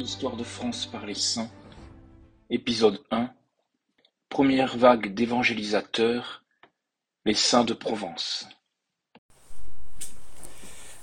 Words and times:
Histoire 0.00 0.36
de 0.36 0.44
France 0.44 0.86
par 0.86 1.04
les 1.06 1.14
saints, 1.14 1.50
épisode 2.48 3.00
1 3.10 3.28
Première 4.28 4.76
vague 4.76 5.12
d'évangélisateurs, 5.14 6.42
les 7.26 7.34
saints 7.34 7.64
de 7.64 7.74
Provence. 7.74 8.46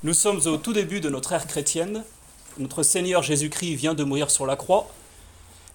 Nous 0.04 0.14
sommes 0.14 0.42
au 0.48 0.58
tout 0.58 0.74
début 0.74 1.00
de 1.00 1.10
notre 1.10 1.34
ère 1.34 1.46
chrétienne. 1.48 2.04
Notre 2.58 2.82
Seigneur 2.84 3.22
Jésus-Christ 3.22 3.76
vient 3.76 3.94
de 3.94 4.04
mourir 4.04 4.32
sur 4.32 4.46
la 4.46 4.56
croix. 4.56 4.90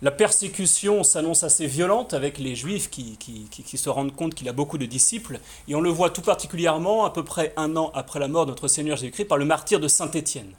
La 0.00 0.11
persécution 0.11 1.04
s'annonce 1.04 1.44
assez 1.44 1.66
violente 1.68 2.14
avec 2.14 2.39
les 2.39 2.57
Juifs 2.57 2.90
qui, 2.90 3.16
qui- 3.18 3.46
qui- 3.50 3.62
qui 3.62 3.79
se 3.79 3.89
rendent 3.89 4.14
compte 4.16 4.34
qu'il 4.34 4.48
a 4.48 4.52
beaucoup 4.52 4.79
de 4.79 4.86
disciples. 4.86 5.39
Et 5.68 5.76
on 5.76 5.80
le 5.80 5.90
voit 5.90 6.11
tout 6.11 6.22
particulièrement 6.22 7.04
à 7.04 7.11
peu 7.11 7.25
près 7.25 7.52
un 7.57 7.76
an 7.76 7.93
après 7.94 8.18
la 8.18 8.26
mort 8.29 8.46
de 8.46 8.50
notre 8.50 8.66
Seigneur 8.66 8.96
Jésus-Christ 8.96 9.26
par 9.26 9.39
le 9.39 9.44
martyr 9.44 9.79
de 9.79 9.86
Saint-Étienne. 9.86 10.54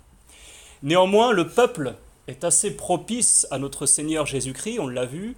Néanmoins, 0.82 1.32
le 1.34 1.48
peuple 1.48 1.96
est 2.28 2.44
assez 2.44 2.72
propice 2.72 3.48
à 3.52 3.60
notre 3.60 3.86
Seigneur 3.86 4.26
Jésus-Christ, 4.26 4.80
on 4.80 4.88
l'a 4.88 5.06
vu. 5.06 5.36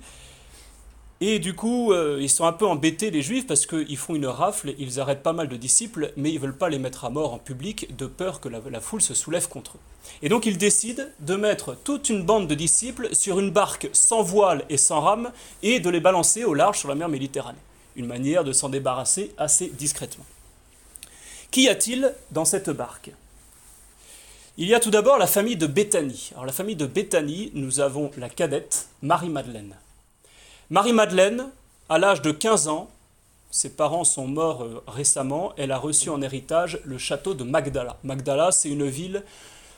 Et 1.22 1.40
du 1.40 1.56
coup, 1.56 1.94
euh, 1.94 2.18
ils 2.20 2.30
sont 2.30 2.46
un 2.46 2.52
peu 2.52 2.68
embêtés, 2.68 3.10
les 3.10 3.22
Juifs, 3.22 3.48
parce 3.48 3.66
qu'ils 3.66 3.98
font 3.98 4.16
une 4.16 4.26
rafle, 4.26 4.76
ils 4.78 5.00
arrêtent 5.00 5.24
pas 5.24 5.32
mal 5.32 5.48
de 5.48 5.56
disciples, 5.56 6.12
mais 6.18 6.32
ils 6.32 6.40
veulent 6.40 6.58
pas 6.58 6.68
les 6.68 6.78
mettre 6.78 7.06
à 7.06 7.10
mort 7.10 7.34
en 7.34 7.38
public, 7.38 7.96
de 7.96 8.06
peur 8.06 8.42
que 8.42 8.50
la, 8.50 8.60
la 8.70 8.82
foule 8.82 9.02
se 9.02 9.14
soulève 9.14 9.48
contre 9.48 9.78
eux. 9.78 9.80
Et 10.22 10.30
donc 10.30 10.46
ils 10.46 10.58
décident 10.58 11.04
de 11.22 11.36
mettre 11.36 11.78
toute 11.84 12.10
une 12.10 12.24
bande 12.24 12.48
de 12.48 12.56
disciples 12.56 13.16
sur 13.16 13.40
une 13.40 13.50
barque 13.50 13.90
sans 13.94 14.24
voile 14.24 14.66
et 14.70 14.78
sans 14.78 15.00
rame, 15.00 15.32
et 15.64 15.80
de 15.80 15.90
les 15.90 16.02
balancer 16.02 16.44
au 16.44 16.54
large 16.54 16.80
sur 16.80 16.90
la 16.90 16.96
mer 16.96 17.08
Méditerranée. 17.08 17.58
Une 17.96 18.08
manière 18.08 18.44
de 18.44 18.52
s'en 18.52 18.68
débarrasser 18.68 19.32
assez 19.38 19.70
discrètement. 19.70 20.26
Qu'y 21.50 21.70
a-t-il 21.70 22.14
dans 22.32 22.44
cette 22.44 22.70
barque? 22.70 23.12
Il 24.58 24.68
y 24.68 24.74
a 24.74 24.80
tout 24.80 24.92
d'abord 24.92 25.18
la 25.18 25.28
famille 25.28 25.58
de 25.58 25.68
Béthanie. 25.68 26.30
Alors 26.34 26.46
la 26.46 26.54
famille 26.54 26.76
de 26.76 26.86
Béthanie, 26.86 27.52
nous 27.54 27.80
avons 27.80 28.12
la 28.18 28.30
cadette 28.30 28.88
Marie-Madeleine. 29.02 29.76
Marie-Madeleine, 30.70 31.50
à 31.90 31.98
l'âge 31.98 32.22
de 32.22 32.32
15 32.32 32.68
ans, 32.70 32.90
ses 33.52 33.70
parents 33.70 34.04
sont 34.04 34.28
morts 34.28 34.64
euh, 34.64 34.84
récemment, 34.88 35.54
elle 35.58 35.72
a 35.72 35.78
reçu 35.78 36.10
en 36.10 36.22
héritage 36.22 36.80
le 36.84 36.98
château 36.98 37.34
de 37.34 37.44
Magdala. 37.44 37.98
Magdala, 38.04 38.52
c'est 38.52 38.70
une 38.70 38.88
ville 38.88 39.24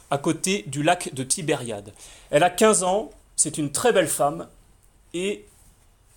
à 0.10 0.18
côté 0.18 0.64
du 0.68 0.84
lac 0.84 1.14
de 1.14 1.24
Tibériade. 1.24 1.94
Elle 2.30 2.44
a 2.44 2.50
15 2.50 2.84
ans, 2.84 3.12
c'est 3.36 3.58
une 3.58 3.72
très 3.72 3.94
belle 3.94 4.08
femme, 4.08 4.48
et 5.14 5.46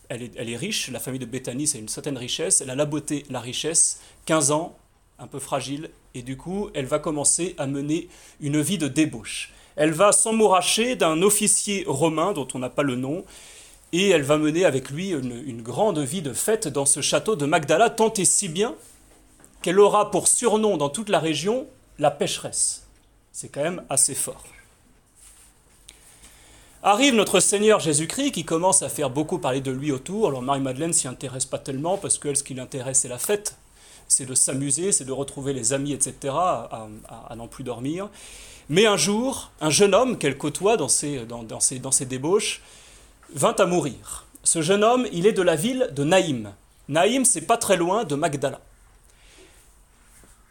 elle 0.08 0.22
est, 0.22 0.32
elle 0.36 0.48
est 0.48 0.56
riche, 0.56 0.90
la 0.90 1.00
famille 1.00 1.20
de 1.20 1.26
Béthanie, 1.26 1.66
c'est 1.66 1.78
une 1.78 1.88
certaine 1.88 2.16
richesse, 2.16 2.60
elle 2.60 2.70
a 2.70 2.74
la 2.74 2.86
beauté, 2.86 3.26
la 3.30 3.40
richesse, 3.40 4.00
15 4.26 4.52
ans, 4.52 4.76
un 5.20 5.26
peu 5.26 5.38
fragile, 5.38 5.90
et 6.14 6.22
du 6.22 6.36
coup, 6.36 6.70
elle 6.74 6.86
va 6.86 6.98
commencer 6.98 7.54
à 7.58 7.66
mener 7.66 8.08
une 8.40 8.60
vie 8.60 8.78
de 8.78 8.88
débauche. 8.88 9.52
Elle 9.76 9.92
va 9.92 10.12
s'emmouracher 10.12 10.96
d'un 10.96 11.22
officier 11.22 11.84
romain 11.86 12.32
dont 12.32 12.48
on 12.54 12.58
n'a 12.58 12.70
pas 12.70 12.82
le 12.82 12.96
nom, 12.96 13.24
et 13.92 14.08
elle 14.10 14.22
va 14.22 14.38
mener 14.38 14.64
avec 14.64 14.90
lui 14.90 15.10
une, 15.10 15.62
grande 15.62 15.98
vie 15.98 16.22
de 16.22 16.32
fête 16.32 16.68
dans 16.68 16.86
ce 16.86 17.00
château 17.00 17.36
de 17.36 17.44
Magdala, 17.44 17.90
tant 17.90 18.12
et 18.14 18.24
si 18.24 18.48
bien 18.48 18.74
qu'elle 19.62 19.78
aura 19.78 20.10
pour 20.10 20.28
surnom 20.28 20.76
dans 20.76 20.88
toute 20.88 21.08
la 21.08 21.18
région 21.18 21.66
la 21.98 22.10
pécheresse. 22.10 22.86
C'est 23.32 23.48
quand 23.48 23.62
même 23.62 23.82
assez 23.90 24.14
fort. 24.14 24.42
Arrive 26.82 27.14
notre 27.14 27.40
Seigneur 27.40 27.78
Jésus-Christ 27.78 28.32
qui 28.32 28.44
commence 28.44 28.82
à 28.82 28.88
faire 28.88 29.10
beaucoup 29.10 29.38
parler 29.38 29.60
de 29.60 29.70
lui 29.70 29.92
autour. 29.92 30.28
Alors 30.28 30.40
Marie-Madeleine 30.40 30.94
s'y 30.94 31.08
intéresse 31.08 31.44
pas 31.44 31.58
tellement 31.58 31.98
parce 31.98 32.16
qu'elle, 32.16 32.36
ce 32.36 32.42
qui 32.42 32.54
l'intéresse, 32.54 33.00
c'est 33.00 33.08
la 33.08 33.18
fête, 33.18 33.56
c'est 34.10 34.26
de 34.26 34.34
s'amuser, 34.34 34.90
c'est 34.90 35.04
de 35.04 35.12
retrouver 35.12 35.52
les 35.52 35.72
amis, 35.72 35.92
etc., 35.92 36.34
à, 36.34 36.88
n'en 37.36 37.46
plus 37.46 37.62
dormir. 37.62 38.08
Mais 38.68 38.84
un 38.84 38.96
jour, 38.96 39.52
un 39.60 39.70
jeune 39.70 39.94
homme 39.94 40.18
qu'elle 40.18 40.36
côtoie 40.36 40.76
dans 40.76 40.88
ses, 40.88 41.24
dans, 41.26 41.44
dans 41.44 41.90
débauches 42.00 42.60
vint 43.32 43.54
à 43.56 43.66
mourir. 43.66 44.26
Ce 44.42 44.62
jeune 44.62 44.82
homme, 44.82 45.06
il 45.12 45.26
est 45.26 45.32
de 45.32 45.42
la 45.42 45.54
ville 45.54 45.90
de 45.92 46.02
Naïm. 46.02 46.52
Naïm, 46.88 47.24
c'est 47.24 47.42
pas 47.42 47.56
très 47.56 47.76
loin 47.76 48.02
de 48.04 48.16
Magdala. 48.16 48.60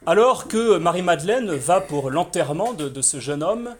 Alors 0.06 0.48
que 0.48 0.78
Marie-Madeleine 0.78 1.54
va 1.54 1.82
pour 1.82 2.10
l'enterrement 2.10 2.72
de, 2.74 3.02
ce 3.02 3.20
jeune 3.20 3.44
homme, 3.44 3.76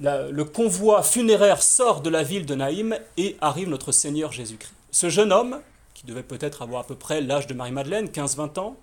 le 0.00 0.42
convoi 0.42 1.02
funéraire 1.02 1.62
sort 1.62 2.02
de 2.02 2.10
la 2.10 2.22
ville 2.22 2.44
de 2.44 2.54
Naïm 2.54 2.98
et 3.16 3.38
arrive 3.40 3.70
notre 3.70 3.90
Seigneur 3.90 4.32
Jésus-Christ. 4.32 4.74
Ce 4.90 5.08
jeune 5.08 5.32
homme, 5.32 5.60
qui 5.94 6.04
devait 6.04 6.22
peut-être 6.22 6.60
avoir 6.60 6.82
à 6.82 6.86
peu 6.86 6.94
près 6.94 7.22
l'âge 7.22 7.46
de 7.46 7.54
Marie-Madeleine, 7.54 8.08
15-20 8.08 8.60
ans, 8.60 8.76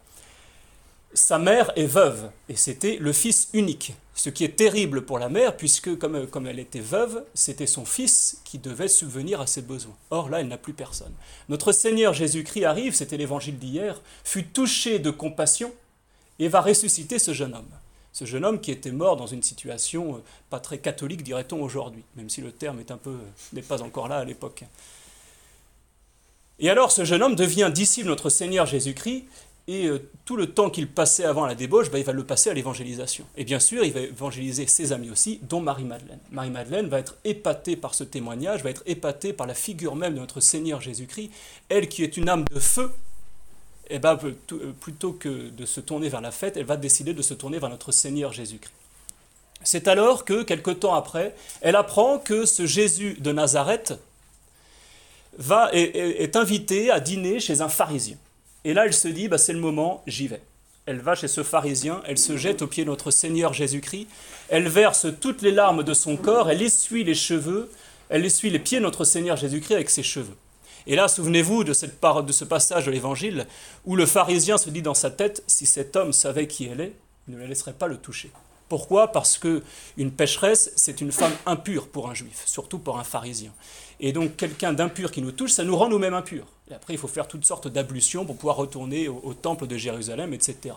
sa 1.14 1.38
mère 1.38 1.72
est 1.76 1.86
veuve, 1.86 2.30
et 2.50 2.56
c'était 2.56 2.98
le 3.00 3.14
fils 3.14 3.50
unique. 3.54 3.94
Ce 4.14 4.30
qui 4.30 4.44
est 4.44 4.56
terrible 4.56 5.02
pour 5.04 5.20
la 5.20 5.30
mère, 5.30 5.58
puisque 5.58 5.98
comme, 5.98 6.48
elle 6.48 6.60
était 6.60 6.80
veuve, 6.80 7.24
c'était 7.34 7.68
son 7.68 7.86
fils 7.86 8.42
qui 8.44 8.60
devait 8.60 8.88
subvenir 8.88 9.42
à 9.42 9.48
ses 9.48 9.62
besoins. 9.62 9.96
Or 10.10 10.30
là, 10.30 10.42
elle 10.42 10.48
n'a 10.48 10.58
plus 10.58 10.74
personne. 10.74 11.14
Notre 11.50 11.72
Seigneur 11.72 12.14
Jésus-Christ 12.14 12.66
arrive, 12.66 12.94
c'était 12.94 13.18
l'évangile 13.18 13.58
d'hier, 13.58 14.02
fut 14.24 14.46
touché 14.46 15.00
de 15.00 15.10
compassion 15.10 15.74
et 16.40 16.48
va 16.48 16.62
ressusciter 16.62 17.20
ce 17.20 17.34
jeune 17.34 17.56
homme. 17.56 17.70
Ce 18.14 18.26
jeune 18.26 18.44
homme 18.44 18.60
qui 18.60 18.72
était 18.72 18.92
mort 18.92 19.16
dans 19.16 19.28
une 19.28 19.44
situation 19.44 20.16
euh, 20.16 20.20
pas 20.50 20.60
très 20.60 20.80
catholique, 20.80 21.24
dirait-on 21.24 21.62
aujourd'hui, 21.62 22.04
même 22.16 22.30
si 22.30 22.42
le 22.42 22.52
terme 22.52 22.84
euh, 23.08 23.18
n'est 23.54 23.62
pas 23.62 23.82
encore 23.82 24.10
là 24.10 24.18
à 24.18 24.26
l'époque. 24.26 24.66
Et 26.60 26.70
alors 26.70 26.92
ce 26.92 27.06
jeune 27.06 27.24
homme 27.24 27.36
devient 27.36 27.72
disciple 27.74 28.06
de 28.06 28.12
notre 28.12 28.30
Seigneur 28.30 28.66
Jésus-Christ, 28.66 29.26
et 29.68 29.86
euh, 29.88 30.10
tout 30.26 30.36
le 30.36 30.48
temps 30.48 30.70
qu'il 30.70 30.88
passait 30.88 31.24
avant 31.24 31.46
la 31.46 31.56
débauche, 31.56 31.90
bah, 31.92 32.00
il 32.00 32.04
va 32.04 32.14
le 32.14 32.24
passer 32.24 32.50
à 32.50 32.54
l'évangélisation. 32.54 33.26
Et 33.38 33.44
bien 33.44 33.60
sûr, 33.60 33.84
il 33.84 33.94
va 33.94 34.02
évangéliser 34.02 34.66
ses 34.68 34.92
amis 34.92 35.10
aussi, 35.12 35.40
dont 35.44 35.62
Marie-Madeleine. 35.62 36.20
Marie-Madeleine 36.32 36.88
va 36.88 37.00
être 37.00 37.16
épatée 37.24 37.76
par 37.76 37.94
ce 37.94 38.04
témoignage, 38.04 38.64
va 38.64 38.70
être 38.72 38.84
épatée 38.86 39.34
par 39.34 39.48
la 39.48 39.54
figure 39.54 39.96
même 39.96 40.16
de 40.16 40.20
notre 40.20 40.40
Seigneur 40.40 40.82
Jésus-Christ, 40.82 41.32
elle 41.70 41.88
qui 41.88 42.04
est 42.04 42.18
une 42.18 42.28
âme 42.28 42.46
de 42.52 42.60
feu, 42.60 42.92
eh 43.90 44.00
ben, 44.00 44.16
plutôt- 44.16 44.56
euh, 44.56 44.74
plutôt 44.80 45.14
que 45.14 45.50
de 45.50 45.66
se 45.66 45.80
tourner 45.80 46.10
vers 46.10 46.22
la 46.22 46.32
fête, 46.32 46.58
elle 46.58 46.66
va 46.66 46.78
décider 46.78 47.14
de 47.14 47.22
se 47.22 47.34
tourner 47.34 47.60
vers 47.60 47.70
notre 47.70 47.92
Seigneur 47.92 48.34
Jésus-Christ. 48.34 48.74
C'est 49.64 49.88
alors 49.88 50.26
que, 50.26 50.42
quelque 50.44 50.72
temps 50.72 50.96
après, 50.96 51.36
elle 51.62 51.76
apprend 51.76 52.18
que 52.18 52.46
ce 52.48 52.66
Jésus 52.66 53.16
de 53.20 53.32
Nazareth 53.32 53.94
est 55.72 56.36
invité 56.36 56.90
à 56.90 57.00
dîner 57.00 57.40
chez 57.40 57.62
un 57.62 57.70
pharisien. 57.70 58.18
Et 58.64 58.74
là, 58.74 58.86
elle 58.86 58.94
se 58.94 59.08
dit, 59.08 59.28
bah, 59.28 59.38
c'est 59.38 59.54
le 59.54 59.60
moment, 59.60 60.04
j'y 60.08 60.28
vais. 60.28 60.42
Elle 60.86 61.00
va 61.00 61.16
chez 61.16 61.28
ce 61.28 61.44
pharisien, 61.44 62.02
elle 62.06 62.18
se 62.18 62.38
jette 62.38 62.62
aux 62.62 62.68
pieds 62.68 62.84
de 62.84 62.90
notre 62.90 63.12
Seigneur 63.12 63.54
Jésus-Christ, 63.54 64.08
elle 64.50 64.68
verse 64.68 65.08
toutes 65.20 65.42
les 65.42 65.52
larmes 65.52 65.84
de 65.84 65.94
son 65.94 66.18
corps, 66.18 66.50
elle 66.50 66.62
essuie 66.62 67.04
les 67.04 67.14
cheveux, 67.14 67.72
elle 68.10 68.26
essuie 68.26 68.50
les 68.50 68.60
pieds 68.60 68.80
de 68.80 68.84
notre 68.84 69.06
Seigneur 69.06 69.38
Jésus-Christ 69.38 69.76
avec 69.76 69.90
ses 69.90 70.04
cheveux. 70.04 70.36
Et 70.88 70.96
là, 70.96 71.08
souvenez-vous 71.08 71.64
de, 71.64 71.72
de 72.22 72.32
ce 72.32 72.44
passage 72.44 72.86
de 72.88 72.92
l'Évangile 72.92 73.46
où 73.86 73.96
le 73.96 74.06
pharisien 74.06 74.58
se 74.58 74.70
dit 74.70 74.82
dans 74.82 74.96
sa 74.96 75.12
tête, 75.12 75.44
si 75.46 75.66
cet 75.66 75.96
homme 75.96 76.14
savait 76.14 76.48
qui 76.48 76.66
elle 76.66 76.82
est, 76.82 76.94
il 77.28 77.36
ne 77.36 77.40
la 77.40 77.48
laisserait 77.48 77.74
pas 77.74 77.88
le 77.88 77.98
toucher. 77.98 78.32
Pourquoi? 78.68 79.12
Parce 79.12 79.38
que 79.38 79.64
une 79.98 80.12
pécheresse, 80.12 80.72
c'est 80.76 81.02
une 81.02 81.12
femme 81.12 81.34
impure 81.46 81.88
pour 81.90 82.10
un 82.10 82.14
juif, 82.14 82.44
surtout 82.46 82.80
pour 82.80 82.98
un 82.98 83.04
pharisien. 83.04 83.52
Et 84.00 84.14
donc 84.14 84.38
quelqu'un 84.38 84.74
d'impur 84.74 85.12
qui 85.12 85.22
nous 85.22 85.32
touche, 85.32 85.52
ça 85.52 85.64
nous 85.64 85.76
rend 85.76 85.90
nous-mêmes 85.90 86.14
impurs. 86.14 86.48
Après, 86.74 86.94
il 86.94 86.98
faut 86.98 87.08
faire 87.08 87.28
toutes 87.28 87.46
sortes 87.46 87.68
d'ablutions 87.68 88.26
pour 88.26 88.36
pouvoir 88.36 88.56
retourner 88.56 89.08
au, 89.08 89.34
temple 89.34 89.68
de 89.68 89.78
Jérusalem, 89.78 90.34
etc. 90.34 90.76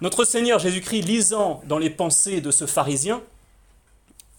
Notre 0.00 0.24
Seigneur 0.24 0.58
Jésus-Christ, 0.58 1.02
lisant 1.02 1.62
dans 1.66 1.78
les 1.78 1.90
pensées 1.90 2.40
de 2.40 2.50
ce 2.50 2.66
pharisien, 2.66 3.22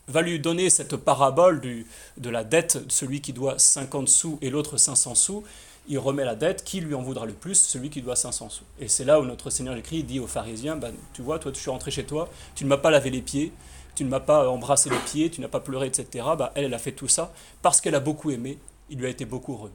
va 0.08 0.22
lui 0.22 0.40
donner 0.40 0.70
cette 0.70 0.98
parabole 0.98 1.62
de 1.62 2.30
la 2.30 2.44
dette, 2.44 2.80
celui 2.90 3.22
qui 3.22 3.34
doit 3.34 3.58
50 3.58 4.08
sous 4.08 4.38
et 4.42 4.50
l'autre 4.50 4.78
500 4.78 5.16
sous. 5.16 5.44
Il 5.88 6.00
remet 6.00 6.26
la 6.26 6.36
dette, 6.36 6.64
qui 6.64 6.82
lui 6.82 6.96
en 6.96 7.02
voudra 7.02 7.26
le 7.26 7.34
plus? 7.34 7.56
Celui 7.56 7.90
qui 7.90 8.02
doit 8.02 8.16
500 8.16 8.50
sous. 8.50 8.64
Et 8.80 8.88
c'est 8.88 9.06
là 9.06 9.20
où 9.20 9.26
notre 9.26 9.50
Seigneur 9.50 9.76
Jésus-Christ 9.76 10.04
dit 10.04 10.20
aux 10.20 10.28
pharisiens, 10.28 10.76
ben, 10.76 10.94
tu 11.14 11.22
vois, 11.22 11.40
toi, 11.40 11.52
tu 11.52 11.62
suis 11.62 11.70
rentré 11.70 11.92
chez 11.92 12.06
toi, 12.06 12.28
tu 12.56 12.64
ne 12.64 12.70
m'as 12.70 12.78
pas 12.78 12.90
lavé 12.90 13.12
les 13.12 13.22
pieds, 13.22 13.52
tu 13.96 14.04
ne 14.04 14.10
m'as 14.10 14.20
pas 14.20 14.50
embrassé 14.50 14.90
les 14.90 15.00
pieds, 15.00 15.30
tu 15.30 15.42
n'as 15.42 15.48
pas 15.48 15.60
pleuré, 15.60 15.88
etc. 15.88 16.26
Ben, 16.38 16.50
elle, 16.56 16.66
elle 16.66 16.74
a 16.74 16.80
fait 16.80 16.92
tout 16.92 17.08
ça 17.08 17.32
parce 17.62 17.82
qu'elle 17.82 17.96
a 17.96 18.00
beaucoup 18.00 18.32
aimé, 18.32 18.58
il 18.90 18.98
lui 18.98 19.06
a 19.06 19.10
été 19.10 19.26
beaucoup 19.26 19.54
heureux. 19.54 19.72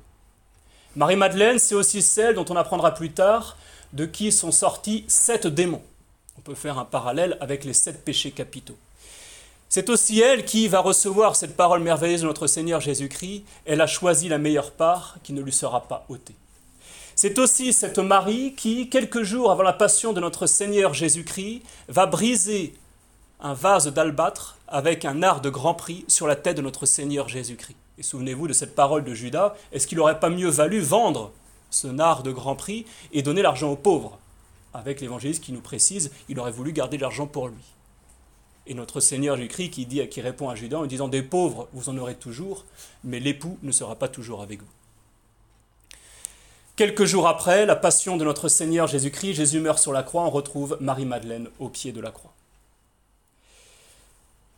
Marie-Madeleine, 0.97 1.59
c'est 1.59 1.75
aussi 1.75 2.03
celle 2.03 2.35
dont 2.35 2.47
on 2.49 2.57
apprendra 2.57 2.93
plus 2.95 3.13
tard, 3.13 3.57
de 3.93 4.07
qui 4.07 4.33
sont 4.33 4.53
sortis 4.53 5.05
sept 5.09 5.47
démons. 5.47 5.83
On 6.39 6.41
peut 6.41 6.55
faire 6.55 6.79
un 6.79 6.85
parallèle 6.85 7.37
avec 7.41 7.65
les 7.65 7.75
sept 7.75 8.05
péchés 8.05 8.31
capitaux. 8.31 8.79
C'est 9.69 9.89
aussi 9.89 10.21
elle 10.21 10.45
qui 10.45 10.67
va 10.67 10.81
recevoir 10.81 11.37
cette 11.37 11.57
parole 11.57 11.81
merveilleuse 11.81 12.23
de 12.23 12.27
notre 12.27 12.49
Seigneur 12.49 12.81
Jésus-Christ. 12.81 13.45
Elle 13.67 13.81
a 13.81 13.87
choisi 13.87 14.29
la 14.29 14.39
meilleure 14.39 14.73
part 14.73 15.19
qui 15.23 15.33
ne 15.33 15.43
lui 15.43 15.53
sera 15.53 15.83
pas 15.83 16.05
ôtée. 16.09 16.35
C'est 17.15 17.39
aussi 17.39 17.73
cette 17.73 17.99
Marie 17.99 18.55
qui, 18.57 18.89
quelques 18.89 19.23
jours 19.23 19.53
avant 19.53 19.63
la 19.63 19.73
passion 19.73 20.13
de 20.13 20.21
notre 20.21 20.47
Seigneur 20.47 20.93
Jésus-Christ, 20.93 21.63
va 21.87 22.07
briser 22.07 22.75
un 23.41 23.55
vase 23.55 23.87
d'albâtre 23.93 24.57
avec 24.67 25.05
un 25.05 25.23
art 25.23 25.41
de 25.41 25.51
grand 25.51 25.75
prix 25.75 26.05
sur 26.09 26.27
la 26.27 26.35
tête 26.35 26.57
de 26.57 26.63
notre 26.63 26.87
Seigneur 26.87 27.29
Jésus-Christ. 27.29 27.77
Et 28.00 28.02
souvenez-vous 28.02 28.49
de 28.49 28.55
cette 28.55 28.75
parole 28.75 29.05
de 29.05 29.12
Judas, 29.12 29.55
est-ce 29.73 29.87
qu'il 29.87 29.99
n'aurait 29.99 30.20
pas 30.20 30.31
mieux 30.31 30.49
valu 30.49 30.81
vendre 30.81 31.32
ce 31.69 31.87
nard 31.87 32.23
de 32.23 32.32
grand 32.32 32.56
prix 32.56 32.87
et 33.12 33.20
donner 33.20 33.43
l'argent 33.43 33.70
aux 33.70 33.76
pauvres? 33.76 34.19
Avec 34.73 35.02
l'évangéliste 35.02 35.44
qui 35.44 35.52
nous 35.52 35.61
précise, 35.61 36.11
il 36.31 36.41
aurait 36.41 36.50
voulu 36.50 36.73
garder 36.73 36.97
l'argent 36.97 37.26
pour 37.26 37.49
lui. 37.49 37.62
Et 38.67 38.73
notre 38.73 39.00
Seigneur 39.00 39.37
Jésus-Christ 39.37 39.69
qui, 39.69 40.08
qui 40.08 40.20
répond 40.23 40.49
à 40.49 40.55
Judas 40.55 40.79
en 40.79 40.87
disant 40.87 41.08
Des 41.08 41.23
pauvres, 41.23 41.69
vous 41.75 41.91
en 41.91 41.99
aurez 41.99 42.14
toujours, 42.14 42.64
mais 43.05 43.20
l'époux 43.20 43.58
ne 43.62 43.70
sera 43.70 43.97
pas 43.97 44.08
toujours 44.08 44.41
avec 44.41 44.61
vous. 44.61 45.99
Quelques 46.76 47.05
jours 47.05 47.29
après 47.29 47.67
la 47.67 47.76
passion 47.76 48.17
de 48.17 48.25
notre 48.25 48.49
Seigneur 48.49 48.87
Jésus-Christ, 48.87 49.35
Jésus 49.35 49.61
meurt 49.61 49.79
sur 49.79 49.93
la 49.93 50.05
croix, 50.05 50.23
on 50.23 50.31
retrouve 50.31 50.79
Marie-Madeleine 50.81 51.50
au 51.58 51.69
pied 51.69 51.93
de 51.93 52.00
la 52.00 52.12
croix. 52.12 52.32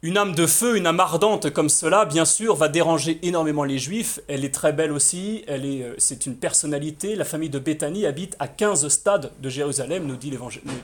Une 0.05 0.19
âme 0.19 0.35
de 0.35 0.49
feu, 0.49 0.77
une 0.77 0.89
âme 0.89 0.99
ardente 0.99 1.51
comme 1.51 1.69
cela, 1.69 2.05
bien 2.05 2.25
sûr, 2.25 2.57
va 2.57 2.67
déranger 2.67 3.21
énormément 3.23 3.63
les 3.63 3.79
Juifs. 3.79 4.19
Elle 4.27 4.45
est 4.45 4.53
très 4.53 4.73
belle 4.73 4.91
aussi, 4.91 5.45
elle 5.47 5.65
est, 5.65 5.85
euh, 5.85 5.95
c'est 5.97 6.27
une 6.27 6.35
personnalité. 6.35 7.15
La 7.15 7.25
famille 7.25 7.51
de 7.51 7.61
Béthanie 7.61 8.05
habite 8.05 8.35
à 8.41 8.49
15 8.49 8.89
stades 8.89 9.31
de 9.39 9.49
Jérusalem, 9.49 10.05
nous 10.05 10.17
dit 10.17 10.37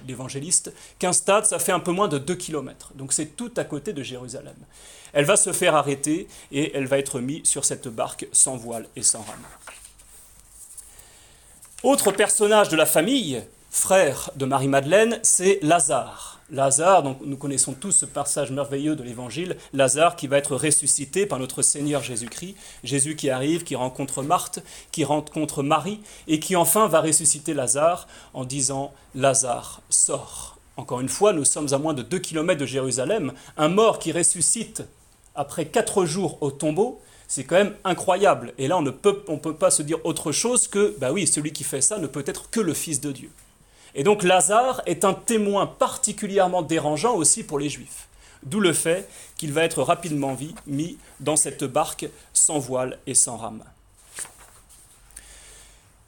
l'évangéliste. 0.07 0.73
15 1.01 1.17
stades, 1.17 1.47
ça 1.47 1.59
fait 1.59 1.73
un 1.73 1.81
peu 1.81 1.91
moins 1.91 2.07
de 2.07 2.19
2 2.19 2.37
km. 2.37 2.93
Donc 2.95 3.13
c'est 3.13 3.37
tout 3.37 3.51
à 3.57 3.65
côté 3.65 3.93
de 3.93 4.05
Jérusalem. 4.05 4.55
Elle 5.13 5.25
va 5.25 5.37
se 5.37 5.53
faire 5.53 5.75
arrêter 5.75 6.29
et 6.53 6.77
elle 6.77 6.87
va 6.87 6.99
être 6.99 7.19
mise 7.19 7.45
sur 7.45 7.65
cette 7.65 7.89
barque 7.89 8.29
sans 8.31 8.57
voile 8.57 8.87
et 8.95 9.03
sans 9.03 9.23
rame. 9.23 9.43
Autre 11.83 12.13
personnage 12.13 12.69
de 12.69 12.77
la 12.77 12.87
famille, 12.87 13.43
frère 13.79 14.31
de 14.35 14.45
Marie-Madeleine, 14.45 15.21
c'est 15.23 15.61
Lazare. 15.63 16.41
Lazare, 16.51 17.03
donc 17.05 17.19
nous 17.25 17.37
connaissons 17.37 17.75
tous 17.75 17.93
ce 17.93 18.07
passage 18.07 18.51
merveilleux 18.51 18.97
de 18.97 19.03
l'Évangile, 19.05 19.57
Lazare 19.73 20.17
qui 20.17 20.27
va 20.27 20.39
être 20.39 20.57
ressuscité 20.57 21.27
par 21.27 21.39
notre 21.39 21.63
Seigneur 21.63 22.03
Jésus-Christ, 22.03 22.57
Jésus 22.83 23.15
qui 23.15 23.31
arrive, 23.31 23.63
qui 23.63 23.77
rencontre 23.77 24.23
Marthe, 24.23 24.61
qui 24.91 25.05
rencontre 25.05 25.63
Marie, 25.63 26.01
et 26.27 26.41
qui 26.41 26.57
enfin 26.57 26.89
va 26.89 27.01
ressusciter 27.01 27.55
Lazare 27.55 28.09
en 28.35 28.45
disant 28.45 28.93
Lazare, 29.15 29.81
sors. 29.91 30.59
Encore 30.77 31.01
une 31.01 31.09
fois, 31.09 31.33
nous 31.33 31.45
sommes 31.45 31.73
à 31.73 31.79
moins 31.79 31.95
de 31.95 32.03
2 32.03 32.19
km 32.19 32.61
de 32.61 32.67
Jérusalem, 32.67 33.33
un 33.57 33.69
mort 33.69 34.01
qui 34.01 34.11
ressuscite 34.13 34.83
après 35.35 35.67
4 35.67 36.05
jours 36.05 36.39
au 36.41 36.51
tombeau, 36.51 37.01
c'est 37.29 37.45
quand 37.45 37.57
même 37.57 37.75
incroyable. 37.85 38.55
Et 38.59 38.67
là, 38.67 38.77
on 38.77 38.83
ne 38.83 38.91
peut, 38.91 39.23
peut 39.41 39.55
pas 39.55 39.71
se 39.71 39.83
dire 39.83 39.99
autre 40.05 40.33
chose 40.33 40.67
que, 40.67 40.97
bah 40.99 41.13
oui, 41.13 41.27
celui 41.27 41.53
qui 41.53 41.63
fait 41.63 41.81
ça 41.81 41.99
ne 41.99 42.07
peut 42.07 42.25
être 42.27 42.51
que 42.51 42.61
le 42.61 42.75
Fils 42.75 43.01
de 43.01 43.13
Dieu. 43.13 43.31
Et 43.95 44.05
donc 44.05 44.23
Lazare 44.23 44.83
est 44.87 45.05
un 45.05 45.15
témoin 45.15 45.67
particulièrement 45.67 46.63
dérangeant 46.63 47.15
aussi 47.15 47.43
pour 47.43 47.59
les 47.59 47.69
Juifs. 47.69 48.09
D'où 48.45 48.61
le 48.61 48.73
fait 48.73 49.09
qu'il 49.37 49.53
va 49.53 49.65
être 49.65 49.83
rapidement 49.83 50.37
mis 50.67 50.99
dans 51.21 51.37
cette 51.37 51.65
barque 51.65 52.09
sans 52.33 52.59
voile 52.59 52.99
et 53.07 53.15
sans 53.15 53.37
rame. 53.37 53.65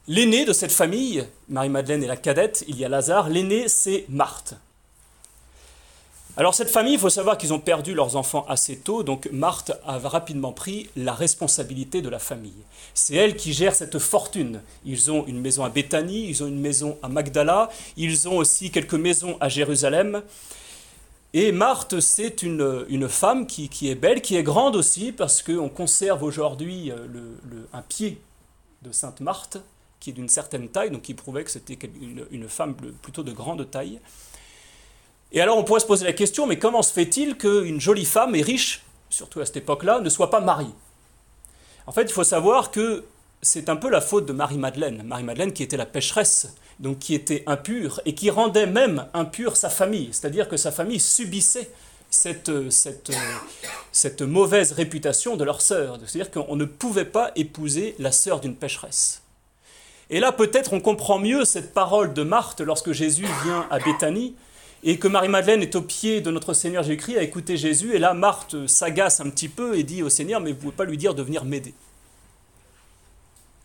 L'aîné 0.06 0.44
de 0.44 0.52
cette 0.52 0.72
famille, 0.72 1.26
Marie-Madeleine 1.48 2.02
est 2.02 2.08
la 2.08 2.16
cadette, 2.16 2.64
il 2.66 2.76
y 2.78 2.84
a 2.84 2.88
Lazare, 2.88 3.28
l'aîné 3.28 3.68
c'est 3.68 4.06
Marthe. 4.08 4.54
Alors 6.40 6.54
cette 6.54 6.70
famille, 6.70 6.94
il 6.94 6.98
faut 6.98 7.10
savoir 7.10 7.36
qu'ils 7.36 7.52
ont 7.52 7.60
perdu 7.60 7.92
leurs 7.92 8.16
enfants 8.16 8.46
assez 8.48 8.78
tôt, 8.78 9.02
donc 9.02 9.28
Marthe 9.30 9.72
a 9.86 9.98
rapidement 9.98 10.52
pris 10.52 10.88
la 10.96 11.12
responsabilité 11.12 12.00
de 12.00 12.08
la 12.08 12.18
famille. 12.18 12.64
C'est 12.94 13.14
elle 13.14 13.36
qui 13.36 13.52
gère 13.52 13.74
cette 13.74 13.98
fortune. 13.98 14.62
Ils 14.86 15.10
ont 15.10 15.26
une 15.26 15.38
maison 15.38 15.64
à 15.64 15.68
Béthanie, 15.68 16.30
ils 16.30 16.42
ont 16.42 16.46
une 16.46 16.58
maison 16.58 16.96
à 17.02 17.10
Magdala, 17.10 17.68
ils 17.98 18.26
ont 18.26 18.38
aussi 18.38 18.70
quelques 18.70 18.94
maisons 18.94 19.36
à 19.38 19.50
Jérusalem. 19.50 20.22
Et 21.34 21.52
Marthe, 21.52 22.00
c'est 22.00 22.42
une, 22.42 22.86
une 22.88 23.10
femme 23.10 23.46
qui, 23.46 23.68
qui, 23.68 23.90
est 23.90 23.94
belle, 23.94 24.22
qui 24.22 24.36
est 24.36 24.42
grande 24.42 24.76
aussi, 24.76 25.12
parce 25.12 25.42
qu'on 25.42 25.68
conserve 25.68 26.22
aujourd'hui 26.22 26.90
euh, 26.90 27.06
le, 27.06 27.68
un 27.74 27.82
pied 27.82 28.18
de 28.80 28.92
Sainte 28.92 29.20
Marthe, 29.20 29.58
qui 30.00 30.08
est 30.08 30.14
d'une 30.14 30.30
certaine 30.30 30.70
taille, 30.70 30.90
donc 30.90 31.02
qui 31.02 31.12
prouvait 31.12 31.44
que 31.44 31.50
c'était 31.50 31.78
une, 32.00 32.24
une 32.30 32.48
femme 32.48 32.76
plutôt 33.02 33.22
de 33.24 33.32
grande 33.32 33.70
taille. 33.70 34.00
Et 35.32 35.40
alors 35.40 35.56
on 35.56 35.64
pourrait 35.64 35.80
se 35.80 35.86
poser 35.86 36.04
la 36.04 36.12
question, 36.12 36.46
mais 36.46 36.58
comment 36.58 36.82
se 36.82 36.92
fait-il 36.92 37.36
qu'une 37.36 37.80
jolie 37.80 38.04
femme 38.04 38.34
et 38.34 38.42
riche, 38.42 38.84
surtout 39.10 39.40
à 39.40 39.46
cette 39.46 39.58
époque-là, 39.58 40.00
ne 40.00 40.08
soit 40.08 40.30
pas 40.30 40.40
mariée 40.40 40.74
En 41.86 41.92
fait, 41.92 42.02
il 42.02 42.12
faut 42.12 42.24
savoir 42.24 42.70
que 42.70 43.04
c'est 43.42 43.68
un 43.68 43.76
peu 43.76 43.88
la 43.88 44.00
faute 44.00 44.26
de 44.26 44.32
Marie-Madeleine. 44.32 45.02
Marie-Madeleine 45.04 45.52
qui 45.52 45.62
était 45.62 45.76
la 45.76 45.86
pécheresse, 45.86 46.54
donc 46.78 46.98
qui 46.98 47.14
était 47.14 47.42
impure, 47.46 48.00
et 48.04 48.14
qui 48.14 48.30
rendait 48.30 48.66
même 48.66 49.06
impure 49.14 49.56
sa 49.56 49.70
famille, 49.70 50.08
c'est-à-dire 50.12 50.48
que 50.48 50.56
sa 50.56 50.72
famille 50.72 51.00
subissait 51.00 51.70
cette, 52.10 52.70
cette, 52.70 53.12
cette 53.92 54.22
mauvaise 54.22 54.72
réputation 54.72 55.36
de 55.36 55.44
leur 55.44 55.60
sœur. 55.60 55.98
C'est-à-dire 56.04 56.30
qu'on 56.30 56.56
ne 56.56 56.64
pouvait 56.64 57.04
pas 57.04 57.30
épouser 57.36 57.94
la 57.98 58.10
sœur 58.10 58.40
d'une 58.40 58.56
pécheresse. 58.56 59.22
Et 60.10 60.18
là, 60.18 60.32
peut-être 60.32 60.72
on 60.72 60.80
comprend 60.80 61.20
mieux 61.20 61.44
cette 61.44 61.72
parole 61.72 62.12
de 62.12 62.24
Marthe 62.24 62.60
lorsque 62.60 62.90
Jésus 62.90 63.28
vient 63.44 63.68
à 63.70 63.78
Béthanie, 63.78 64.34
et 64.82 64.98
que 64.98 65.08
Marie-Madeleine 65.08 65.62
est 65.62 65.74
au 65.74 65.82
pied 65.82 66.20
de 66.20 66.30
notre 66.30 66.54
Seigneur 66.54 66.82
Jésus-Christ 66.82 67.18
à 67.18 67.22
écouter 67.22 67.56
Jésus, 67.56 67.94
et 67.94 67.98
là 67.98 68.14
Marthe 68.14 68.66
s'agace 68.66 69.20
un 69.20 69.28
petit 69.30 69.48
peu 69.48 69.78
et 69.78 69.82
dit 69.82 70.02
au 70.02 70.08
Seigneur, 70.08 70.40
mais 70.40 70.50
vous 70.50 70.56
ne 70.56 70.60
pouvez 70.62 70.76
pas 70.76 70.84
lui 70.84 70.96
dire 70.96 71.14
de 71.14 71.22
venir 71.22 71.44
m'aider. 71.44 71.74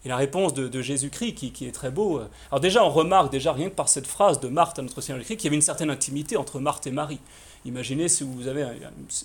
Et 0.04 0.08
la 0.08 0.18
réponse 0.18 0.54
de, 0.54 0.82
Jésus-Christ, 0.82 1.34
qui, 1.34 1.66
est 1.66 1.72
très 1.72 1.90
beau, 1.90 2.20
euh, 2.20 2.28
alors 2.52 2.60
déjà 2.60 2.84
on 2.84 2.90
remarque, 2.90 3.32
déjà 3.32 3.54
rien 3.54 3.70
que 3.70 3.76
par 3.76 3.90
cette 3.90 4.06
phrase 4.06 4.40
de 4.40 4.48
Marthe 4.48 4.78
à 4.78 4.84
notre 4.84 5.02
Seigneur 5.02 5.20
Jésus-Christ, 5.20 5.38
qu'il 5.38 5.46
y 5.46 5.50
avait 5.50 5.56
une 5.56 5.62
certaine 5.64 5.90
intimité 5.90 6.38
entre 6.38 6.60
Marthe 6.60 6.86
et 6.86 6.92
Marie. 6.92 7.20
Imaginez 7.66 8.08
si 8.08 8.24
vous 8.24 8.48
avez 8.48 8.68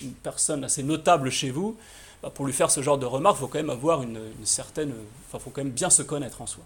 une 0.00 0.12
personne 0.12 0.64
assez 0.64 0.82
notable 0.82 1.30
chez 1.30 1.50
vous, 1.50 1.76
bah, 2.22 2.30
pour 2.34 2.46
lui 2.46 2.52
faire 2.52 2.70
ce 2.70 2.80
genre 2.80 2.98
de 2.98 3.04
remarque, 3.04 3.36
il 3.36 3.40
faut 3.40 3.48
quand 3.48 3.58
même 3.58 3.70
avoir 3.70 4.02
une, 4.02 4.20
certaine... 4.44 4.92
Enfin, 5.28 5.38
faut 5.38 5.50
quand 5.50 5.62
même 5.62 5.72
bien 5.72 5.90
se 5.90 6.02
connaître 6.02 6.40
en 6.40 6.46
soi. 6.46 6.64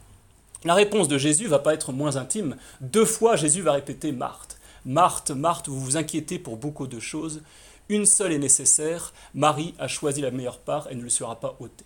La 0.65 0.75
réponse 0.75 1.09
de 1.09 1.19
Jésus 1.19 1.47
va 1.47 1.59
pas 1.59 1.75
être 1.75 1.93
moins 1.93 2.17
intime. 2.17 2.57
Deux 2.81 3.05
fois, 3.05 3.37
Jésus 3.37 3.63
va 3.63 3.73
répéter 3.73 4.13
Marthe. 4.13 4.59
Marthe, 4.85 5.31
Marthe, 5.31 5.69
vous 5.69 5.81
vous 5.81 5.97
inquiétez 5.97 6.39
pour 6.39 6.57
beaucoup 6.57 6.87
de 6.87 7.01
choses. 7.01 7.43
Une 7.89 8.07
seule 8.07 8.33
est 8.33 8.39
nécessaire. 8.39 9.13
Marie 9.35 9.75
a 9.79 9.89
choisi 9.89 10.21
la 10.21 10.31
meilleure 10.31 10.59
part, 10.59 10.89
elle 10.91 10.99
ne 10.99 11.03
lui 11.03 11.11
sera 11.11 11.41
pas 11.41 11.57
ôtée. 11.61 11.85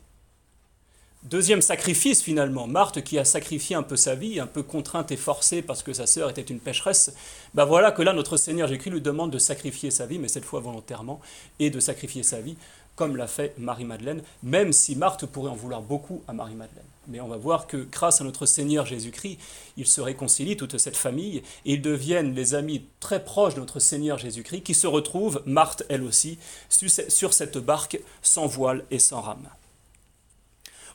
Deuxième 1.24 1.62
sacrifice 1.62 2.22
finalement, 2.22 2.68
Marthe 2.68 3.02
qui 3.02 3.18
a 3.18 3.24
sacrifié 3.24 3.74
un 3.74 3.82
peu 3.82 3.96
sa 3.96 4.14
vie, 4.14 4.38
un 4.38 4.46
peu 4.46 4.62
contrainte 4.62 5.10
et 5.10 5.16
forcée 5.16 5.62
parce 5.62 5.82
que 5.82 5.92
sa 5.92 6.06
sœur 6.06 6.30
était 6.30 6.42
une 6.42 6.60
pécheresse, 6.60 7.12
ben 7.54 7.64
voilà 7.64 7.90
que 7.90 8.02
là 8.02 8.12
notre 8.12 8.36
Seigneur 8.36 8.68
Jésus 8.68 8.90
lui 8.90 9.00
demande 9.00 9.32
de 9.32 9.38
sacrifier 9.38 9.90
sa 9.90 10.06
vie, 10.06 10.20
mais 10.20 10.28
cette 10.28 10.44
fois 10.44 10.60
volontairement, 10.60 11.20
et 11.58 11.70
de 11.70 11.80
sacrifier 11.80 12.22
sa 12.22 12.40
vie 12.40 12.56
comme 12.94 13.16
l'a 13.16 13.26
fait 13.26 13.54
Marie-Madeleine, 13.58 14.22
même 14.42 14.72
si 14.72 14.96
Marthe 14.96 15.26
pourrait 15.26 15.50
en 15.50 15.56
vouloir 15.56 15.82
beaucoup 15.82 16.22
à 16.28 16.32
Marie-Madeleine. 16.32 16.84
Mais 17.08 17.20
on 17.20 17.28
va 17.28 17.36
voir 17.36 17.66
que 17.66 17.78
grâce 17.78 18.20
à 18.20 18.24
notre 18.24 18.46
Seigneur 18.46 18.86
Jésus-Christ, 18.86 19.38
il 19.76 19.86
se 19.86 20.00
réconcilie 20.00 20.56
toute 20.56 20.76
cette 20.78 20.96
famille 20.96 21.38
et 21.64 21.72
ils 21.72 21.82
deviennent 21.82 22.34
les 22.34 22.54
amis 22.54 22.84
très 23.00 23.24
proches 23.24 23.54
de 23.54 23.60
notre 23.60 23.80
Seigneur 23.80 24.18
Jésus-Christ 24.18 24.62
qui 24.62 24.74
se 24.74 24.86
retrouvent, 24.86 25.42
Marthe 25.46 25.84
elle 25.88 26.02
aussi, 26.02 26.38
sur 26.68 27.32
cette 27.32 27.58
barque 27.58 27.98
sans 28.22 28.46
voile 28.46 28.84
et 28.90 28.98
sans 28.98 29.22
rame. 29.22 29.48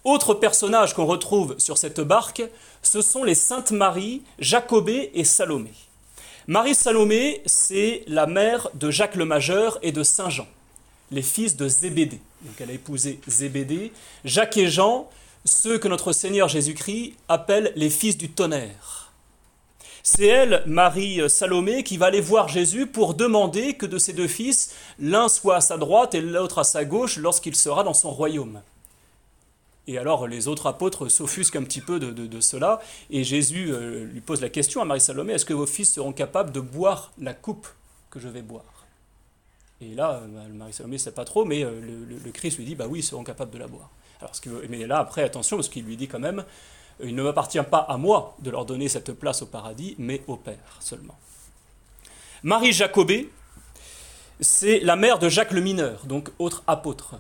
Autre 0.03 0.33
personnage 0.33 0.93
qu'on 0.93 1.05
retrouve 1.05 1.55
sur 1.57 1.77
cette 1.77 2.01
barque, 2.01 2.43
ce 2.81 3.01
sont 3.01 3.23
les 3.23 3.35
Saintes 3.35 3.71
Marie, 3.71 4.21
Jacobée 4.37 5.11
et 5.15 5.23
Salomé. 5.23 5.71
Marie 6.45 6.75
Salomé, 6.75 7.41
c'est 7.45 8.03
la 8.07 8.27
mère 8.27 8.69
de 8.75 8.91
Jacques 8.91 9.15
le 9.15 9.25
Majeur 9.25 9.79
et 9.81 9.91
de 9.91 10.03
Saint 10.03 10.29
Jean 10.29 10.47
les 11.13 11.21
fils 11.21 11.55
de 11.55 11.67
Zébédée. 11.67 12.19
Donc 12.41 12.55
elle 12.59 12.69
a 12.71 12.73
épousé 12.73 13.19
Zébédée. 13.27 13.91
Jacques 14.25 14.57
et 14.57 14.69
Jean, 14.69 15.09
ceux 15.45 15.77
que 15.77 15.87
notre 15.87 16.11
Seigneur 16.13 16.47
Jésus-Christ 16.47 17.15
appelle 17.27 17.73
les 17.75 17.89
fils 17.89 18.17
du 18.17 18.29
tonnerre. 18.29 19.11
C'est 20.03 20.27
elle, 20.27 20.63
Marie 20.65 21.29
Salomé, 21.29 21.83
qui 21.83 21.97
va 21.97 22.07
aller 22.07 22.19
voir 22.19 22.49
Jésus 22.49 22.87
pour 22.87 23.13
demander 23.13 23.75
que 23.75 23.85
de 23.85 23.97
ses 23.97 24.11
deux 24.11 24.27
fils, 24.27 24.75
l'un 24.99 25.29
soit 25.29 25.55
à 25.57 25.61
sa 25.61 25.77
droite 25.77 26.13
et 26.13 26.21
l'autre 26.21 26.59
à 26.59 26.63
sa 26.65 26.83
gauche 26.83 27.17
lorsqu'il 27.17 27.55
sera 27.55 27.83
dans 27.83 27.93
son 27.93 28.11
royaume. 28.11 28.61
Et 29.87 29.97
alors 29.97 30.27
les 30.27 30.47
autres 30.47 30.67
apôtres 30.67 31.07
s'offusquent 31.07 31.57
un 31.57 31.63
petit 31.63 31.81
peu 31.81 31.99
de, 31.99 32.41
cela, 32.41 32.81
et 33.09 33.23
Jésus 33.23 33.71
euh, 33.71 34.05
lui 34.05 34.21
pose 34.21 34.41
la 34.41 34.49
question 34.49 34.81
à 34.81 34.85
Marie 34.85 35.01
Salomé, 35.01 35.33
est-ce 35.33 35.45
que 35.45 35.53
vos 35.53 35.65
fils 35.65 35.91
seront 35.93 36.13
capables 36.13 36.51
de 36.51 36.59
boire 36.61 37.11
la 37.17 37.33
coupe 37.33 37.67
que 38.09 38.19
je 38.19 38.27
vais 38.27 38.41
boire? 38.41 38.63
Et 39.81 39.95
là, 39.95 40.21
euh, 40.23 40.47
Marie-Salomé 40.53 40.95
ne 40.95 40.99
sait 40.99 41.11
pas 41.11 41.25
trop, 41.25 41.45
mais 41.45 41.63
euh, 41.63 41.79
le, 41.81 42.31
Christ 42.31 42.57
lui 42.57 42.65
dit, 42.65 42.75
bah 42.75 42.85
oui, 42.87 42.99
ils 42.99 43.03
seront 43.03 43.23
capables 43.23 43.51
de 43.51 43.57
la 43.57 43.67
boire. 43.67 43.89
Mais 44.69 44.85
là, 44.87 44.99
après, 44.99 45.23
attention, 45.23 45.57
parce 45.57 45.69
qu'il 45.69 45.85
lui 45.85 45.97
dit 45.97 46.07
quand 46.07 46.19
même, 46.19 46.43
il 47.03 47.15
ne 47.15 47.23
m'appartient 47.23 47.61
pas 47.61 47.79
à 47.79 47.97
moi 47.97 48.35
de 48.39 48.49
leur 48.49 48.65
donner 48.65 48.87
cette 48.87 49.13
place 49.13 49.41
au 49.41 49.45
paradis, 49.45 49.95
mais 49.97 50.21
au 50.27 50.35
Père 50.35 50.77
seulement. 50.79 51.17
Marie 52.43 52.73
Jacobée, 52.73 53.29
c'est 54.39 54.79
la 54.79 54.95
mère 54.95 55.19
de 55.19 55.29
Jacques 55.29 55.51
le 55.51 55.61
Mineur, 55.61 56.05
donc 56.05 56.29
autre 56.39 56.63
apôtre. 56.67 57.15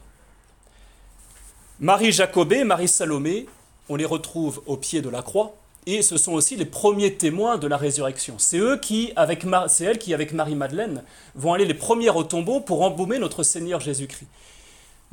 Marie 1.79 2.11
Jacobée, 2.11 2.63
Marie 2.63 2.87
Salomé, 2.87 3.47
on 3.89 3.95
les 3.95 4.05
retrouve 4.05 4.61
au 4.65 4.77
pied 4.77 5.01
de 5.01 5.09
la 5.09 5.21
croix, 5.21 5.55
et 5.85 6.01
ce 6.01 6.17
sont 6.17 6.33
aussi 6.33 6.55
les 6.55 6.65
premiers 6.65 7.15
témoins 7.15 7.57
de 7.57 7.67
la 7.67 7.77
résurrection. 7.77 8.35
C'est 8.37 8.57
eux 8.57 8.77
qui, 8.77 9.11
avec 9.15 9.45
c'est 9.67 9.83
elles 9.83 9.97
qui, 9.97 10.13
avec 10.13 10.33
Marie-Madeleine, 10.33 11.03
vont 11.35 11.53
aller 11.53 11.65
les 11.65 11.73
premières 11.73 12.15
au 12.15 12.23
tombeau 12.23 12.61
pour 12.61 12.81
embaumer 12.83 13.19
notre 13.19 13.43
Seigneur 13.43 13.79
Jésus-Christ. 13.79 14.27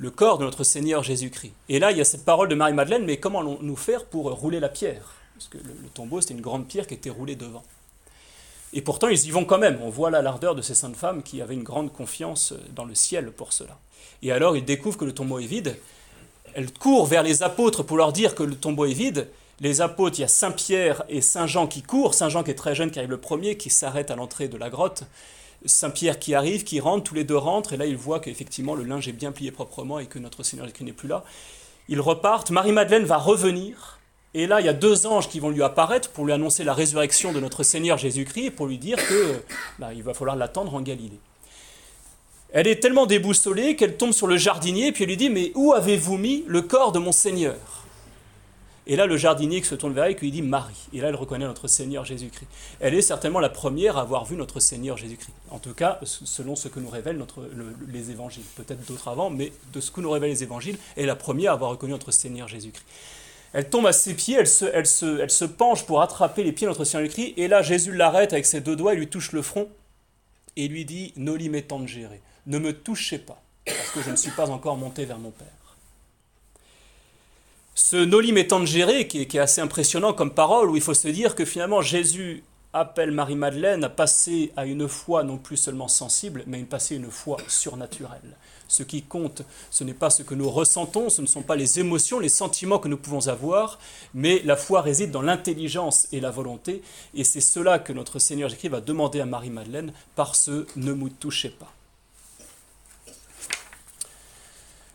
Le 0.00 0.10
corps 0.10 0.38
de 0.38 0.44
notre 0.44 0.64
Seigneur 0.64 1.02
Jésus-Christ. 1.02 1.52
Et 1.68 1.78
là, 1.78 1.90
il 1.90 1.98
y 1.98 2.00
a 2.00 2.06
cette 2.06 2.24
parole 2.24 2.48
de 2.48 2.54
Marie-Madeleine, 2.54 3.04
mais 3.04 3.18
comment 3.18 3.42
nous 3.42 3.76
faire 3.76 4.06
pour 4.06 4.30
rouler 4.32 4.58
la 4.58 4.70
pierre? 4.70 5.12
Parce 5.34 5.48
que 5.48 5.58
le, 5.58 5.74
tombeau, 5.92 6.22
c'était 6.22 6.32
une 6.32 6.40
grande 6.40 6.66
pierre 6.66 6.86
qui 6.86 6.94
était 6.94 7.10
roulée 7.10 7.36
devant. 7.36 7.62
Et 8.72 8.80
pourtant, 8.80 9.08
ils 9.08 9.26
y 9.26 9.30
vont 9.30 9.44
quand 9.44 9.58
même. 9.58 9.78
On 9.82 9.90
voit 9.90 10.10
là 10.10 10.22
l'ardeur 10.22 10.54
de 10.54 10.62
ces 10.62 10.72
saintes 10.72 10.96
femmes 10.96 11.22
qui 11.22 11.42
avaient 11.42 11.52
une 11.52 11.64
grande 11.64 11.92
confiance 11.92 12.54
dans 12.74 12.86
le 12.86 12.94
ciel 12.94 13.30
pour 13.30 13.52
cela. 13.52 13.78
Et 14.22 14.32
alors, 14.32 14.56
ils 14.56 14.64
découvrent 14.64 14.96
que 14.96 15.04
le 15.04 15.12
tombeau 15.12 15.38
est 15.38 15.44
vide. 15.44 15.76
Elles 16.54 16.72
courent 16.72 17.04
vers 17.04 17.22
les 17.22 17.42
apôtres 17.42 17.82
pour 17.82 17.98
leur 17.98 18.14
dire 18.14 18.34
que 18.34 18.42
le 18.42 18.54
tombeau 18.54 18.86
est 18.86 18.94
vide. 18.94 19.28
Les 19.60 19.82
apôtres, 19.82 20.18
il 20.18 20.22
y 20.22 20.24
a 20.24 20.28
Saint 20.28 20.52
Pierre 20.52 21.04
et 21.10 21.20
Saint 21.20 21.46
Jean 21.46 21.66
qui 21.66 21.82
courent. 21.82 22.14
Saint 22.14 22.30
Jean 22.30 22.42
qui 22.42 22.52
est 22.52 22.54
très 22.54 22.74
jeune, 22.74 22.90
qui 22.90 23.00
arrive 23.00 23.10
le 23.10 23.20
premier, 23.20 23.58
qui 23.58 23.68
s'arrête 23.68 24.10
à 24.10 24.16
l'entrée 24.16 24.48
de 24.48 24.56
la 24.56 24.70
grotte. 24.70 25.04
Saint 25.66 25.90
Pierre 25.90 26.18
qui 26.18 26.34
arrive, 26.34 26.64
qui 26.64 26.80
rentre, 26.80 27.04
tous 27.04 27.14
les 27.14 27.24
deux 27.24 27.36
rentrent, 27.36 27.72
et 27.72 27.76
là 27.76 27.86
il 27.86 27.96
voit 27.96 28.20
qu'effectivement 28.20 28.74
le 28.74 28.84
linge 28.84 29.08
est 29.08 29.12
bien 29.12 29.32
plié 29.32 29.50
proprement 29.50 29.98
et 29.98 30.06
que 30.06 30.18
notre 30.18 30.42
Seigneur 30.42 30.66
Jésus 30.66 30.84
n'est 30.84 30.92
plus 30.92 31.08
là. 31.08 31.24
Ils 31.88 32.00
repartent, 32.00 32.50
Marie-Madeleine 32.50 33.04
va 33.04 33.18
revenir, 33.18 33.98
et 34.32 34.46
là 34.46 34.60
il 34.60 34.66
y 34.66 34.68
a 34.68 34.72
deux 34.72 35.06
anges 35.06 35.28
qui 35.28 35.40
vont 35.40 35.50
lui 35.50 35.62
apparaître 35.62 36.10
pour 36.10 36.24
lui 36.24 36.32
annoncer 36.32 36.64
la 36.64 36.72
résurrection 36.72 37.32
de 37.32 37.40
notre 37.40 37.62
Seigneur 37.62 37.98
Jésus-Christ 37.98 38.46
et 38.46 38.50
pour 38.50 38.66
lui 38.66 38.78
dire 38.78 38.96
que 39.06 39.42
bah, 39.78 39.92
il 39.92 40.02
va 40.02 40.14
falloir 40.14 40.36
l'attendre 40.36 40.74
en 40.74 40.80
Galilée. 40.80 41.20
Elle 42.52 42.66
est 42.66 42.80
tellement 42.80 43.06
déboussolée 43.06 43.76
qu'elle 43.76 43.96
tombe 43.96 44.12
sur 44.12 44.26
le 44.26 44.36
jardinier 44.36 44.92
puis 44.92 45.04
elle 45.04 45.10
lui 45.10 45.16
dit 45.16 45.30
Mais 45.30 45.52
où 45.54 45.72
avez-vous 45.72 46.16
mis 46.16 46.44
le 46.46 46.62
corps 46.62 46.92
de 46.92 46.98
mon 46.98 47.12
Seigneur 47.12 47.79
et 48.90 48.96
là, 48.96 49.06
le 49.06 49.16
jardinier 49.16 49.60
qui 49.60 49.68
se 49.68 49.76
tourne 49.76 49.92
vers 49.92 50.02
elle 50.02 50.16
lui 50.16 50.32
dit 50.32 50.42
Marie. 50.42 50.88
Et 50.92 51.00
là, 51.00 51.10
elle 51.10 51.14
reconnaît 51.14 51.44
notre 51.44 51.68
Seigneur 51.68 52.04
Jésus-Christ. 52.04 52.48
Elle 52.80 52.92
est 52.92 53.02
certainement 53.02 53.38
la 53.38 53.48
première 53.48 53.96
à 53.96 54.00
avoir 54.00 54.24
vu 54.24 54.34
notre 54.34 54.58
Seigneur 54.58 54.96
Jésus-Christ. 54.96 55.32
En 55.50 55.60
tout 55.60 55.74
cas, 55.74 56.00
selon 56.02 56.56
ce 56.56 56.66
que 56.66 56.80
nous 56.80 56.88
révèlent 56.88 57.16
notre, 57.16 57.48
les 57.86 58.10
évangiles. 58.10 58.42
Peut-être 58.56 58.84
d'autres 58.86 59.06
avant, 59.06 59.30
mais 59.30 59.52
de 59.72 59.80
ce 59.80 59.92
que 59.92 60.00
nous 60.00 60.10
révèlent 60.10 60.30
les 60.30 60.42
évangiles, 60.42 60.76
elle 60.96 61.04
est 61.04 61.06
la 61.06 61.14
première 61.14 61.52
à 61.52 61.54
avoir 61.54 61.70
reconnu 61.70 61.92
notre 61.92 62.10
Seigneur 62.10 62.48
Jésus-Christ. 62.48 62.84
Elle 63.52 63.70
tombe 63.70 63.86
à 63.86 63.92
ses 63.92 64.14
pieds, 64.14 64.34
elle 64.34 64.48
se 64.48 65.44
penche 65.44 65.86
pour 65.86 66.02
attraper 66.02 66.42
les 66.42 66.50
pieds 66.50 66.66
de 66.66 66.72
notre 66.72 66.82
Seigneur 66.82 67.08
Jésus-Christ. 67.08 67.34
Et 67.36 67.46
là, 67.46 67.62
Jésus 67.62 67.94
l'arrête 67.94 68.32
avec 68.32 68.44
ses 68.44 68.60
deux 68.60 68.74
doigts, 68.74 68.94
il 68.94 68.98
lui 68.98 69.08
touche 69.08 69.30
le 69.30 69.42
front 69.42 69.68
et 70.56 70.66
lui 70.66 70.84
dit 70.84 71.12
Noli 71.14 71.48
me 71.48 71.62
tangere, 71.62 72.18
ne 72.46 72.58
me 72.58 72.72
touchez 72.72 73.18
pas, 73.18 73.40
parce 73.66 73.90
que 73.90 74.02
je 74.02 74.10
ne 74.10 74.16
suis 74.16 74.32
pas 74.32 74.50
encore 74.50 74.76
monté 74.76 75.04
vers 75.04 75.18
mon 75.18 75.30
Père. 75.30 75.59
Ce 77.82 77.96
Noli 77.96 78.32
me 78.32 78.46
tangere, 78.46 79.08
qui 79.08 79.22
est, 79.22 79.26
qui 79.26 79.38
est 79.38 79.40
assez 79.40 79.62
impressionnant 79.62 80.12
comme 80.12 80.34
parole, 80.34 80.68
où 80.68 80.76
il 80.76 80.82
faut 80.82 80.92
se 80.92 81.08
dire 81.08 81.34
que 81.34 81.46
finalement 81.46 81.80
Jésus 81.80 82.44
appelle 82.74 83.10
Marie-Madeleine 83.10 83.82
à 83.82 83.88
passer 83.88 84.52
à 84.54 84.66
une 84.66 84.86
foi 84.86 85.24
non 85.24 85.38
plus 85.38 85.56
seulement 85.56 85.88
sensible, 85.88 86.44
mais 86.46 86.60
à 86.60 86.64
passer 86.66 86.96
une 86.96 87.10
foi 87.10 87.38
surnaturelle. 87.48 88.36
Ce 88.68 88.82
qui 88.82 89.02
compte, 89.02 89.42
ce 89.70 89.82
n'est 89.82 89.94
pas 89.94 90.10
ce 90.10 90.22
que 90.22 90.34
nous 90.34 90.50
ressentons, 90.50 91.08
ce 91.08 91.22
ne 91.22 91.26
sont 91.26 91.40
pas 91.40 91.56
les 91.56 91.80
émotions, 91.80 92.20
les 92.20 92.28
sentiments 92.28 92.78
que 92.78 92.86
nous 92.86 92.98
pouvons 92.98 93.28
avoir, 93.28 93.78
mais 94.12 94.42
la 94.44 94.56
foi 94.56 94.82
réside 94.82 95.10
dans 95.10 95.22
l'intelligence 95.22 96.06
et 96.12 96.20
la 96.20 96.30
volonté, 96.30 96.82
et 97.14 97.24
c'est 97.24 97.40
cela 97.40 97.78
que 97.78 97.94
notre 97.94 98.18
Seigneur 98.18 98.50
Jésus 98.50 98.68
va 98.68 98.82
demander 98.82 99.20
à 99.20 99.26
Marie-Madeleine 99.26 99.94
par 100.16 100.36
ce 100.36 100.66
ne 100.76 100.92
me 100.92 101.08
touchez 101.08 101.48
pas. 101.48 101.72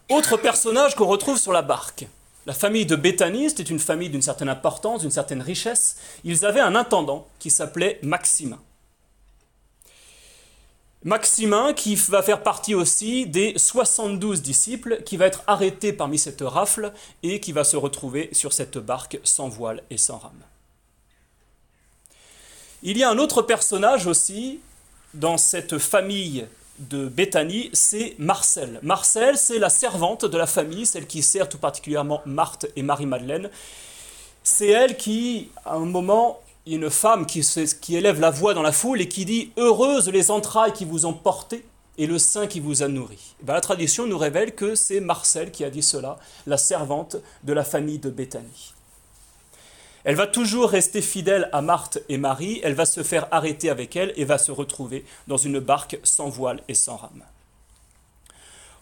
Autre 0.08 0.38
personnage 0.38 0.94
qu'on 0.96 1.08
retrouve 1.08 1.40
sur 1.40 1.52
la 1.52 1.64
barque. 1.64 2.06
La 2.46 2.54
famille 2.54 2.86
de 2.86 2.96
Béthanie, 2.96 3.50
c'était 3.50 3.64
une 3.64 3.80
famille 3.80 4.10
d'une 4.10 4.22
certaine 4.22 4.50
importance, 4.50 5.02
d'une 5.02 5.12
certaine 5.12 5.42
richesse. 5.42 5.98
Ils 6.24 6.46
avaient 6.46 6.60
un 6.60 6.76
intendant 6.76 7.28
qui 7.40 7.50
s'appelait 7.50 8.00
Maximin. 8.04 8.60
Maximin 11.04 11.74
qui 11.74 11.96
va 11.96 12.24
faire 12.24 12.42
partie 12.42 12.74
aussi 12.74 13.28
des 13.28 13.54
72 13.58 14.42
disciples, 14.42 15.04
qui 15.04 15.18
va 15.18 15.28
être 15.28 15.44
arrêté 15.46 15.94
parmi 15.94 16.18
cette 16.18 16.42
rafle 16.42 16.94
et 17.22 17.40
qui 17.40 17.52
va 17.52 17.64
se 17.64 17.78
retrouver 17.78 18.30
sur 18.32 18.54
cette 18.54 18.78
barque 18.78 19.20
sans 19.24 19.48
voile 19.48 19.84
et 19.90 19.98
sans 19.98 20.18
rame. 20.18 20.44
Il 22.84 22.98
y 22.98 23.04
a 23.04 23.10
un 23.10 23.18
autre 23.18 23.42
personnage 23.42 24.06
aussi 24.08 24.60
dans 25.16 25.38
cette 25.38 25.78
famille 25.78 26.48
de 26.80 27.08
Béthanie, 27.08 27.70
c'est 27.74 28.16
Marcel. 28.18 28.80
Marcel, 28.84 29.38
c'est 29.38 29.60
la 29.60 29.70
servante 29.70 30.26
de 30.26 30.38
la 30.38 30.48
famille, 30.48 30.86
celle 30.86 31.08
qui 31.08 31.22
sert 31.22 31.50
tout 31.50 31.58
particulièrement 31.58 32.22
Marthe 32.26 32.68
et 32.76 32.82
Marie-Madeleine. 32.82 33.50
C'est 34.44 34.68
elle 34.68 34.98
qui, 34.98 35.50
à 35.66 35.76
un 35.76 35.86
moment, 35.86 36.40
une 36.68 36.90
femme 36.90 37.26
qui, 37.26 37.44
élève 37.96 38.20
la 38.20 38.32
voix 38.32 38.54
dans 38.54 38.62
la 38.62 38.72
foule 38.72 39.02
et 39.02 39.08
qui 39.08 39.26
dit 39.26 39.52
Heureuses 39.58 40.10
les 40.10 40.32
entrailles 40.32 40.74
qui 40.74 40.86
vous 40.86 41.06
ont 41.06 41.14
porté 41.14 41.66
et 41.98 42.08
le 42.08 42.20
sein 42.20 42.48
qui 42.48 42.60
vous 42.60 42.84
a 42.84 42.88
nourri. 42.88 43.36
Ben, 43.42 43.54
la 43.54 43.62
tradition 43.62 44.06
nous 44.06 44.18
révèle 44.18 44.54
que 44.54 44.76
c'est 44.76 45.00
Marcel 45.00 45.52
qui 45.52 45.64
a 45.64 45.70
dit 45.70 45.84
cela, 45.84 46.20
la 46.46 46.58
servante 46.58 47.18
de 47.44 47.54
la 47.54 47.64
famille 47.64 48.00
de 48.00 48.10
Béthanie. 48.10 48.75
Elle 50.06 50.16
va 50.16 50.28
toujours 50.28 50.70
rester 50.70 51.02
fidèle 51.02 51.50
à 51.52 51.62
Marthe 51.62 51.98
et 52.10 52.18
Marie, 52.18 52.62
elle 52.64 52.76
va 52.76 52.86
se 52.86 53.02
faire 53.02 53.28
arrêter 53.32 53.72
avec 53.72 53.96
elle 53.96 54.14
et 54.16 54.24
va 54.24 54.38
se 54.38 54.52
retrouver 54.52 55.04
dans 55.28 55.38
une 55.38 55.60
barque 55.60 55.98
sans 56.04 56.30
voile 56.30 56.62
et 56.68 56.76
sans 56.76 56.96
rame. 56.96 57.24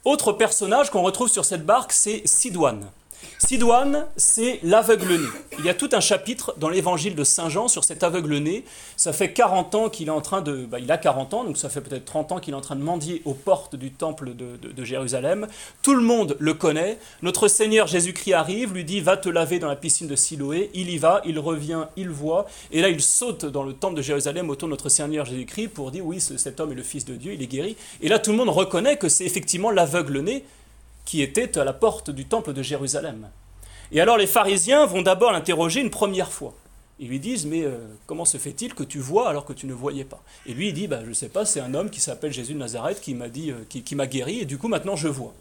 Autre 0.03 0.33
personnage 0.33 0.89
qu'on 0.91 1.01
retrouve 1.01 1.29
sur 1.29 1.45
cette 1.45 1.65
barque, 1.65 1.93
c'est 1.93 2.27
Sidoine. 2.27 2.91
Sidoine, 3.37 4.05
c'est 4.15 4.59
l'aveugle-né. 4.63 5.27
Il 5.59 5.65
y 5.65 5.69
a 5.69 5.73
tout 5.73 5.89
un 5.93 5.99
chapitre 5.99 6.55
dans 6.57 6.69
l'évangile 6.69 7.15
de 7.15 7.23
Saint 7.23 7.49
Jean 7.49 7.67
sur 7.67 7.83
cet 7.83 8.03
aveugle-né. 8.03 8.63
Ça 8.97 9.13
fait 9.13 9.33
40 9.33 9.75
ans 9.75 9.89
qu'il 9.89 10.07
est 10.07 10.11
en 10.11 10.21
train 10.21 10.41
de. 10.41 10.65
Bah, 10.65 10.79
il 10.79 10.91
a 10.91 10.97
40 10.97 11.33
ans, 11.33 11.43
donc 11.43 11.57
ça 11.57 11.69
fait 11.69 11.81
peut-être 11.81 12.05
30 12.05 12.31
ans 12.33 12.39
qu'il 12.39 12.53
est 12.53 12.57
en 12.57 12.61
train 12.61 12.75
de 12.75 12.83
mendier 12.83 13.21
aux 13.25 13.33
portes 13.33 13.75
du 13.75 13.91
temple 13.91 14.31
de, 14.33 14.83
Jérusalem. 14.83 15.47
Tout 15.81 15.95
le 15.95 16.01
monde 16.01 16.35
le 16.39 16.53
connaît. 16.53 16.97
Notre 17.21 17.47
Seigneur 17.47 17.87
Jésus-Christ 17.87 18.33
arrive, 18.33 18.73
lui 18.73 18.83
dit 18.83 19.01
Va 19.01 19.17
te 19.17 19.29
laver 19.29 19.59
dans 19.59 19.67
la 19.67 19.75
piscine 19.75 20.07
de 20.07 20.15
Siloé. 20.15 20.69
Il 20.73 20.89
y 20.89 20.97
va, 20.97 21.21
il 21.25 21.39
revient, 21.39 21.85
il 21.95 22.09
voit. 22.09 22.47
Et 22.71 22.81
là, 22.81 22.89
il 22.89 23.01
saute 23.01 23.45
dans 23.45 23.63
le 23.63 23.73
temple 23.73 23.95
de 23.95 24.01
Jérusalem 24.01 24.49
autour 24.49 24.67
de 24.67 24.71
notre 24.71 24.89
Seigneur 24.89 25.25
Jésus-Christ 25.25 25.69
pour 25.69 25.91
dire 25.91 26.05
Oui, 26.05 26.19
cet 26.19 26.59
homme 26.59 26.71
est 26.71 26.75
le 26.75 26.83
Fils 26.83 27.05
de 27.05 27.15
Dieu, 27.15 27.33
il 27.33 27.41
est 27.41 27.47
guéri. 27.47 27.75
Et 28.01 28.09
là, 28.09 28.19
tout 28.19 28.31
le 28.31 28.37
monde 28.37 28.49
reconnaît 28.49 28.97
que 28.97 29.09
c'est 29.09 29.25
effectivement 29.25 29.71
l'aveugle-né 29.71 30.43
qui 31.05 31.21
était 31.21 31.57
à 31.57 31.63
la 31.63 31.73
porte 31.73 32.09
du 32.09 32.25
temple 32.25 32.53
de 32.53 32.61
Jérusalem. 32.61 33.29
Et 33.91 34.01
alors 34.01 34.17
les 34.17 34.27
pharisiens 34.27 34.85
vont 34.85 35.01
d'abord 35.01 35.31
l'interroger 35.31 35.81
une 35.81 35.91
première 35.91 36.31
fois. 36.31 36.53
Ils 36.99 37.07
lui 37.07 37.19
disent, 37.19 37.45
mais 37.45 37.63
euh, 37.63 37.77
comment 38.05 38.25
se 38.25 38.37
fait-il 38.37 38.75
que 38.75 38.83
tu 38.83 38.99
vois 38.99 39.27
alors 39.27 39.45
que 39.45 39.53
tu 39.53 39.65
ne 39.65 39.73
voyais 39.73 40.05
pas? 40.05 40.21
Et 40.45 40.53
lui, 40.53 40.69
il 40.69 40.73
dit, 40.73 40.87
bah, 40.87 40.99
je 41.03 41.09
ne 41.09 41.13
sais 41.13 41.29
pas, 41.29 41.43
c'est 41.43 41.59
un 41.59 41.73
homme 41.73 41.89
qui 41.89 41.99
s'appelle 41.99 42.31
Jésus 42.31 42.53
de 42.53 42.59
Nazareth 42.59 43.01
qui 43.01 43.15
m'a 43.15 43.29
dit, 43.29 43.51
euh, 43.51 43.65
qui, 43.67 43.95
m'a 43.95 44.07
guéri, 44.07 44.39
et 44.39 44.45
du 44.45 44.57
coup 44.57 44.67
maintenant 44.67 44.95
je 44.95 45.07
vois. 45.07 45.33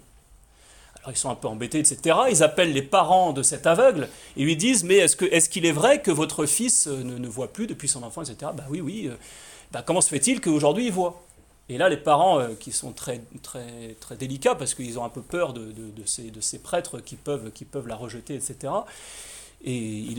Alors 0.98 1.12
ils 1.12 1.18
sont 1.18 1.30
un 1.30 1.34
peu 1.34 1.48
embêtés, 1.48 1.78
etc. 1.78 2.16
Ils 2.30 2.42
appellent 2.42 2.72
les 2.72 2.82
parents 2.82 3.32
de 3.32 3.42
cet 3.42 3.66
aveugle 3.66 4.08
et 4.36 4.44
lui 4.44 4.56
disent, 4.56 4.84
mais 4.84 4.96
est-ce, 4.96 5.48
qu'il 5.48 5.66
est 5.66 5.72
vrai 5.72 6.00
que 6.00 6.10
votre 6.10 6.46
fils 6.46 6.86
euh, 6.86 7.02
ne, 7.02 7.18
ne, 7.18 7.28
voit 7.28 7.52
plus 7.52 7.66
depuis 7.66 7.88
son 7.88 8.02
enfant, 8.02 8.22
etc. 8.22 8.50
Bah 8.56 8.64
oui, 8.70 8.80
oui. 8.80 9.10
bah, 9.72 9.82
comment 9.86 10.00
se 10.00 10.08
fait-il 10.08 10.40
qu'aujourd'hui 10.40 10.86
il 10.86 10.92
voit? 10.92 11.22
Et 11.72 11.78
là, 11.78 11.88
les 11.88 11.96
parents, 11.96 12.38
euh, 12.38 12.48
qui 12.58 12.70
sont 12.70 12.92
très, 12.92 13.22
délicats, 14.18 14.54
parce 14.54 14.74
qu'ils 14.74 14.98
ont 14.98 15.04
un 15.04 15.08
peu 15.08 15.22
peur 15.22 15.54
de, 15.54 15.72
ces, 16.04 16.58
prêtres 16.58 17.00
qui 17.00 17.16
peuvent, 17.16 17.88
la 17.88 17.96
rejeter, 17.96 18.34
etc. 18.34 18.72
Et 19.64 20.14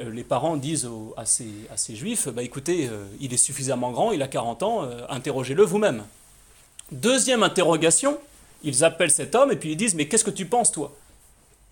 euh, 0.00 0.10
les 0.10 0.24
parents 0.24 0.56
disent 0.56 0.88
à, 1.18 1.26
ces, 1.26 1.48
à, 1.70 1.76
ces, 1.76 1.94
juifs, 1.94 2.28
bah, 2.28 2.42
écoutez, 2.42 2.88
euh, 2.88 3.04
il 3.20 3.34
est 3.34 3.38
suffisamment 3.38 3.92
grand, 3.92 4.12
il 4.12 4.22
a 4.22 4.28
40 4.28 4.62
ans, 4.62 4.88
interrogez-le 5.10 5.62
vous-même. 5.62 6.04
Deuxième 6.90 7.42
interrogation, 7.42 8.18
ils 8.62 8.82
appellent 8.82 9.10
cet 9.10 9.34
homme 9.34 9.52
et 9.52 9.56
puis 9.56 9.72
ils 9.72 9.76
disent, 9.76 9.94
mais 9.94 10.08
qu'est-ce 10.08 10.24
que 10.24 10.30
tu 10.30 10.46
penses, 10.46 10.72
toi? 10.72 10.90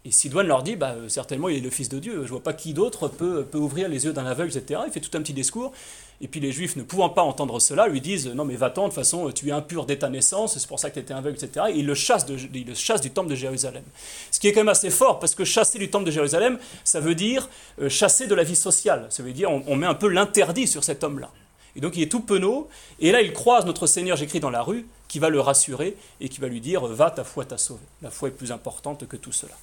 Et 0.04 0.10
Sidoine 0.10 0.48
leur 0.48 0.64
dit, 0.64 0.74
bah, 0.74 0.96
certainement, 1.06 1.48
il 1.48 1.58
est 1.58 1.60
le 1.60 1.70
Fils 1.70 1.88
de 1.88 2.00
Dieu. 2.00 2.22
Je 2.24 2.30
vois 2.30 2.42
pas 2.42 2.52
qui 2.52 2.74
d'autre 2.74 3.06
peut, 3.06 3.46
ouvrir 3.54 3.88
les 3.88 4.04
yeux 4.04 4.12
d'un 4.12 4.26
aveugle, 4.26 4.56
etc. 4.56 4.80
Il 4.86 4.92
fait 4.92 5.00
tout 5.00 5.16
un 5.16 5.22
petit 5.22 5.32
discours. 5.32 5.72
Et 6.20 6.28
puis 6.28 6.40
les 6.40 6.50
Juifs, 6.52 6.76
ne 6.76 6.82
pouvant 6.82 7.08
pas 7.08 7.22
entendre 7.22 7.60
cela, 7.60 7.86
lui 7.86 8.00
disent, 8.00 8.28
non 8.28 8.44
mais 8.44 8.54
va-t'en, 8.54 8.82
de 8.82 8.88
toute 8.88 8.94
façon, 8.94 9.30
tu 9.32 9.48
es 9.48 9.52
impur 9.52 9.86
dès 9.86 9.96
ta 9.96 10.08
naissance, 10.08 10.56
c'est 10.56 10.68
pour 10.68 10.78
ça 10.78 10.88
que 10.88 10.94
tu 10.94 11.00
étais 11.00 11.14
aveugle, 11.14 11.36
etc. 11.36 11.66
Et 11.70 11.78
ils 11.78 11.86
le 11.86 11.94
chassent 11.94 12.26
du 12.26 13.10
temple 13.10 13.30
de 13.30 13.34
Jérusalem. 13.34 13.82
Ce 14.30 14.38
qui 14.38 14.46
est 14.46 14.52
quand 14.52 14.60
même 14.60 14.68
assez 14.68 14.90
fort, 14.90 15.18
parce 15.18 15.34
que 15.34 15.44
chasser 15.44 15.78
du 15.78 15.90
temple 15.90 16.04
de 16.04 16.12
Jérusalem, 16.12 16.58
ça 16.84 17.00
veut 17.00 17.16
dire 17.16 17.48
euh, 17.80 17.88
chasser 17.88 18.28
de 18.28 18.34
la 18.36 18.44
vie 18.44 18.56
sociale. 18.56 19.06
Ça 19.10 19.24
veut 19.24 19.32
dire, 19.32 19.50
on, 19.50 19.64
on 19.66 19.74
met 19.74 19.86
un 19.86 19.94
peu 19.94 20.08
l'interdit 20.08 20.68
sur 20.68 20.84
cet 20.84 21.02
homme-là. 21.02 21.30
Et 21.74 21.80
donc 21.80 21.96
il 21.96 22.02
est 22.02 22.08
tout 22.08 22.20
penaud, 22.20 22.68
et 23.00 23.12
là 23.12 23.22
il 23.22 23.32
croise 23.32 23.66
notre 23.66 23.86
Seigneur, 23.86 24.16
j'écris 24.16 24.40
dans 24.40 24.50
la 24.50 24.62
rue, 24.62 24.86
qui 25.08 25.18
va 25.18 25.28
le 25.28 25.40
rassurer 25.40 25.96
et 26.20 26.28
qui 26.28 26.40
va 26.40 26.48
lui 26.48 26.60
dire, 26.60 26.86
va, 26.86 27.10
ta 27.10 27.24
foi 27.24 27.44
t'a 27.44 27.58
sauvé. 27.58 27.82
La 28.00 28.10
foi 28.10 28.28
est 28.28 28.32
plus 28.32 28.52
importante 28.52 29.08
que 29.08 29.16
tout 29.16 29.32
cela. 29.32 29.54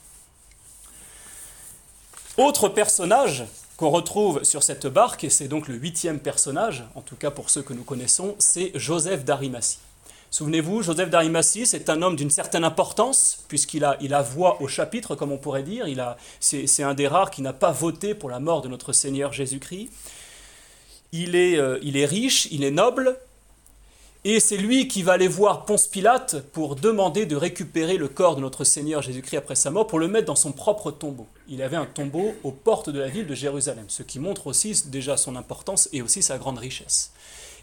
Autre 2.39 2.69
personnage 2.69 3.43
qu'on 3.75 3.89
retrouve 3.89 4.45
sur 4.45 4.63
cette 4.63 4.87
barque, 4.87 5.25
et 5.25 5.29
c'est 5.29 5.49
donc 5.49 5.67
le 5.67 5.75
huitième 5.75 6.19
personnage, 6.19 6.85
en 6.95 7.01
tout 7.01 7.17
cas 7.17 7.31
pour 7.31 7.49
ceux 7.49 7.61
que 7.61 7.73
nous 7.73 7.83
connaissons, 7.83 8.35
c'est 8.39 8.71
Joseph 8.75 9.25
d'Arimathie. 9.25 9.79
Souvenez-vous, 10.31 10.81
Joseph 10.81 11.09
d'Arimathie, 11.09 11.65
c'est 11.65 11.89
un 11.89 12.01
homme 12.01 12.15
d'une 12.15 12.29
certaine 12.29 12.63
importance, 12.63 13.43
puisqu'il 13.49 13.83
a, 13.83 13.97
il 13.99 14.15
voix 14.15 14.61
au 14.61 14.69
chapitre, 14.69 15.15
comme 15.15 15.33
on 15.33 15.37
pourrait 15.37 15.63
dire. 15.63 15.89
Il 15.89 16.01
c'est, 16.39 16.81
un 16.81 16.93
des 16.93 17.09
rares 17.09 17.29
qui 17.29 17.41
n'a 17.41 17.51
pas 17.51 17.71
voté 17.71 18.15
pour 18.15 18.29
la 18.29 18.39
mort 18.39 18.61
de 18.61 18.69
notre 18.69 18.93
Seigneur 18.93 19.33
Jésus-Christ. 19.33 19.89
Il 21.11 21.35
est, 21.35 21.57
euh, 21.57 21.77
il 21.81 21.97
est 21.97 22.05
riche, 22.05 22.47
il 22.51 22.63
est 22.63 22.71
noble, 22.71 23.17
Et 24.25 24.41
c'est 24.41 24.57
lui 24.57 24.89
qui 24.89 25.01
va 25.01 25.13
aller 25.13 25.29
voir 25.29 25.63
Ponce 25.63 25.87
Pilate 25.87 26.41
pour 26.51 26.75
demander 26.75 27.25
de 27.25 27.37
récupérer 27.37 27.95
le 27.95 28.09
corps 28.09 28.35
de 28.35 28.41
notre 28.41 28.65
Seigneur 28.65 29.01
Jésus-Christ 29.01 29.37
après 29.37 29.55
sa 29.55 29.71
mort 29.71 29.87
pour 29.87 29.97
le 29.97 30.09
mettre 30.09 30.25
dans 30.25 30.35
son 30.35 30.51
propre 30.51 30.91
tombeau. 30.91 31.25
Il 31.47 31.61
avait 31.61 31.77
un 31.77 31.85
tombeau 31.85 32.33
aux 32.43 32.51
portes 32.51 32.89
de 32.89 32.99
la 32.99 33.07
ville 33.07 33.27
de 33.27 33.33
Jérusalem, 33.33 33.85
ce 33.87 34.03
qui 34.03 34.19
montre 34.19 34.47
aussi 34.47 34.83
déjà 34.87 35.15
son 35.15 35.37
importance 35.37 35.87
et 35.93 36.01
aussi 36.01 36.21
sa 36.21 36.37
grande 36.37 36.57
richesse. 36.57 37.13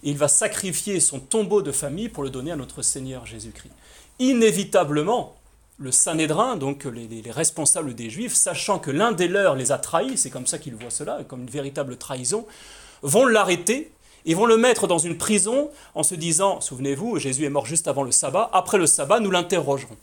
Et 0.02 0.08
il 0.08 0.16
va 0.16 0.28
sacrifier 0.28 0.98
son 0.98 1.20
tombeau 1.20 1.60
de 1.60 1.72
famille 1.72 2.08
pour 2.08 2.22
le 2.22 2.30
donner 2.30 2.52
à 2.52 2.56
notre 2.56 2.80
Seigneur 2.80 3.26
Jésus-Christ. 3.26 3.72
Inévitablement, 4.18 5.36
le 5.78 5.92
Sanhédrin, 5.92 6.56
donc 6.56 6.84
les, 6.86 7.06
les, 7.06 7.30
responsables 7.30 7.94
des 7.94 8.08
Juifs, 8.08 8.34
sachant 8.34 8.78
que 8.78 8.90
l'un 8.90 9.12
des 9.12 9.28
leurs 9.28 9.56
les 9.56 9.72
a 9.72 9.78
trahis, 9.78 10.16
c'est 10.16 10.30
comme 10.30 10.46
ça 10.46 10.58
qu'ils 10.58 10.74
voient 10.74 10.88
cela, 10.88 11.18
comme 11.28 11.42
une 11.42 11.50
véritable 11.50 11.98
trahison, 11.98 12.46
vont 13.02 13.26
l'arrêter 13.26 13.92
et 14.26 14.34
vont 14.34 14.44
le 14.44 14.56
mettre 14.56 14.86
dans 14.86 14.98
une 14.98 15.16
prison 15.16 15.70
en 15.94 16.02
se 16.02 16.14
disant, 16.14 16.60
souvenez-vous, 16.60 17.18
Jésus 17.18 17.44
est 17.44 17.50
mort 17.50 17.64
juste 17.64 17.88
avant 17.88 18.02
le 18.02 18.10
sabbat, 18.10 18.50
après 18.52 18.76
le 18.76 18.86
sabbat, 18.86 19.20
nous 19.20 19.30
l'interrogerons. 19.30 19.96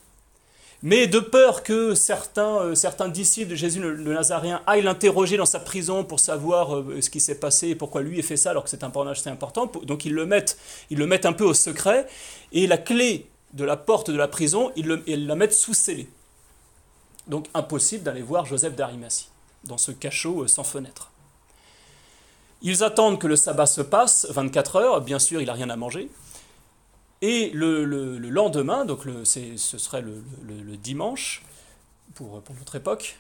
Mais 0.82 1.08
de 1.08 1.20
peur 1.20 1.64
que 1.64 1.96
certains, 1.96 2.60
euh, 2.62 3.08
disciples 3.08 3.52
de 3.52 3.56
Jésus 3.56 3.80
le, 3.80 3.96
Nazaréen 3.96 4.62
aillent 4.68 4.82
l'interroger 4.82 5.38
dans 5.38 5.46
sa 5.46 5.62
prison 5.62 6.04
pour 6.04 6.20
savoir 6.20 6.76
euh, 6.76 7.00
ce 7.00 7.10
qui 7.10 7.22
s'est 7.22 7.40
passé 7.40 7.70
et 7.70 7.76
pourquoi 7.76 8.02
lui 8.02 8.20
a 8.20 8.24
fait 8.24 8.36
ça 8.36 8.50
alors 8.50 8.66
que 8.66 8.70
c'est 8.70 8.84
un 8.84 8.90
pornage 8.90 9.20
assez 9.20 9.30
important, 9.30 9.72
donc 9.84 10.04
ils 10.04 10.14
le, 10.14 10.26
mettent, 10.26 10.58
ils 10.90 11.02
un 11.02 11.34
peu 11.34 11.46
au 11.46 11.54
secret, 11.54 12.08
et 12.52 12.68
la 12.68 12.78
clé 12.78 13.28
de 13.54 13.64
la 13.64 13.78
porte 13.78 14.10
de 14.10 14.18
la 14.18 14.28
prison, 14.28 14.72
ils, 14.76 15.02
ils 15.08 15.28
la 15.28 15.36
mettent 15.36 15.54
sous 15.54 15.74
scellé. 15.74 16.10
Donc 17.28 17.48
impossible 17.54 18.04
d'aller 18.04 18.22
voir 18.22 18.46
Joseph 18.46 18.76
d'Arimathie, 18.76 19.30
dans 19.64 19.78
ce 19.78 19.92
cachot 19.92 20.44
euh, 20.44 20.48
sans 20.48 20.66
fenêtre. 20.66 21.13
Ils 22.64 22.84
attendent 22.84 23.20
que 23.20 23.28
le 23.28 23.36
sabbat 23.36 23.66
se 23.66 23.82
passe, 23.82 24.26
24 24.30 24.78
heures, 24.78 25.02
bien 25.02 25.20
sûr, 25.20 25.42
il 25.42 25.48
n'a 25.48 25.54
rien 25.54 25.70
à 25.70 25.76
manger. 25.76 26.10
Et 27.22 27.52
le, 27.54 27.84
lendemain, 28.18 28.86
donc 28.86 29.02
ce 29.24 29.78
serait 29.78 30.02
le, 30.02 30.78
dimanche, 30.78 31.44
pour, 32.16 32.42
notre 32.58 32.76
époque, 32.76 33.18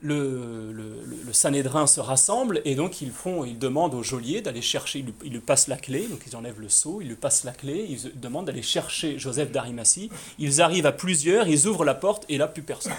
le, 0.00 0.72
le, 0.72 1.32
Sanhédrin 1.32 1.86
se 1.86 2.00
rassemble 2.00 2.62
et 2.64 2.74
donc 2.74 3.02
ils 3.02 3.10
font, 3.10 3.44
ils 3.44 3.58
demandent 3.58 3.94
au 3.94 4.02
geôlier 4.02 4.40
d'aller 4.40 4.62
chercher, 4.62 5.04
ils, 5.24 5.32
lui 5.32 5.40
passent 5.40 5.68
la 5.68 5.76
clé, 5.76 6.06
donc 6.06 6.20
ils 6.26 6.36
enlèvent 6.36 6.60
le 6.60 6.68
sceau, 6.68 7.00
ils 7.00 7.08
lui 7.08 7.16
passent 7.16 7.44
la 7.44 7.52
clé, 7.52 7.86
ils 7.88 8.18
demandent 8.18 8.46
d'aller 8.46 8.62
chercher 8.62 9.18
Joseph 9.18 9.50
d'Arimathie. 9.50 10.10
Ils 10.38 10.62
arrivent 10.62 10.86
à 10.86 10.92
plusieurs, 10.92 11.48
ils 11.48 11.66
ouvrent 11.66 11.84
la 11.84 11.94
porte 11.94 12.24
et 12.28 12.38
là 12.38 12.46
plus 12.46 12.62
personne 12.62 12.92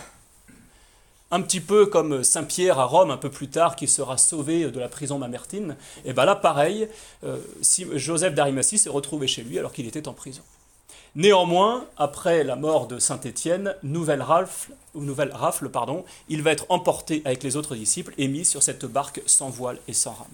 un 1.31 1.41
petit 1.41 1.59
peu 1.59 1.85
comme 1.85 2.23
Saint 2.23 2.43
Pierre 2.43 2.79
à 2.79 2.85
Rome 2.85 3.11
un 3.11 3.17
peu 3.17 3.29
plus 3.29 3.49
tard 3.49 3.75
qui 3.75 3.87
sera 3.87 4.17
sauvé 4.17 4.69
de 4.71 4.79
la 4.79 4.89
prison 4.89 5.17
Mamertine, 5.17 5.75
et 6.05 6.13
bien 6.13 6.25
là 6.25 6.35
pareil, 6.35 6.87
euh, 7.23 7.37
Joseph 7.93 8.33
d'Arimathie 8.33 8.77
s'est 8.77 8.89
retrouvé 8.89 9.27
chez 9.27 9.43
lui 9.43 9.59
alors 9.59 9.71
qu'il 9.71 9.87
était 9.87 10.07
en 10.07 10.13
prison. 10.13 10.41
Néanmoins, 11.15 11.85
après 11.97 12.43
la 12.43 12.55
mort 12.55 12.87
de 12.87 12.99
Saint 12.99 13.19
Étienne, 13.21 13.75
nouvelle 13.81 14.21
rafle, 14.21 14.73
rafle 15.31 15.69
pardon, 15.69 16.05
il 16.29 16.43
va 16.43 16.51
être 16.51 16.65
emporté 16.69 17.21
avec 17.25 17.43
les 17.43 17.55
autres 17.55 17.75
disciples 17.75 18.13
et 18.17 18.27
mis 18.27 18.45
sur 18.45 18.61
cette 18.61 18.85
barque 18.85 19.21
sans 19.25 19.49
voile 19.49 19.79
et 19.87 19.93
sans 19.93 20.11
rame. 20.11 20.27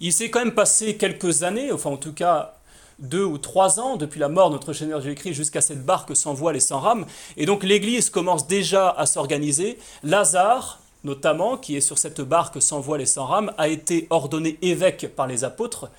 Il 0.00 0.12
s'est 0.12 0.30
quand 0.30 0.40
même 0.40 0.54
passé 0.54 0.96
quelques 0.96 1.42
années, 1.42 1.72
enfin 1.72 1.90
en 1.90 1.96
tout 1.96 2.12
cas 2.12 2.56
deux 2.98 3.24
ou 3.24 3.38
trois 3.38 3.78
ans 3.80 3.96
depuis 3.96 4.20
la 4.20 4.28
mort 4.28 4.48
de 4.48 4.54
notre 4.54 4.72
Seigneur 4.72 5.00
Jésus-Christ 5.00 5.34
jusqu'à 5.34 5.60
cette 5.60 5.84
barque 5.84 6.16
sans 6.16 6.34
voile 6.34 6.56
et 6.56 6.60
sans 6.60 6.80
rame. 6.80 7.06
Et 7.36 7.46
donc 7.46 7.62
l'Église 7.62 8.10
commence 8.10 8.46
déjà 8.46 8.90
à 8.90 9.06
s'organiser. 9.06 9.78
Lazare, 10.02 10.80
notamment, 11.04 11.56
qui 11.56 11.76
est 11.76 11.80
sur 11.80 11.98
cette 11.98 12.20
barque 12.20 12.60
sans 12.62 12.80
voile 12.80 13.02
et 13.02 13.06
sans 13.06 13.26
rame, 13.26 13.52
a 13.58 13.68
été 13.68 14.06
ordonné 14.10 14.58
évêque 14.62 15.08
par 15.14 15.26
les 15.26 15.44
apôtres. 15.44 15.90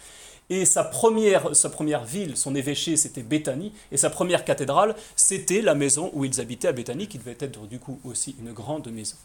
Et 0.49 0.65
sa 0.65 0.83
première, 0.83 1.55
sa 1.55 1.69
première 1.69 2.05
ville, 2.05 2.37
son 2.37 2.55
évêché, 2.55 2.95
c'était 2.95 3.21
Béthanie. 3.21 3.73
Et 3.91 3.97
sa 3.97 4.09
première 4.09 4.45
cathédrale, 4.45 4.95
c'était 5.15 5.61
la 5.61 5.75
maison 5.75 6.09
où 6.13 6.23
ils 6.25 6.39
habitaient 6.39 6.69
à 6.69 6.71
Béthanie, 6.71 7.07
qui 7.07 7.17
devait 7.17 7.37
être 7.39 7.67
du 7.67 7.79
coup 7.79 7.99
aussi 8.05 8.35
une 8.39 8.53
grande 8.53 8.87
maison. 8.87 9.17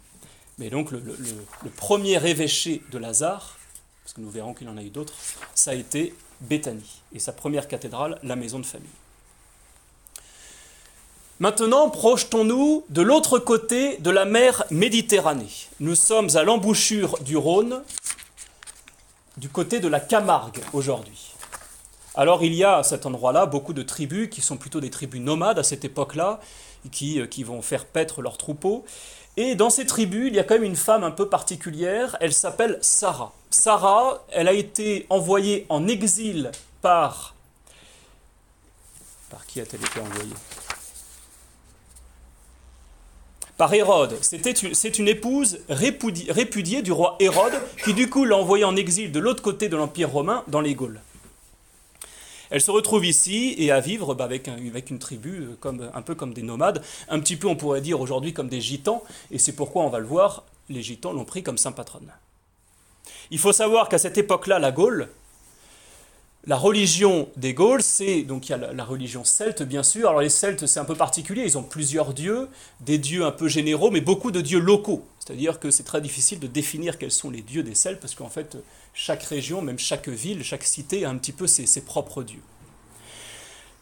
Mais 0.58 0.68
donc 0.68 0.90
le, 0.90 0.98
le 0.98 1.70
premier 1.70 2.24
évêché 2.28 2.82
de 2.90 2.98
Lazare, 2.98 3.56
parce 4.02 4.14
que 4.14 4.20
nous 4.20 4.30
verrons 4.30 4.54
qu'il 4.54 4.68
en 4.68 4.76
a 4.76 4.82
eu 4.82 4.90
d'autres, 4.90 5.14
ça 5.54 5.72
a 5.72 5.74
été 5.74 6.14
Béthanie, 6.40 7.00
et 7.12 7.18
sa 7.18 7.32
première 7.32 7.68
cathédrale, 7.68 8.18
la 8.22 8.36
maison 8.36 8.58
de 8.58 8.66
famille. 8.66 8.88
Maintenant, 11.38 11.90
projetons-nous 11.90 12.84
de 12.88 13.02
l'autre 13.02 13.38
côté 13.38 13.96
de 13.98 14.10
la 14.10 14.24
mer 14.24 14.64
Méditerranée. 14.70 15.68
Nous 15.80 15.94
sommes 15.94 16.36
à 16.36 16.42
l'embouchure 16.42 17.18
du 17.22 17.36
Rhône, 17.36 17.82
du 19.36 19.48
côté 19.48 19.80
de 19.80 19.88
la 19.88 19.98
Camargue 20.00 20.60
aujourd'hui. 20.72 21.32
Alors 22.14 22.44
il 22.44 22.52
y 22.52 22.62
a 22.62 22.76
à 22.76 22.82
cet 22.82 23.06
endroit-là 23.06 23.46
beaucoup 23.46 23.72
de 23.72 23.82
tribus 23.82 24.28
qui 24.28 24.42
sont 24.42 24.56
plutôt 24.56 24.80
des 24.80 24.90
tribus 24.90 25.20
nomades 25.20 25.58
à 25.58 25.62
cette 25.62 25.84
époque-là, 25.84 26.40
qui, 26.90 27.20
euh, 27.20 27.26
qui 27.26 27.42
vont 27.42 27.62
faire 27.62 27.86
paître 27.86 28.20
leurs 28.20 28.36
troupeaux. 28.36 28.84
Et 29.36 29.54
dans 29.54 29.70
ces 29.70 29.86
tribus, 29.86 30.28
il 30.28 30.34
y 30.34 30.38
a 30.38 30.44
quand 30.44 30.54
même 30.54 30.64
une 30.64 30.76
femme 30.76 31.04
un 31.04 31.10
peu 31.10 31.28
particulière, 31.28 32.16
elle 32.20 32.34
s'appelle 32.34 32.78
Sarah. 32.82 33.32
Sarah, 33.50 34.24
elle 34.30 34.46
a 34.46 34.52
été 34.52 35.06
envoyée 35.08 35.64
en 35.70 35.88
exil 35.88 36.50
par... 36.82 37.34
Par 39.30 39.46
qui 39.46 39.60
a-t-elle 39.60 39.80
été 39.80 40.00
envoyée? 40.00 40.34
Par 43.56 43.72
Hérode. 43.72 44.18
C'est 44.20 44.98
une 44.98 45.08
épouse 45.08 45.60
répudiée 45.68 46.82
du 46.82 46.92
roi 46.92 47.16
Hérode, 47.18 47.58
qui 47.84 47.94
du 47.94 48.10
coup 48.10 48.24
l'a 48.24 48.36
envoyée 48.36 48.64
en 48.64 48.76
exil 48.76 49.12
de 49.12 49.20
l'autre 49.20 49.42
côté 49.42 49.70
de 49.70 49.76
l'Empire 49.76 50.10
romain, 50.10 50.44
dans 50.48 50.60
les 50.60 50.74
Gaules. 50.74 51.00
Elle 52.52 52.60
se 52.60 52.70
retrouve 52.70 53.06
ici 53.06 53.54
et 53.56 53.72
à 53.72 53.80
vivre 53.80 54.14
bah, 54.14 54.24
avec, 54.24 54.46
une 54.46 54.98
tribu 54.98 55.48
euh, 55.64 55.90
un 55.94 56.02
peu 56.02 56.14
comme 56.14 56.34
des 56.34 56.42
nomades, 56.42 56.82
un 57.08 57.18
petit 57.18 57.36
peu 57.36 57.48
on 57.48 57.56
pourrait 57.56 57.80
dire 57.80 57.98
aujourd'hui 57.98 58.34
comme 58.34 58.50
des 58.50 58.60
gitans, 58.60 59.02
et 59.30 59.38
c'est 59.38 59.52
pourquoi 59.52 59.84
on 59.84 59.88
va 59.88 59.98
le 59.98 60.04
voir, 60.04 60.44
les 60.68 60.82
gitans 60.82 61.14
l'ont 61.14 61.24
pris 61.24 61.42
comme 61.42 61.56
saint 61.56 61.72
patronne. 61.72 62.12
Il 63.30 63.38
faut 63.38 63.54
savoir 63.54 63.88
qu'à 63.88 63.96
cette 63.96 64.18
époque-là, 64.18 64.58
la 64.58 64.70
Gaule, 64.70 65.08
la 66.44 66.56
religion 66.56 67.28
des 67.36 67.54
Gaules, 67.54 67.82
c'est 67.82 68.22
donc 68.22 68.48
il 68.48 68.52
y 68.52 68.54
a 68.54 68.72
la, 68.72 68.84
religion 68.84 69.22
celte 69.22 69.62
bien 69.62 69.84
sûr. 69.84 70.08
Alors 70.08 70.20
les 70.20 70.28
Celtes 70.28 70.66
c'est 70.66 70.80
un 70.80 70.84
peu 70.84 70.96
particulier, 70.96 71.44
ils 71.44 71.56
ont 71.56 71.62
plusieurs 71.62 72.14
dieux, 72.14 72.48
des 72.80 72.98
dieux 72.98 73.24
un 73.24 73.30
peu 73.30 73.46
généraux, 73.46 73.92
mais 73.92 74.00
beaucoup 74.00 74.32
de 74.32 74.40
dieux 74.40 74.58
locaux. 74.58 75.04
C'est-à-dire 75.20 75.60
que 75.60 75.70
c'est 75.70 75.84
très 75.84 76.00
difficile 76.00 76.40
de 76.40 76.48
définir 76.48 76.98
quels 76.98 77.12
sont 77.12 77.30
les 77.30 77.42
dieux 77.42 77.62
des 77.62 77.76
Celtes 77.76 78.00
parce 78.00 78.16
qu'en 78.16 78.28
fait 78.28 78.56
chaque 78.92 79.22
région, 79.22 79.62
même 79.62 79.78
chaque 79.78 80.08
ville, 80.08 80.42
chaque 80.42 80.64
cité 80.64 81.04
a 81.04 81.10
un 81.10 81.16
petit 81.16 81.32
peu 81.32 81.46
ses, 81.46 81.80
propres 81.80 82.24
dieux. 82.24 82.42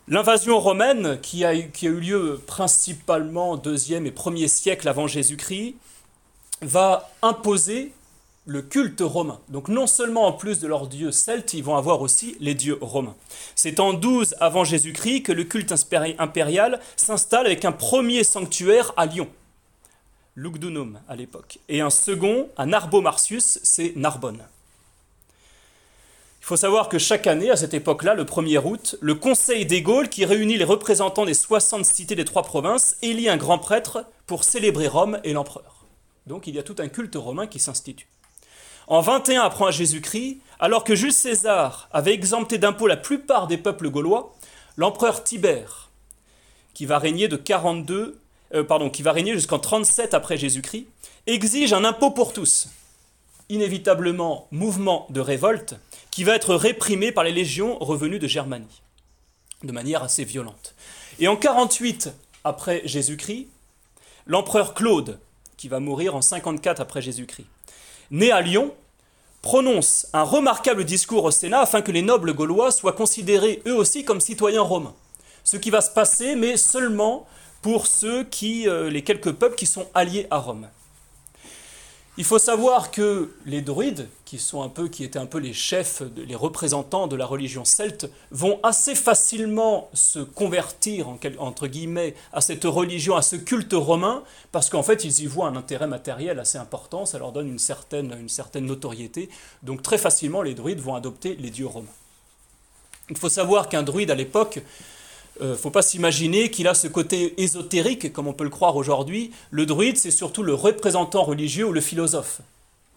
L'invasion 0.07 0.61
romaine, 0.61 1.19
qui 1.23 1.45
a, 1.45 1.57
qui 1.57 1.87
a, 1.87 1.91
eu 1.91 2.01
lieu 2.01 2.41
principalement 2.47 3.57
deuxième 3.57 4.07
et 4.07 4.11
premier 4.11 4.49
siècle 4.49 4.89
avant 4.89 5.07
Jésus-Christ, 5.07 5.77
va 6.63 7.11
imposer 7.23 7.93
le 8.47 8.63
culte 8.63 9.01
romain. 9.01 9.41
Donc 9.49 9.69
non 9.69 9.87
seulement 9.87 10.27
en 10.27 10.33
plus 10.33 10.61
de 10.61 10.67
leurs 10.67 10.87
dieux 10.87 11.13
celtes, 11.13 11.55
ils 11.55 11.63
vont 11.63 11.77
avoir 11.77 12.01
aussi 12.01 12.37
les 12.41 12.55
dieux 12.55 12.79
romains. 12.81 13.17
C'est 13.55 13.81
en 13.81 13.93
12 13.93 14.37
avant 14.41 14.65
Jésus-Christ 14.65 15.23
que 15.23 15.33
le 15.33 15.45
culte 15.45 15.73
impérial 16.19 16.81
s'installe 16.97 17.47
avec 17.47 17.65
un 17.65 17.73
premier 17.73 18.25
sanctuaire 18.25 18.93
à 18.97 19.07
Lyon, 19.07 19.29
Lugdunum 20.37 21.01
à 21.09 21.17
l'époque, 21.17 21.59
et 21.69 21.81
un 21.81 21.91
second 21.91 22.49
à 22.57 22.67
Narbo 22.67 23.01
Marcius, 23.01 23.61
c'est 23.63 23.93
Narbonne. 23.97 24.43
Il 26.41 26.47
faut 26.47 26.57
savoir 26.57 26.89
que 26.89 26.99
chaque 26.99 27.27
année, 27.27 27.51
à 27.51 27.57
cette 27.57 27.75
époque-là, 27.75 28.15
le 28.15 28.25
1er 28.25 28.65
août, 28.65 28.97
le 29.01 29.15
Conseil 29.15 29.67
des 29.67 29.83
Gaules, 29.83 30.09
qui 30.09 30.25
réunit 30.25 30.57
les 30.57 30.65
représentants 30.65 31.27
des 31.27 31.35
60 31.35 31.85
cités 31.85 32.17
des 32.17 32.25
trois 32.25 32.43
provinces, 32.43 32.97
élit 33.03 33.29
un 33.29 33.37
grand 33.37 33.59
prêtre 33.59 34.07
pour 34.27 34.43
célébrer 34.43 34.89
Rome 34.89 35.21
et 35.23 35.35
l'empereur. 35.35 35.85
Donc 36.27 36.47
il 36.47 36.55
y 36.55 36.59
a 36.59 36.63
tout 36.63 36.77
un 36.79 36.89
culte 36.89 37.15
romain 37.15 37.47
qui 37.47 37.59
s'institue. 37.59 38.09
En 38.91 39.03
21 39.03 39.43
après 39.43 39.71
Jésus-Christ, 39.71 40.39
alors 40.59 40.83
que 40.83 40.97
Jules 40.97 41.13
César 41.13 41.89
avait 41.93 42.13
exempté 42.13 42.59
d'impôts 42.59 42.89
la 42.89 42.97
plupart 42.97 43.47
des 43.47 43.57
peuples 43.57 43.89
gaulois, 43.89 44.35
l'empereur 44.77 45.23
Tibère, 45.23 45.91
qui 46.75 46.87
va 46.87 46.99
régner 46.99 47.29
de 47.29 47.37
42, 47.37 48.19
euh, 48.53 48.65
pardon, 48.65 48.91
qui 48.91 49.05
va 49.05 49.13
régner 49.13 49.33
jusqu'en 49.33 49.61
37 49.61 50.13
après 50.13 50.37
Jésus-Christ, 50.37 50.89
exige 51.29 51.73
un 51.73 51.85
impôt 51.85 52.11
pour 52.11 52.33
tous. 52.33 52.67
Inévitablement, 53.49 54.49
mouvement 54.51 55.07
de 55.11 55.21
révolte 55.21 55.77
qui 56.11 56.25
va 56.25 56.35
être 56.35 56.57
réprimé 56.57 57.13
par 57.13 57.23
les 57.23 57.31
légions 57.31 57.79
revenues 57.79 58.19
de 58.19 58.27
Germanie, 58.27 58.83
de 59.63 59.71
manière 59.71 60.03
assez 60.03 60.25
violente. 60.25 60.75
Et 61.21 61.29
en 61.29 61.37
48 61.37 62.13
après 62.43 62.83
Jésus-Christ, 62.85 63.47
l'empereur 64.27 64.75
Claude, 64.75 65.21
qui 65.57 65.69
va 65.69 65.79
mourir 65.79 66.17
en 66.17 66.23
54 66.23 66.81
après 66.81 67.03
Jésus-Christ, 67.03 67.47
né 68.11 68.31
à 68.31 68.41
Lyon, 68.41 68.75
prononce 69.43 70.07
un 70.13 70.23
remarquable 70.23 70.85
discours 70.85 71.25
au 71.25 71.31
Sénat 71.31 71.61
afin 71.61 71.83
que 71.83 71.93
les 71.93 72.03
nobles 72.03 72.35
gaulois 72.35 72.71
soient 72.71 72.93
considérés 72.93 73.63
eux 73.67 73.75
aussi 73.75 74.05
comme 74.05 74.21
citoyens 74.21 74.63
romains. 74.63 74.95
Ce 75.45 75.57
qui 75.57 75.71
va 75.71 75.81
se 75.81 75.91
passer, 75.91 76.37
mais 76.37 76.57
seulement 76.57 77.27
pour 77.63 77.87
ceux 77.87 78.25
qui, 78.25 78.69
euh, 78.69 78.91
les 78.91 79.03
quelques 79.03 79.33
peuples 79.33 79.57
qui 79.57 79.67
sont 79.67 79.87
alliés 79.95 80.27
à 80.31 80.39
Rome. 80.39 80.69
Il 82.21 82.27
faut 82.27 82.39
savoir 82.39 82.91
que 82.91 83.31
les 83.47 83.63
druides, 83.63 84.07
qui, 84.27 84.39
sont 84.39 84.61
un 84.61 84.69
peu, 84.69 84.89
qui 84.89 85.05
étaient 85.05 85.19
un 85.19 85.25
peu 85.25 85.39
les 85.39 85.55
chefs, 85.55 86.03
les 86.19 86.35
représentants 86.35 87.07
de 87.07 87.17
la 87.17 87.25
religion 87.25 87.65
celte, 87.65 88.11
vont 88.31 88.61
assez 88.63 88.95
facilement 88.95 89.89
se 89.95 90.19
convertir, 90.19 91.09
entre 91.39 91.67
guillemets, 91.67 92.15
à 92.35 92.43
cette 92.43 92.65
religion, 92.65 93.17
à 93.17 93.23
ce 93.23 93.37
culte 93.37 93.73
romain, 93.73 94.23
parce 94.53 94.69
qu'en 94.69 94.83
fait, 94.83 95.03
ils 95.07 95.23
y 95.23 95.27
voient 95.27 95.47
un 95.47 95.57
intérêt 95.57 95.87
matériel 95.87 96.39
assez 96.41 96.59
important, 96.59 97.07
ça 97.07 97.19
leur 97.19 97.33
donne 97.33 97.49
une 97.49 97.59
certaine, 97.59 98.15
une 98.21 98.29
certaine 98.29 98.67
notoriété. 98.67 99.31
Donc 99.63 99.81
très 99.81 99.97
facilement, 99.97 100.43
les 100.43 100.53
druides 100.53 100.81
vont 100.81 100.97
adopter 100.97 101.37
les 101.37 101.49
dieux 101.49 101.69
romains. 101.69 101.89
Il 103.09 103.17
faut 103.17 103.31
savoir 103.31 103.71
qu'un 103.71 103.83
druide 103.83 104.11
à 104.11 104.15
l'époque 104.15 104.61
ne 105.41 105.47
euh, 105.47 105.57
faut 105.57 105.71
pas 105.71 105.83
s'imaginer 105.83 106.51
qu'il 106.51 106.69
a 106.69 106.75
ce 106.75 106.87
côté 106.89 107.41
ésotérique, 107.41 108.13
comme 108.13 108.27
on 108.27 108.33
peut 108.33 108.45
le 108.45 108.51
croire 108.51 108.77
aujourd'hui. 108.77 109.31
Le 109.51 109.67
druide, 109.67 109.97
c'est 109.97 110.11
surtout 110.11 110.43
le 110.43 110.55
représentant 110.55 111.23
religieux 111.23 111.67
ou 111.67 111.73
le 111.73 111.81
philosophe. 111.81 112.41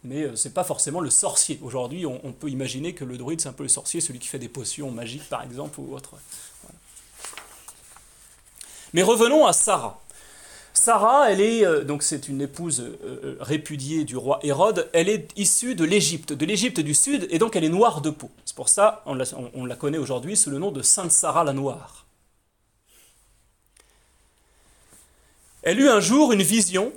Mais 0.03 0.23
euh, 0.23 0.35
ce 0.35 0.47
n'est 0.47 0.53
pas 0.53 0.63
forcément 0.63 0.99
le 0.99 1.09
sorcier. 1.09 1.59
Aujourd'hui, 1.61 2.05
on, 2.05 2.31
peut 2.33 2.49
imaginer 2.49 2.93
que 2.93 3.05
le 3.05 3.17
druide, 3.17 3.41
c'est 3.41 3.49
un 3.49 3.53
peu 3.53 3.63
le 3.63 3.69
sorcier, 3.69 4.01
celui 4.01 4.19
qui 4.19 4.27
fait 4.27 4.39
des 4.39 4.49
potions 4.49 4.91
magiques, 4.91 5.29
par 5.29 5.43
exemple, 5.43 5.79
ou 5.79 5.95
autre. 5.95 6.11
Mais 8.93 9.03
revenons 9.03 9.45
à 9.45 9.53
Sarah. 9.53 9.99
Sarah, 10.73 11.31
elle 11.31 11.39
est 11.39 11.65
euh, 11.65 11.83
donc 11.83 12.03
c'est 12.03 12.27
une 12.27 12.41
épouse 12.41 12.83
répudiée 13.39 14.03
du 14.03 14.17
roi 14.17 14.39
Hérode. 14.43 14.89
Elle 14.91 15.07
est 15.07 15.29
issue 15.37 15.75
de 15.75 15.85
l'Égypte, 15.85 16.33
de 16.33 16.45
l'Égypte 16.45 16.79
du 16.79 16.93
sud, 16.93 17.27
et 17.29 17.39
donc 17.39 17.55
elle 17.55 17.63
est 17.63 17.69
noire 17.69 18.01
de 18.01 18.09
peau. 18.09 18.31
C'est 18.43 18.55
pour 18.55 18.69
ça 18.69 19.03
on 19.05 19.17
on 19.53 19.65
la 19.65 19.75
connaît 19.75 19.99
aujourd'hui 19.99 20.35
sous 20.35 20.49
le 20.49 20.57
nom 20.57 20.71
de 20.71 20.81
Sainte 20.81 21.11
Sarah 21.11 21.43
la 21.43 21.53
Noire. 21.53 22.02
Elle 25.63 25.79
eut 25.79 25.89
un 25.89 26.01
jour 26.01 26.33
une 26.33 26.41
vision, 26.41 26.91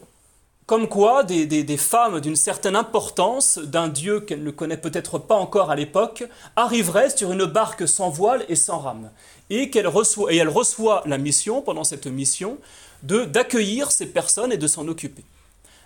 comme 0.67 0.89
quoi 0.89 1.23
des, 1.23 1.77
femmes 1.77 2.21
d'une 2.21 2.35
certaine 2.35 2.75
importance, 2.75 3.59
d'un 3.59 3.87
dieu 3.87 4.19
qu'elle 4.19 4.43
ne 4.43 4.51
connaît 4.51 4.77
peut-être 4.77 5.19
pas 5.19 5.37
encore 5.37 5.71
à 5.71 5.77
l'époque, 5.77 6.25
arriveraient 6.57 7.17
sur 7.17 7.31
une 7.31 7.45
barque 7.45 7.87
sans 7.87 8.11
voile 8.11 8.45
et 8.49 8.57
sans 8.57 8.81
rame. 8.81 9.13
Et, 9.51 9.71
qu'elle 9.71 9.87
reçoit, 9.87 10.33
et 10.33 10.39
elle 10.39 10.49
reçoit 10.49 11.05
la 11.07 11.17
mission, 11.17 11.63
pendant 11.63 11.85
cette 11.85 12.09
mission, 12.09 12.59
de 13.05 13.25
d'accueillir 13.25 13.93
ces 13.93 14.07
personnes 14.07 14.53
et 14.53 14.57
de 14.57 14.67
s'en 14.67 14.89
occuper. 14.89 15.23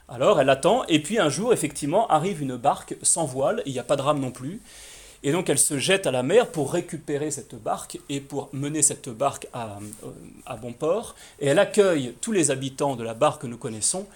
Alors 0.09 0.41
elle 0.41 0.49
attend, 0.49 0.85
et 0.89 1.01
puis 1.01 1.19
un 1.19 1.29
jour, 1.29 1.53
effectivement, 1.53 2.09
arrive 2.09 2.41
une 2.41 2.57
barque 2.57 2.97
sans 3.03 3.27
voile, 3.27 3.63
il 3.67 3.73
n'y 3.73 3.79
a 3.79 3.85
pas 3.85 3.97
de 3.97 4.03
rame 4.03 4.21
non 4.21 4.31
plus, 4.31 4.63
et 5.23 5.33
donc 5.33 5.51
elle 5.51 5.59
se 5.59 5.79
jette 5.79 6.07
à 6.07 6.11
la 6.11 6.23
mer 6.23 6.51
pour 6.51 6.73
récupérer 6.73 7.31
cette 7.31 7.55
barque 7.55 7.99
et 8.09 8.21
pour 8.21 8.49
mener 8.53 8.83
cette 8.83 9.09
barque 9.09 9.49
à, 9.53 9.79
euh, 10.05 10.57
bon 10.57 10.73
port. 10.73 11.15
Et 11.41 11.49
elle 11.49 11.59
accueille 11.59 12.15
tous 12.21 12.33
les 12.33 12.51
habitants 12.51 12.97
de 12.97 13.05
la 13.05 13.15
barque 13.15 13.43
que 13.43 13.47
nous 13.47 13.59
connaissons 13.59 14.07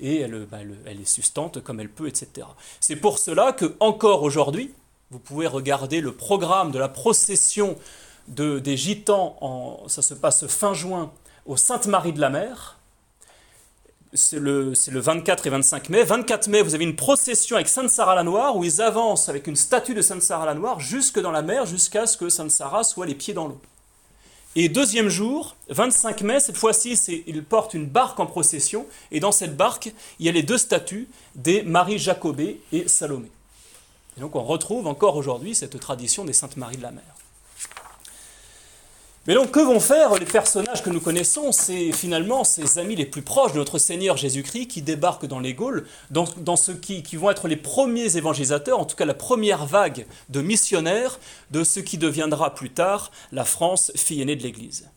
et 0.00 0.26
bah, 0.50 0.58
elle, 0.60 0.76
elle, 0.86 0.98
les 0.98 1.04
sustente 1.04 1.62
comme 1.62 1.80
elle 1.80 1.88
peut, 1.88 2.08
etc. 2.08 2.46
C'est 2.80 2.96
pour 2.96 3.18
cela 3.18 3.52
que 3.52 3.76
encore 3.80 4.22
aujourd'hui, 4.22 4.72
vous 5.10 5.18
pouvez 5.18 5.46
regarder 5.46 6.00
le 6.00 6.12
programme 6.12 6.72
de 6.72 6.78
la 6.78 6.88
procession 6.88 7.76
de, 8.28 8.58
des 8.58 8.76
gitans, 8.76 9.36
en, 9.40 9.88
ça 9.88 10.02
se 10.02 10.14
passe 10.14 10.46
fin 10.46 10.74
juin 10.74 11.12
au 11.46 11.56
Sainte-Marie 11.56 12.12
de 12.12 12.20
la 12.20 12.30
Mer, 12.30 12.78
c'est 14.14 14.38
le, 14.38 14.72
le, 14.90 15.00
24 15.00 15.46
et 15.46 15.50
25 15.50 15.88
mai. 15.90 16.04
24 16.04 16.48
mai, 16.48 16.62
vous 16.62 16.74
avez 16.74 16.84
une 16.84 16.96
procession 16.96 17.56
avec 17.56 17.68
Sainte 17.68 17.90
Sarah 17.90 18.14
la 18.14 18.22
Noire 18.22 18.56
où 18.56 18.64
ils 18.64 18.80
avancent 18.80 19.28
avec 19.28 19.46
une 19.46 19.56
statue 19.56 19.94
de 19.94 20.02
Sainte 20.02 20.22
Sarah 20.22 20.46
la 20.46 20.54
Noire 20.54 20.80
jusque 20.80 21.20
dans 21.20 21.32
la 21.32 21.42
mer 21.42 21.66
jusqu'à 21.66 22.06
ce 22.06 22.16
que 22.16 22.28
Sainte 22.28 22.50
Sarah 22.52 22.84
soit 22.84 23.06
les 23.06 23.14
pieds 23.14 23.34
dans 23.34 23.48
l'eau. 23.48 23.60
Et 24.56 24.68
deuxième 24.68 25.08
jour, 25.08 25.56
25 25.68 26.22
mai, 26.22 26.38
cette 26.38 26.56
fois-ci, 26.56 26.92
ils 27.26 27.42
portent 27.42 27.74
une 27.74 27.86
barque 27.86 28.20
en 28.20 28.26
procession 28.26 28.86
et 29.10 29.18
dans 29.18 29.32
cette 29.32 29.56
barque, 29.56 29.92
il 30.20 30.26
y 30.26 30.28
a 30.28 30.32
les 30.32 30.44
deux 30.44 30.58
statues 30.58 31.08
des 31.34 31.62
Marie 31.62 31.98
Jacobée 31.98 32.60
et 32.70 32.86
Salomé. 32.86 33.32
Et 34.16 34.20
donc 34.20 34.36
on 34.36 34.44
retrouve 34.44 34.86
encore 34.86 35.16
aujourd'hui 35.16 35.56
cette 35.56 35.78
tradition 35.80 36.24
des 36.24 36.32
Saintes 36.32 36.56
Maries 36.56 36.76
de 36.76 36.82
la 36.82 36.92
Mer. 36.92 37.02
Mais 39.26 39.32
donc, 39.32 39.52
que 39.52 39.60
vont 39.60 39.80
faire 39.80 40.14
les 40.16 40.26
personnages 40.26 40.82
que 40.82 40.90
nous 40.90 41.00
connaissons? 41.00 41.50
C'est 41.50 41.92
finalement 41.92 42.44
ces 42.44 42.78
amis 42.78 42.94
les 42.94 43.06
plus 43.06 43.22
proches 43.22 43.52
de 43.52 43.58
notre 43.58 43.78
Seigneur 43.78 44.18
Jésus-Christ 44.18 44.66
qui 44.66 44.82
débarquent 44.82 45.24
dans 45.24 45.40
les 45.40 45.54
Gaules, 45.54 45.86
dans, 46.10 46.56
ceux 46.56 46.74
qui, 46.74 47.02
vont 47.16 47.30
être 47.30 47.48
les 47.48 47.56
premiers 47.56 48.18
évangélisateurs, 48.18 48.78
en 48.78 48.84
tout 48.84 48.96
cas 48.96 49.06
la 49.06 49.14
première 49.14 49.64
vague 49.64 50.06
de 50.28 50.42
missionnaires 50.42 51.18
de 51.52 51.64
ce 51.64 51.80
qui 51.80 51.96
deviendra 51.96 52.54
plus 52.54 52.70
tard 52.70 53.10
la 53.32 53.46
France, 53.46 53.92
fille 53.96 54.20
aînée 54.20 54.36
de 54.36 54.42
l'Église. 54.42 54.88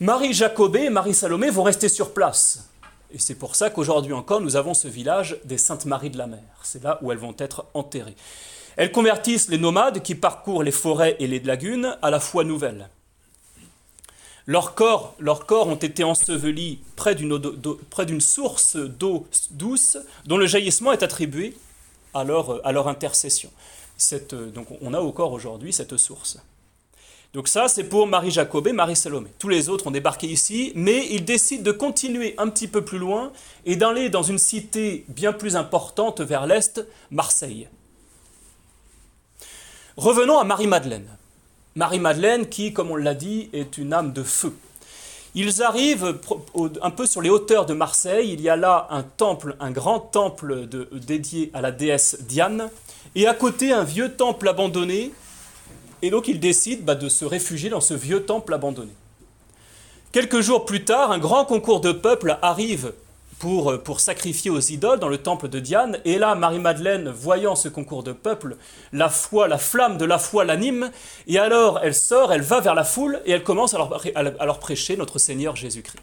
Marie 0.00 0.34
Jacobé 0.34 0.84
et 0.84 0.90
Marie 0.90 1.14
Salomé 1.14 1.48
vont 1.48 1.62
rester 1.62 1.88
sur 1.88 2.12
place. 2.12 2.68
Et 3.10 3.18
c'est 3.18 3.36
pour 3.36 3.56
ça 3.56 3.70
qu'aujourd'hui 3.70 4.12
encore, 4.12 4.42
nous 4.42 4.56
avons 4.56 4.74
ce 4.74 4.88
village 4.88 5.38
des 5.44 5.56
Saintes 5.56 5.86
Maries 5.86 6.10
de 6.10 6.18
la 6.18 6.26
Mer. 6.26 6.42
C'est 6.62 6.82
là 6.82 6.98
où 7.00 7.10
elles 7.10 7.18
vont 7.18 7.34
être 7.38 7.64
enterrées. 7.72 8.16
Elles 8.76 8.92
convertissent 8.92 9.48
les 9.48 9.58
nomades 9.58 10.02
qui 10.02 10.14
parcourent 10.14 10.62
les 10.62 10.72
forêts 10.72 11.16
et 11.20 11.26
les 11.26 11.40
lagunes 11.40 11.96
à 12.02 12.10
la 12.10 12.20
foi 12.20 12.44
nouvelle. 12.44 12.88
Leurs 14.46 14.74
corps, 14.74 15.14
ont 15.20 15.74
été 15.74 16.04
ensevelis 16.04 16.80
près 16.96 17.14
d'une 17.14 18.20
source 18.20 18.76
d'eau 18.76 19.26
douce 19.52 19.96
dont 20.26 20.36
le 20.36 20.46
jaillissement 20.46 20.92
est 20.92 21.02
attribué 21.02 21.56
à 22.12 22.24
leur, 22.24 22.88
intercession. 22.88 23.50
Donc 24.54 24.66
on 24.82 24.92
a 24.92 25.00
au 25.00 25.12
corps 25.12 25.32
aujourd'hui 25.32 25.72
cette 25.72 25.96
source. 25.96 26.38
Donc 27.32 27.48
ça, 27.48 27.66
c'est 27.66 27.84
pour 27.84 28.06
Marie 28.06 28.30
Jacobé, 28.30 28.72
Marie 28.72 28.94
Salomé. 28.94 29.28
Tous 29.40 29.48
les 29.48 29.68
autres 29.68 29.88
ont 29.88 29.90
débarqué 29.90 30.28
ici, 30.28 30.72
mais 30.76 31.08
ils 31.10 31.24
décident 31.24 31.64
de 31.64 31.72
continuer 31.72 32.34
un 32.38 32.48
petit 32.48 32.68
peu 32.68 32.84
plus 32.84 32.98
loin 32.98 33.32
et 33.64 33.74
d'aller 33.74 34.08
dans 34.08 34.22
une 34.22 34.38
cité 34.38 35.04
bien 35.08 35.32
plus 35.32 35.56
importante 35.56 36.20
vers 36.20 36.46
l'est, 36.46 36.86
Marseille. 37.10 37.68
Revenons 39.96 40.38
à 40.40 40.44
Marie-Madeleine. 40.44 41.06
Marie-Madeleine 41.76 42.48
qui, 42.48 42.72
comme 42.72 42.90
on 42.90 42.96
l'a 42.96 43.14
dit, 43.14 43.48
est 43.52 43.78
une 43.78 43.92
âme 43.92 44.12
de 44.12 44.24
feu. 44.24 44.52
Ils 45.36 45.62
arrivent 45.62 46.18
un 46.82 46.90
peu 46.90 47.06
sur 47.06 47.22
les 47.22 47.30
hauteurs 47.30 47.64
de 47.64 47.74
Marseille. 47.74 48.32
Il 48.32 48.40
y 48.40 48.48
a 48.48 48.56
là 48.56 48.88
un 48.90 49.04
temple, 49.04 49.56
un 49.60 49.70
grand 49.70 50.00
temple 50.00 50.66
dédié 50.92 51.50
à 51.54 51.60
la 51.60 51.70
déesse 51.70 52.18
Diane, 52.22 52.70
et 53.14 53.28
à 53.28 53.34
côté 53.34 53.72
un 53.72 53.84
vieux 53.84 54.12
temple 54.12 54.48
abandonné. 54.48 55.12
Et 56.02 56.10
donc 56.10 56.26
ils 56.26 56.40
décident 56.40 56.82
bah, 56.84 56.96
de 56.96 57.08
se 57.08 57.24
réfugier 57.24 57.70
dans 57.70 57.80
ce 57.80 57.94
vieux 57.94 58.24
temple 58.24 58.52
abandonné. 58.52 58.92
Quelques 60.10 60.40
jours 60.40 60.64
plus 60.64 60.84
tard, 60.84 61.12
un 61.12 61.18
grand 61.18 61.44
concours 61.44 61.80
de 61.80 61.92
peuple 61.92 62.36
arrive 62.42 62.92
pour, 63.44 63.78
pour 63.82 64.00
sacrifier 64.00 64.50
aux 64.50 64.58
idoles 64.58 64.98
dans 64.98 65.10
le 65.10 65.18
temple 65.18 65.48
de 65.48 65.60
Diane. 65.60 65.98
Et 66.06 66.16
là, 66.16 66.34
Marie-Madeleine, 66.34 67.10
voyant 67.10 67.54
ce 67.54 67.68
concours 67.68 68.02
de 68.02 68.12
peuple, 68.12 68.56
la 68.94 69.10
foi, 69.10 69.48
la 69.48 69.58
flamme 69.58 69.98
de 69.98 70.06
la 70.06 70.18
foi 70.18 70.46
l'anime. 70.46 70.90
Et 71.26 71.38
alors, 71.38 71.78
elle 71.82 71.94
sort, 71.94 72.32
elle 72.32 72.40
va 72.40 72.60
vers 72.60 72.74
la 72.74 72.84
foule 72.84 73.20
et 73.26 73.32
elle 73.32 73.42
commence 73.42 73.74
à 73.74 73.76
leur, 73.76 74.00
à 74.14 74.46
leur 74.46 74.58
prêcher 74.60 74.96
notre 74.96 75.18
Seigneur 75.18 75.56
Jésus-Christ. 75.56 76.00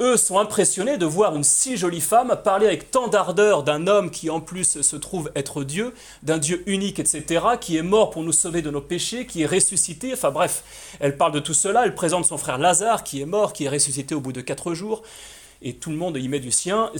Eux 0.00 0.16
sont 0.16 0.40
impressionnés 0.40 0.98
de 0.98 1.06
voir 1.06 1.36
une 1.36 1.44
si 1.44 1.76
jolie 1.76 2.00
femme 2.00 2.36
parler 2.42 2.66
avec 2.66 2.90
tant 2.90 3.06
d'ardeur 3.06 3.62
d'un 3.62 3.86
homme 3.86 4.10
qui 4.10 4.28
en 4.28 4.40
plus 4.40 4.82
se 4.82 4.96
trouve 4.96 5.30
être 5.36 5.62
Dieu, 5.62 5.94
d'un 6.24 6.38
Dieu 6.38 6.64
unique, 6.66 6.98
etc., 6.98 7.44
qui 7.60 7.76
est 7.76 7.82
mort 7.82 8.10
pour 8.10 8.24
nous 8.24 8.32
sauver 8.32 8.60
de 8.60 8.70
nos 8.70 8.80
péchés, 8.80 9.24
qui 9.24 9.42
est 9.42 9.46
ressuscité. 9.46 10.12
Enfin 10.12 10.32
bref, 10.32 10.64
elle 10.98 11.16
parle 11.16 11.32
de 11.32 11.38
tout 11.38 11.54
cela, 11.54 11.84
elle 11.84 11.94
présente 11.94 12.24
son 12.24 12.38
frère 12.38 12.58
Lazare 12.58 13.04
qui 13.04 13.22
est 13.22 13.26
mort, 13.26 13.52
qui 13.52 13.66
est 13.66 13.68
ressuscité 13.68 14.16
au 14.16 14.20
bout 14.20 14.32
de 14.32 14.40
quatre 14.40 14.74
jours 14.74 15.02
et 15.62 15.74
tout 15.74 15.90
le 15.90 15.96
monde 15.96 16.16
y 16.16 16.28
met 16.28 16.40
du 16.40 16.50
sien, 16.50 16.90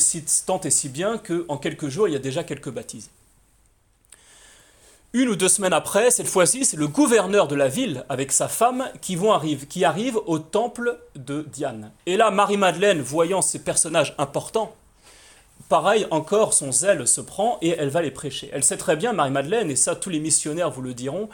tant 0.47 0.61
et 0.61 0.71
si 0.71 0.89
bien 0.89 1.19
qu'en 1.19 1.59
quelques 1.59 1.89
jours, 1.89 2.09
il 2.09 2.13
y 2.13 2.17
a 2.17 2.21
déjà 2.21 2.45
quelques 2.45 2.71
baptisés. 2.71 3.11
Une 5.13 5.31
ou 5.31 5.37
deux 5.37 5.49
semaines 5.49 5.73
après, 5.73 6.11
cette 6.11 6.27
fois-ci, 6.27 6.67
c'est 6.67 6.77
le 6.77 6.89
gouverneur 6.89 7.49
de 7.49 7.55
la 7.55 7.69
ville 7.69 8.05
avec 8.11 8.33
sa 8.33 8.49
femme 8.49 8.91
qui, 9.01 9.17
arrive, 9.85 10.21
au 10.27 10.39
temple 10.39 10.99
de 11.15 11.47
Diane. 11.51 11.91
Et 12.05 12.19
là, 12.19 12.31
Marie-Madeleine, 12.31 13.01
voyant 13.01 13.41
ces 13.41 13.61
personnages 13.61 14.15
importants, 14.19 14.75
pareil, 15.71 16.07
encore, 16.11 16.53
son 16.53 16.71
zèle 16.71 17.09
se 17.09 17.23
prend 17.23 17.57
et 17.63 17.71
elle 17.71 17.89
va 17.89 18.03
les 18.03 18.11
prêcher. 18.11 18.51
Elle 18.53 18.65
sait 18.65 18.77
très 18.77 18.97
bien, 18.97 19.15
Marie-Madeleine, 19.15 19.71
et 19.71 19.77
ça 19.77 19.97
tous 19.97 20.11
les 20.11 20.21
missionnaires 20.21 20.71
vous 20.71 20.83
le 20.83 20.93
diront, 20.93 21.31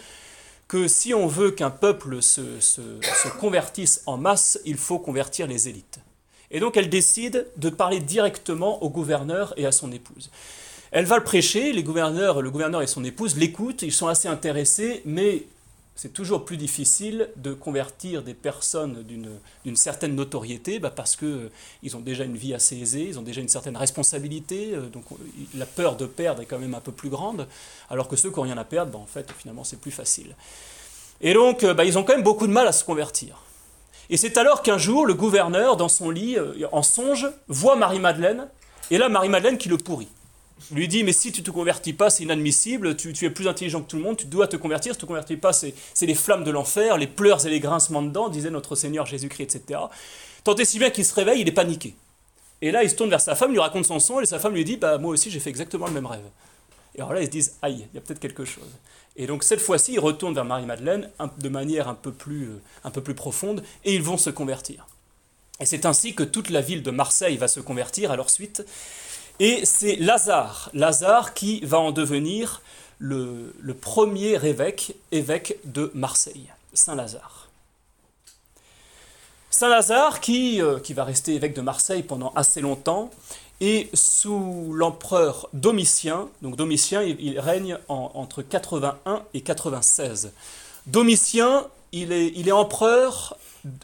que 0.68 0.86
si 0.86 1.12
on 1.12 1.26
veut 1.26 1.50
qu'un 1.50 1.70
peuple 1.70 2.22
se 2.22 3.28
convertisse 3.40 4.02
en 4.06 4.16
masse, 4.16 4.60
il 4.64 4.76
faut 4.76 5.00
convertir 5.00 5.48
les 5.48 5.68
élites. 5.68 5.98
Et 6.52 6.60
donc 6.60 6.76
elle 6.76 6.88
décide 6.88 7.46
de 7.56 7.70
parler 7.70 7.98
directement 7.98 8.82
au 8.82 8.90
gouverneur 8.90 9.52
et 9.56 9.66
à 9.66 9.72
son 9.72 9.90
épouse. 9.90 10.30
Elle 10.92 11.06
va 11.06 11.16
le 11.16 11.24
prêcher, 11.24 11.72
les 11.72 11.82
gouverneurs, 11.82 12.42
le 12.42 12.50
gouverneur 12.50 12.82
et 12.82 12.86
son 12.86 13.02
épouse 13.02 13.36
l'écoutent, 13.36 13.82
ils 13.82 13.92
sont 13.92 14.08
assez 14.08 14.28
intéressés, 14.28 15.02
mais 15.06 15.46
c'est 15.94 16.12
toujours 16.12 16.44
plus 16.44 16.56
difficile 16.56 17.28
de 17.36 17.52
convertir 17.52 18.22
des 18.22 18.34
personnes 18.34 19.04
d'une 19.64 19.76
certaine 19.76 20.14
notoriété 20.14 20.78
bah 20.78 20.90
parce 20.94 21.16
qu'ils 21.16 21.28
euh, 21.28 21.94
ont 21.94 22.00
déjà 22.00 22.24
une 22.24 22.36
vie 22.36 22.54
assez 22.54 22.78
aisée, 22.78 23.04
ils 23.08 23.18
ont 23.18 23.22
déjà 23.22 23.40
une 23.40 23.48
certaine 23.48 23.76
responsabilité, 23.76 24.74
euh, 24.74 24.88
donc 24.88 25.04
la 25.54 25.66
peur 25.66 25.96
de 25.96 26.06
perdre 26.06 26.42
est 26.42 26.46
quand 26.46 26.58
même 26.58 26.74
un 26.74 26.80
peu 26.80 26.92
plus 26.92 27.10
grande, 27.10 27.46
alors 27.90 28.08
que 28.08 28.16
ceux 28.16 28.30
qui 28.30 28.36
n'ont 28.36 28.42
rien 28.42 28.58
à 28.58 28.64
perdre, 28.64 28.92
bah, 28.92 28.98
en 28.98 29.06
fait, 29.06 29.30
finalement, 29.38 29.64
c'est 29.64 29.80
plus 29.80 29.90
facile. 29.90 30.34
Et 31.20 31.34
donc, 31.34 31.62
euh, 31.62 31.74
bah, 31.74 31.84
ils 31.84 31.98
ont 31.98 32.04
quand 32.04 32.14
même 32.14 32.24
beaucoup 32.24 32.46
de 32.46 32.52
mal 32.52 32.66
à 32.66 32.72
se 32.72 32.84
convertir. 32.84 33.42
Et 34.10 34.16
c'est 34.16 34.36
alors 34.36 34.62
qu'un 34.62 34.78
jour, 34.78 35.06
le 35.06 35.14
gouverneur, 35.14 35.76
dans 35.76 35.88
son 35.88 36.10
lit, 36.10 36.36
euh, 36.36 36.66
en 36.72 36.82
songe, 36.82 37.28
voit 37.48 37.76
Marie-Madeleine 37.76 38.48
Et 38.90 38.98
là, 38.98 39.08
Marie-Madeleine 39.08 39.58
qui 39.58 39.68
le 39.68 39.78
pourrit. 39.78 40.08
Lui 40.70 40.86
dit, 40.88 41.02
mais 41.02 41.12
si 41.12 41.32
tu 41.32 41.40
ne 41.40 41.46
te 41.46 41.50
convertis 41.50 41.92
pas, 41.92 42.08
c'est 42.08 42.22
inadmissible, 42.22 42.96
tu, 42.96 43.12
es 43.24 43.30
plus 43.30 43.48
intelligent 43.48 43.82
que 43.82 43.88
tout 43.88 43.96
le 43.96 44.02
monde, 44.02 44.16
tu 44.16 44.26
dois 44.26 44.46
te 44.46 44.56
convertir, 44.56 44.92
si 44.92 44.98
tu 44.98 45.04
ne 45.04 45.06
te 45.06 45.08
convertis 45.08 45.36
pas, 45.36 45.52
c'est 45.52 45.74
les 46.02 46.14
flammes 46.14 46.44
de 46.44 46.50
l'enfer, 46.50 46.96
les 46.98 47.06
pleurs 47.06 47.44
et 47.46 47.50
les 47.50 47.60
grincements 47.60 48.02
de 48.02 48.30
disait 48.30 48.50
notre 48.50 48.76
Seigneur 48.76 49.04
Jésus-Christ, 49.06 49.56
etc. 49.56 49.80
Tant 50.44 50.54
et 50.54 50.64
si 50.64 50.78
bien 50.78 50.90
qu'il 50.90 51.04
se 51.04 51.14
réveille, 51.14 51.40
il 51.40 51.48
est 51.48 51.52
paniqué. 51.52 51.94
Et 52.60 52.70
là, 52.70 52.84
il 52.84 52.90
se 52.90 52.94
tourne 52.94 53.10
vers 53.10 53.20
sa 53.20 53.34
femme, 53.34 53.50
lui 53.50 53.58
raconte 53.58 53.86
son 53.86 53.98
son, 53.98 54.20
et 54.20 54.26
sa 54.26 54.38
femme 54.38 54.54
lui 54.54 54.64
dit, 54.64 54.76
bah 54.76 54.98
moi 54.98 55.10
aussi 55.10 55.30
j'ai 55.30 55.40
fait 55.40 55.50
exactement 55.50 55.86
le 55.86 55.92
même 55.92 56.06
rêve. 56.06 56.22
Et 56.94 57.00
alors 57.00 57.12
là, 57.12 57.20
ils 57.20 57.26
se 57.26 57.30
disent, 57.30 57.56
aïe, 57.60 57.86
il 57.92 57.96
y 57.96 57.98
a 57.98 58.00
peut-être 58.00 58.20
quelque 58.20 58.44
chose. 58.44 58.68
Et 59.16 59.26
donc 59.26 59.44
cette 59.44 59.60
fois-ci, 59.60 59.94
ils 59.94 60.00
retournent 60.00 60.34
vers 60.34 60.44
Marie-Madeleine 60.44 61.10
de 61.38 61.48
manière 61.48 61.88
un 61.88 61.94
peu, 61.94 62.12
plus, 62.12 62.44
euh, 62.44 62.62
un 62.84 62.90
peu 62.90 63.02
plus 63.02 63.14
profonde, 63.14 63.62
et 63.84 63.94
ils 63.94 64.02
vont 64.02 64.16
se 64.16 64.30
convertir. 64.30 64.86
Et 65.60 65.66
c'est 65.66 65.86
ainsi 65.86 66.14
que 66.14 66.22
toute 66.22 66.50
la 66.50 66.60
ville 66.60 66.82
de 66.82 66.90
Marseille 66.90 67.36
va 67.36 67.48
se 67.48 67.60
convertir 67.60 68.10
à 68.10 68.16
leur 68.16 68.30
suite. 68.30 68.64
Et 69.38 69.64
c'est 69.64 69.96
Lazare, 69.96 70.70
Lazare 70.72 71.34
qui 71.34 71.60
va 71.64 71.78
en 71.78 71.92
devenir 71.92 72.62
le, 72.98 73.52
premier 73.80 74.44
évêque, 74.46 74.94
évêque 75.10 75.58
de 75.64 75.90
Marseille, 75.94 76.50
Saint 76.72 76.94
Lazare. 76.94 77.48
Saint 79.50 79.68
Lazare 79.68 80.20
qui, 80.20 80.62
euh, 80.62 80.78
qui 80.78 80.94
va 80.94 81.04
rester 81.04 81.34
évêque 81.34 81.54
de 81.54 81.60
Marseille 81.60 82.02
pendant 82.02 82.32
assez 82.34 82.60
longtemps, 82.60 83.10
et 83.60 83.88
sous 83.94 84.72
l'empereur 84.72 85.48
Domitien, 85.52 86.28
donc 86.42 86.56
Domitien, 86.56 87.02
il, 87.02 87.38
règne 87.38 87.78
entre 87.88 88.42
81 88.42 89.22
et 89.34 89.40
96. 89.40 90.32
Domitien, 90.86 91.66
il 91.92 92.12
est, 92.12 92.32
il 92.34 92.48
est 92.48 92.52
empereur 92.52 93.38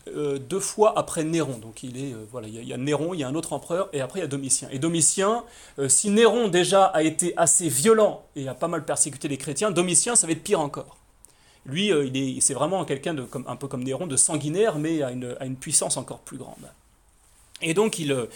euh, 0.09 0.39
deux 0.39 0.59
fois 0.59 0.99
après 0.99 1.23
Néron. 1.23 1.59
Donc 1.59 1.85
il 1.85 1.97
est, 1.97 2.13
euh, 2.13 2.27
voilà, 2.33 2.49
il 2.49 2.65
y, 2.65 2.73
a, 2.73 2.77
Néron, 2.77 3.15
il 3.15 3.21
y 3.21 3.25
a 3.25 3.29
un 3.29 3.35
autre 3.37 3.53
empereur, 3.53 3.89
et 3.93 4.01
après 4.01 4.19
il 4.19 4.23
y 4.23 4.25
a 4.25 4.29
Domitien. 4.29 4.69
Et 4.73 4.81
Domitien, 4.81 5.45
euh, 5.79 5.89
si 5.89 6.11
Néron 6.11 6.49
déjà 6.49 6.85
a 6.87 7.03
été 7.03 7.33
assez 7.37 7.69
violent 7.69 8.25
et 8.35 8.49
a 8.49 8.55
pas 8.55 8.69
mal 8.69 8.85
persécuté 8.85 9.29
les 9.29 9.39
chrétiens, 9.39 9.71
Domitien, 9.71 10.17
ça 10.17 10.27
va 10.27 10.33
être 10.33 10.43
pire 10.43 10.61
encore. 10.61 10.97
Lui, 11.67 11.89
il 11.89 12.43
c'est 12.43 12.55
vraiment 12.55 12.85
quelqu'un 12.85 13.15
de, 13.15 13.23
comme, 13.23 13.45
un 13.47 13.55
peu 13.55 13.69
comme 13.69 13.85
Néron, 13.85 14.07
de 14.07 14.17
sanguinaire, 14.17 14.79
mais 14.79 15.03
à 15.03 15.13
une, 15.13 15.37
à 15.39 15.45
une 15.45 15.57
puissance 15.57 15.97
encore 15.97 16.21
plus 16.21 16.39
grande. 16.39 16.73
Et 17.61 17.75
donc 17.75 17.99
il 17.99 18.29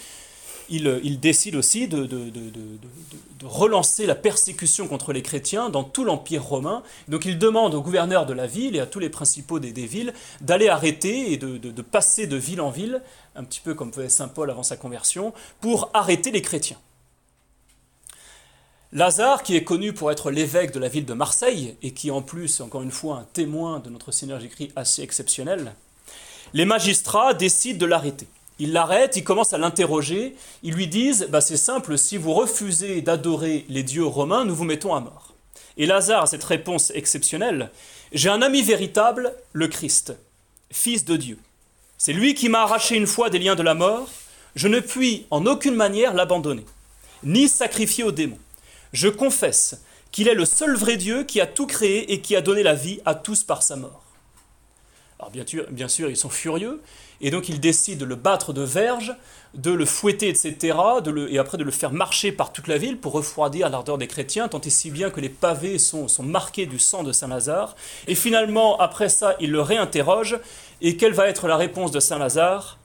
il, 0.69 1.19
décide 1.19 1.55
aussi 1.55 1.87
de, 1.87 2.07
relancer 3.43 4.05
la 4.05 4.15
persécution 4.15 4.87
contre 4.87 5.13
les 5.13 5.21
chrétiens 5.21 5.69
dans 5.69 5.83
tout 5.83 6.03
l'Empire 6.03 6.43
romain. 6.43 6.83
Donc 7.07 7.25
il 7.25 7.37
demande 7.37 7.73
au 7.73 7.81
gouverneur 7.81 8.25
de 8.25 8.33
la 8.33 8.47
ville 8.47 8.75
et 8.75 8.79
à 8.79 8.85
tous 8.85 8.99
les 8.99 9.09
principaux 9.09 9.59
des, 9.59 9.71
villes 9.85 10.13
d'aller 10.41 10.69
arrêter 10.69 11.33
et 11.33 11.37
de, 11.37 11.81
passer 11.81 12.27
de 12.27 12.37
ville 12.37 12.61
en 12.61 12.69
ville, 12.69 13.01
un 13.35 13.43
petit 13.43 13.61
peu 13.61 13.73
comme 13.73 13.93
faisait 13.93 14.09
Saint 14.09 14.27
Paul 14.27 14.49
avant 14.49 14.63
sa 14.63 14.77
conversion, 14.77 15.33
pour 15.61 15.89
arrêter 15.93 16.31
les 16.31 16.41
chrétiens. 16.41 16.77
Lazare, 18.91 19.41
qui 19.41 19.55
est 19.55 19.63
connu 19.63 19.91
pour 19.91 20.11
être 20.11 20.29
l'évêque 20.29 20.71
de 20.71 20.79
la 20.79 20.87
ville 20.87 21.05
de 21.05 21.15
Marseille, 21.15 21.75
et 21.81 21.93
qui 21.93 22.11
en 22.11 22.21
plus, 22.21 22.61
encore 22.61 22.83
une 22.83 22.91
fois, 22.91 23.17
un 23.17 23.27
témoin 23.33 23.79
de 23.79 23.89
notre 23.89 24.11
Seigneur 24.11 24.39
Jésus-Christ 24.39 24.71
assez 24.75 25.01
exceptionnel, 25.01 25.73
les 26.53 26.65
magistrats 26.65 27.33
décident 27.33 27.79
de 27.79 27.85
l'arrêter. 27.87 28.27
Ils 28.59 28.71
l'arrêtent, 28.71 29.17
ils 29.17 29.23
commencent 29.23 29.53
à 29.53 29.57
l'interroger, 29.57 30.35
ils 30.61 30.73
lui 30.73 30.87
disent 30.87 31.27
bah, 31.29 31.41
C'est 31.41 31.57
simple, 31.57 31.97
si 31.97 32.17
vous 32.17 32.33
refusez 32.33 33.01
d'adorer 33.01 33.65
les 33.69 33.83
dieux 33.83 34.05
romains, 34.05 34.45
nous 34.45 34.55
vous 34.55 34.63
mettons 34.63 34.93
à 34.93 34.99
mort. 34.99 35.33
Et 35.77 35.85
Lazare 35.85 36.23
a 36.23 36.27
cette 36.27 36.43
réponse 36.43 36.91
exceptionnelle 36.91 37.71
J'ai 38.11 38.29
un 38.29 38.41
ami 38.41 38.61
véritable, 38.61 39.33
le 39.53 39.67
Christ, 39.67 40.13
fils 40.71 41.03
de 41.05 41.17
Dieu. 41.17 41.39
C'est 41.97 42.13
lui 42.13 42.35
qui 42.35 42.49
m'a 42.49 42.61
arraché 42.61 42.95
une 42.95 43.07
fois 43.07 43.29
des 43.29 43.39
liens 43.39 43.55
de 43.55 43.63
la 43.63 43.73
mort. 43.73 44.09
Je 44.55 44.67
ne 44.67 44.79
puis 44.79 45.25
en 45.31 45.45
aucune 45.47 45.75
manière 45.75 46.13
l'abandonner, 46.13 46.65
ni 47.23 47.47
sacrifier 47.47 48.03
aux 48.03 48.11
démons. 48.11 48.37
Je 48.91 49.07
confesse 49.07 49.81
qu'il 50.11 50.27
est 50.27 50.35
le 50.35 50.45
seul 50.45 50.75
vrai 50.75 50.95
Dieu 50.95 51.23
qui 51.23 51.41
a 51.41 51.47
tout 51.47 51.65
créé 51.65 52.13
et 52.13 52.21
qui 52.21 52.35
a 52.35 52.41
donné 52.41 52.61
la 52.61 52.75
vie 52.75 52.99
à 53.03 53.15
tous 53.15 53.43
par 53.43 53.63
sa 53.63 53.75
mort. 53.75 54.03
Alors 55.17 55.31
bien 55.31 55.45
sûr, 55.47 55.65
bien 55.71 55.87
sûr 55.87 56.09
ils 56.09 56.17
sont 56.17 56.29
furieux, 56.29 56.81
et 57.23 57.31
donc 57.31 57.49
il 57.49 57.59
décide 57.59 57.97
de 57.99 58.05
le 58.05 58.15
battre 58.15 58.53
de 58.53 58.61
verge, 58.61 59.15
de 59.55 59.71
le 59.71 59.85
fouetter, 59.85 60.27
etc., 60.27 60.77
et 61.29 61.39
après 61.39 61.57
de 61.57 61.63
le 61.63 61.71
faire 61.71 61.93
marcher 61.93 62.31
par 62.31 62.51
toute 62.51 62.67
la 62.67 62.77
ville 62.77 62.97
pour 62.97 63.13
refroidir 63.13 63.69
l'ardeur 63.69 63.97
des 63.97 64.07
chrétiens, 64.07 64.49
tant 64.49 64.59
et 64.61 64.69
si 64.69 64.91
bien 64.91 65.09
que 65.09 65.21
les 65.21 65.29
pavés 65.29 65.79
sont, 65.79 66.07
sont 66.07 66.23
marqués 66.23 66.65
du 66.65 66.79
sang 66.79 67.01
de 67.01 67.11
Saint 67.11 67.29
Lazare. 67.29 67.75
Et 68.07 68.15
finalement, 68.15 68.77
après 68.77 69.09
ça, 69.09 69.35
il 69.39 69.51
le 69.51 69.61
réinterroge, 69.61 70.37
et 70.81 70.97
quelle 70.97 71.13
va 71.13 71.27
être 71.27 71.47
la 71.47 71.55
réponse 71.55 71.91
de 71.91 72.01
Saint 72.01 72.19
Lazare? 72.19 72.77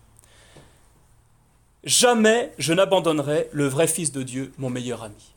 Jamais 1.82 2.52
je 2.58 2.72
n'abandonnerai 2.72 3.48
le 3.52 3.66
vrai 3.66 3.88
Fils 3.88 4.12
de 4.12 4.22
Dieu, 4.22 4.52
mon 4.58 4.70
meilleur 4.70 5.02
ami. 5.02 5.34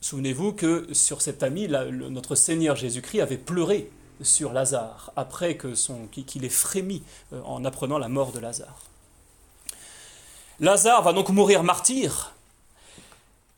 Souvenez-vous 0.00 0.52
que 0.52 0.88
sur 0.92 1.22
cet 1.22 1.42
ami, 1.42 1.68
notre 1.68 2.34
Seigneur 2.34 2.74
Jésus-Christ 2.74 3.20
avait 3.20 3.38
pleuré 3.38 3.90
sur 4.20 4.52
Lazare, 4.52 5.12
après 5.16 5.56
qu'il 5.56 6.44
ait 6.44 6.48
frémi 6.48 7.02
euh, 7.32 7.40
en 7.44 7.64
apprenant 7.64 7.98
la 7.98 8.08
mort 8.08 8.32
de 8.32 8.40
Lazare. 8.40 8.82
Lazare 10.60 11.02
va 11.02 11.12
donc 11.12 11.30
mourir 11.30 11.62
martyr, 11.62 12.34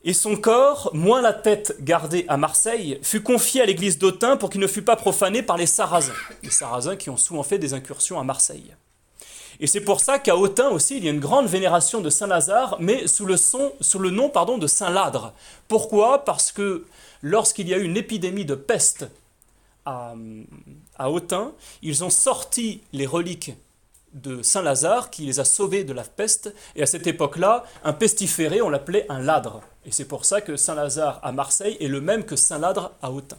et 0.07 0.13
son 0.13 0.37
corps, 0.37 0.91
moins 0.95 1.21
la 1.21 1.33
tête 1.33 1.79
gardée 1.81 2.25
à 2.29 2.37
Marseille, 2.37 3.01
fut 3.03 3.25
confié 3.25 3.63
à 3.63 3.67
l'église 3.67 3.99
d'Autun 3.99 4.37
pour 4.37 4.51
qu'il 4.51 4.61
ne 4.61 4.69
fût 4.69 4.83
pas 4.83 4.95
profané 4.95 5.43
par 5.43 5.57
les 5.57 5.67
Sarrasins, 5.67 6.13
les 6.45 6.51
Sarrasins 6.51 6.95
qui 6.95 7.11
ont 7.11 7.17
souvent 7.17 7.43
fait 7.43 7.59
des 7.59 7.75
incursions 7.75 8.21
à 8.21 8.23
Marseille. 8.23 8.73
Et 9.59 9.67
c'est 9.67 9.81
pour 9.81 9.99
ça 9.99 10.21
qu'à 10.21 10.37
Autun 10.37 10.69
aussi, 10.69 10.99
il 10.99 11.05
y 11.05 11.09
a 11.09 11.11
une 11.11 11.19
grande 11.19 11.47
vénération 11.47 12.01
de 12.01 12.09
Saint 12.09 12.29
Lazare, 12.29 12.77
mais 12.79 13.09
sous 13.09 13.27
le, 13.27 13.37
son, 13.37 13.73
sous 13.81 13.99
le 13.99 14.11
nom 14.11 14.29
pardon, 14.29 14.59
de 14.59 14.69
Saint 14.69 14.91
Ladre. 14.91 15.33
Pourquoi? 15.67 16.25
Parce 16.25 16.53
que 16.53 16.87
lorsqu'il 17.21 17.69
y 17.69 17.75
a 17.75 17.79
eu 17.79 17.83
une 17.83 17.97
épidémie 17.97 18.45
de 18.45 18.55
peste 18.55 19.09
à, 19.87 21.11
Autun, 21.11 21.53
ils 21.83 22.05
ont 22.05 22.11
sorti 22.11 22.83
les 22.93 23.07
reliques 23.07 23.53
de 24.13 24.43
Saint 24.43 24.63
Lazare 24.63 25.11
qui 25.11 25.23
les 25.23 25.41
a 25.41 25.45
sauvés 25.45 25.85
de 25.85 25.93
la 25.93 26.03
peste. 26.03 26.53
Et 26.75 26.83
à 26.83 26.87
cette 26.87 27.07
époque-là, 27.07 27.65
un 27.85 27.93
pestiféré, 27.93 28.61
on 28.61 28.69
l'appelait 28.69 29.07
un 29.09 29.21
ladre. 29.21 29.63
Et 29.85 29.93
c'est 29.93 30.07
pour 30.07 30.25
ça 30.25 30.41
que 30.41 30.57
Saint 30.57 30.75
Lazare 30.75 31.21
à 31.23 31.33
Marseille 31.33 31.77
est 31.81 31.89
le 31.89 32.01
même 32.01 32.25
que 32.25 32.37
Saint 32.37 32.59
Ladre 32.59 32.93
à 33.03 33.13
Autun. 33.13 33.39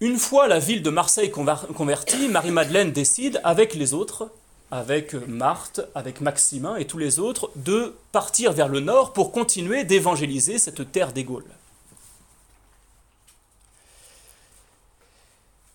Une 0.00 0.18
fois 0.18 0.48
la 0.48 0.58
ville 0.58 0.82
de 0.82 0.90
Marseille 0.90 1.30
convertie, 1.30 2.28
Marie-Madeleine 2.28 2.90
décide, 2.90 3.40
avec 3.44 3.74
les 3.74 3.94
autres, 3.94 4.32
avec 4.72 5.12
Marthe, 5.28 5.82
avec 5.94 6.22
Maximin 6.22 6.76
et 6.76 6.86
tous 6.86 6.96
les 6.96 7.18
autres, 7.18 7.50
de 7.56 7.94
partir 8.10 8.52
vers 8.52 8.68
le 8.68 8.80
nord 8.80 9.12
pour 9.12 9.30
continuer 9.30 9.84
d'évangéliser 9.84 10.58
cette 10.58 10.90
terre 10.90 11.12
des 11.12 11.24
Gaules. 11.24 11.44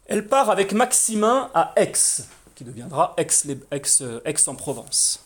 Elle 0.08 0.28
part 0.28 0.50
avec 0.50 0.72
Maximin 0.72 1.52
à 1.54 1.74
Aix, 1.76 1.94
qui 2.56 2.64
deviendra 2.64 3.16
Aix-en-Provence. 3.20 5.24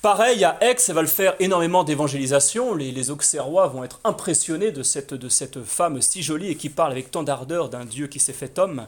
Pareil, 0.00 0.42
à 0.44 0.56
Aix, 0.62 0.76
elle 0.88 0.94
va 0.94 1.02
le 1.02 1.08
faire 1.08 1.34
énormément 1.40 1.84
d'évangélisation. 1.84 2.74
Les, 2.74 2.92
les, 2.92 3.10
Auxerrois 3.10 3.68
vont 3.68 3.84
être 3.84 4.00
impressionnés 4.04 4.70
de 4.70 4.82
cette, 4.82 5.12
de 5.12 5.28
cette 5.28 5.62
femme 5.64 6.00
si 6.00 6.22
jolie 6.22 6.48
et 6.48 6.56
qui 6.56 6.70
parle 6.70 6.92
avec 6.92 7.10
tant 7.10 7.22
d'ardeur 7.22 7.68
d'un 7.68 7.84
Dieu 7.84 8.06
qui 8.06 8.20
s'est 8.20 8.32
fait 8.32 8.58
homme. 8.58 8.86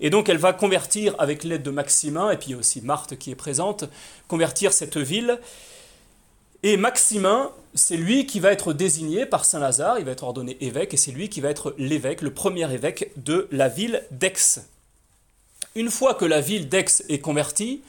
Et 0.00 0.10
donc 0.10 0.28
elle 0.28 0.38
va 0.38 0.52
convertir 0.52 1.14
avec 1.18 1.44
l'aide 1.44 1.62
de 1.62 1.70
Maximin, 1.70 2.30
et 2.30 2.36
puis 2.36 2.54
aussi 2.54 2.80
Marthe 2.80 3.16
qui 3.16 3.30
est 3.30 3.36
présente, 3.36 3.84
convertir 4.28 4.72
cette 4.72 4.98
ville. 4.98 5.40
Et 6.62 6.76
Maximin, 6.76 7.52
c'est 7.74 7.96
lui 7.96 8.26
qui 8.26 8.40
va 8.40 8.50
être 8.50 8.72
désigné 8.72 9.26
par 9.26 9.44
Saint 9.44 9.58
Lazare, 9.58 9.98
il 9.98 10.04
va 10.04 10.12
être 10.12 10.24
ordonné 10.24 10.56
évêque, 10.60 10.94
et 10.94 10.96
c'est 10.96 11.12
lui 11.12 11.28
qui 11.28 11.40
va 11.40 11.50
être 11.50 11.74
l'évêque, 11.78 12.22
le 12.22 12.32
premier 12.32 12.72
évêque 12.72 13.12
de 13.16 13.46
la 13.52 13.68
ville 13.68 14.02
d'Aix. 14.10 14.60
Une 15.74 15.90
fois 15.90 16.14
que 16.14 16.24
la 16.24 16.40
ville 16.40 16.68
d'Aix 16.68 17.04
est 17.08 17.18
convertie, 17.18 17.82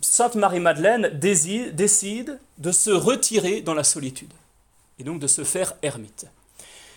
Sainte 0.00 0.34
Marie-Madeleine 0.34 1.08
décide 1.18 2.38
de 2.58 2.72
se 2.72 2.90
retirer 2.90 3.60
dans 3.60 3.74
la 3.74 3.84
solitude, 3.84 4.32
et 4.98 5.04
donc 5.04 5.20
de 5.20 5.26
se 5.26 5.44
faire 5.44 5.74
ermite. 5.82 6.26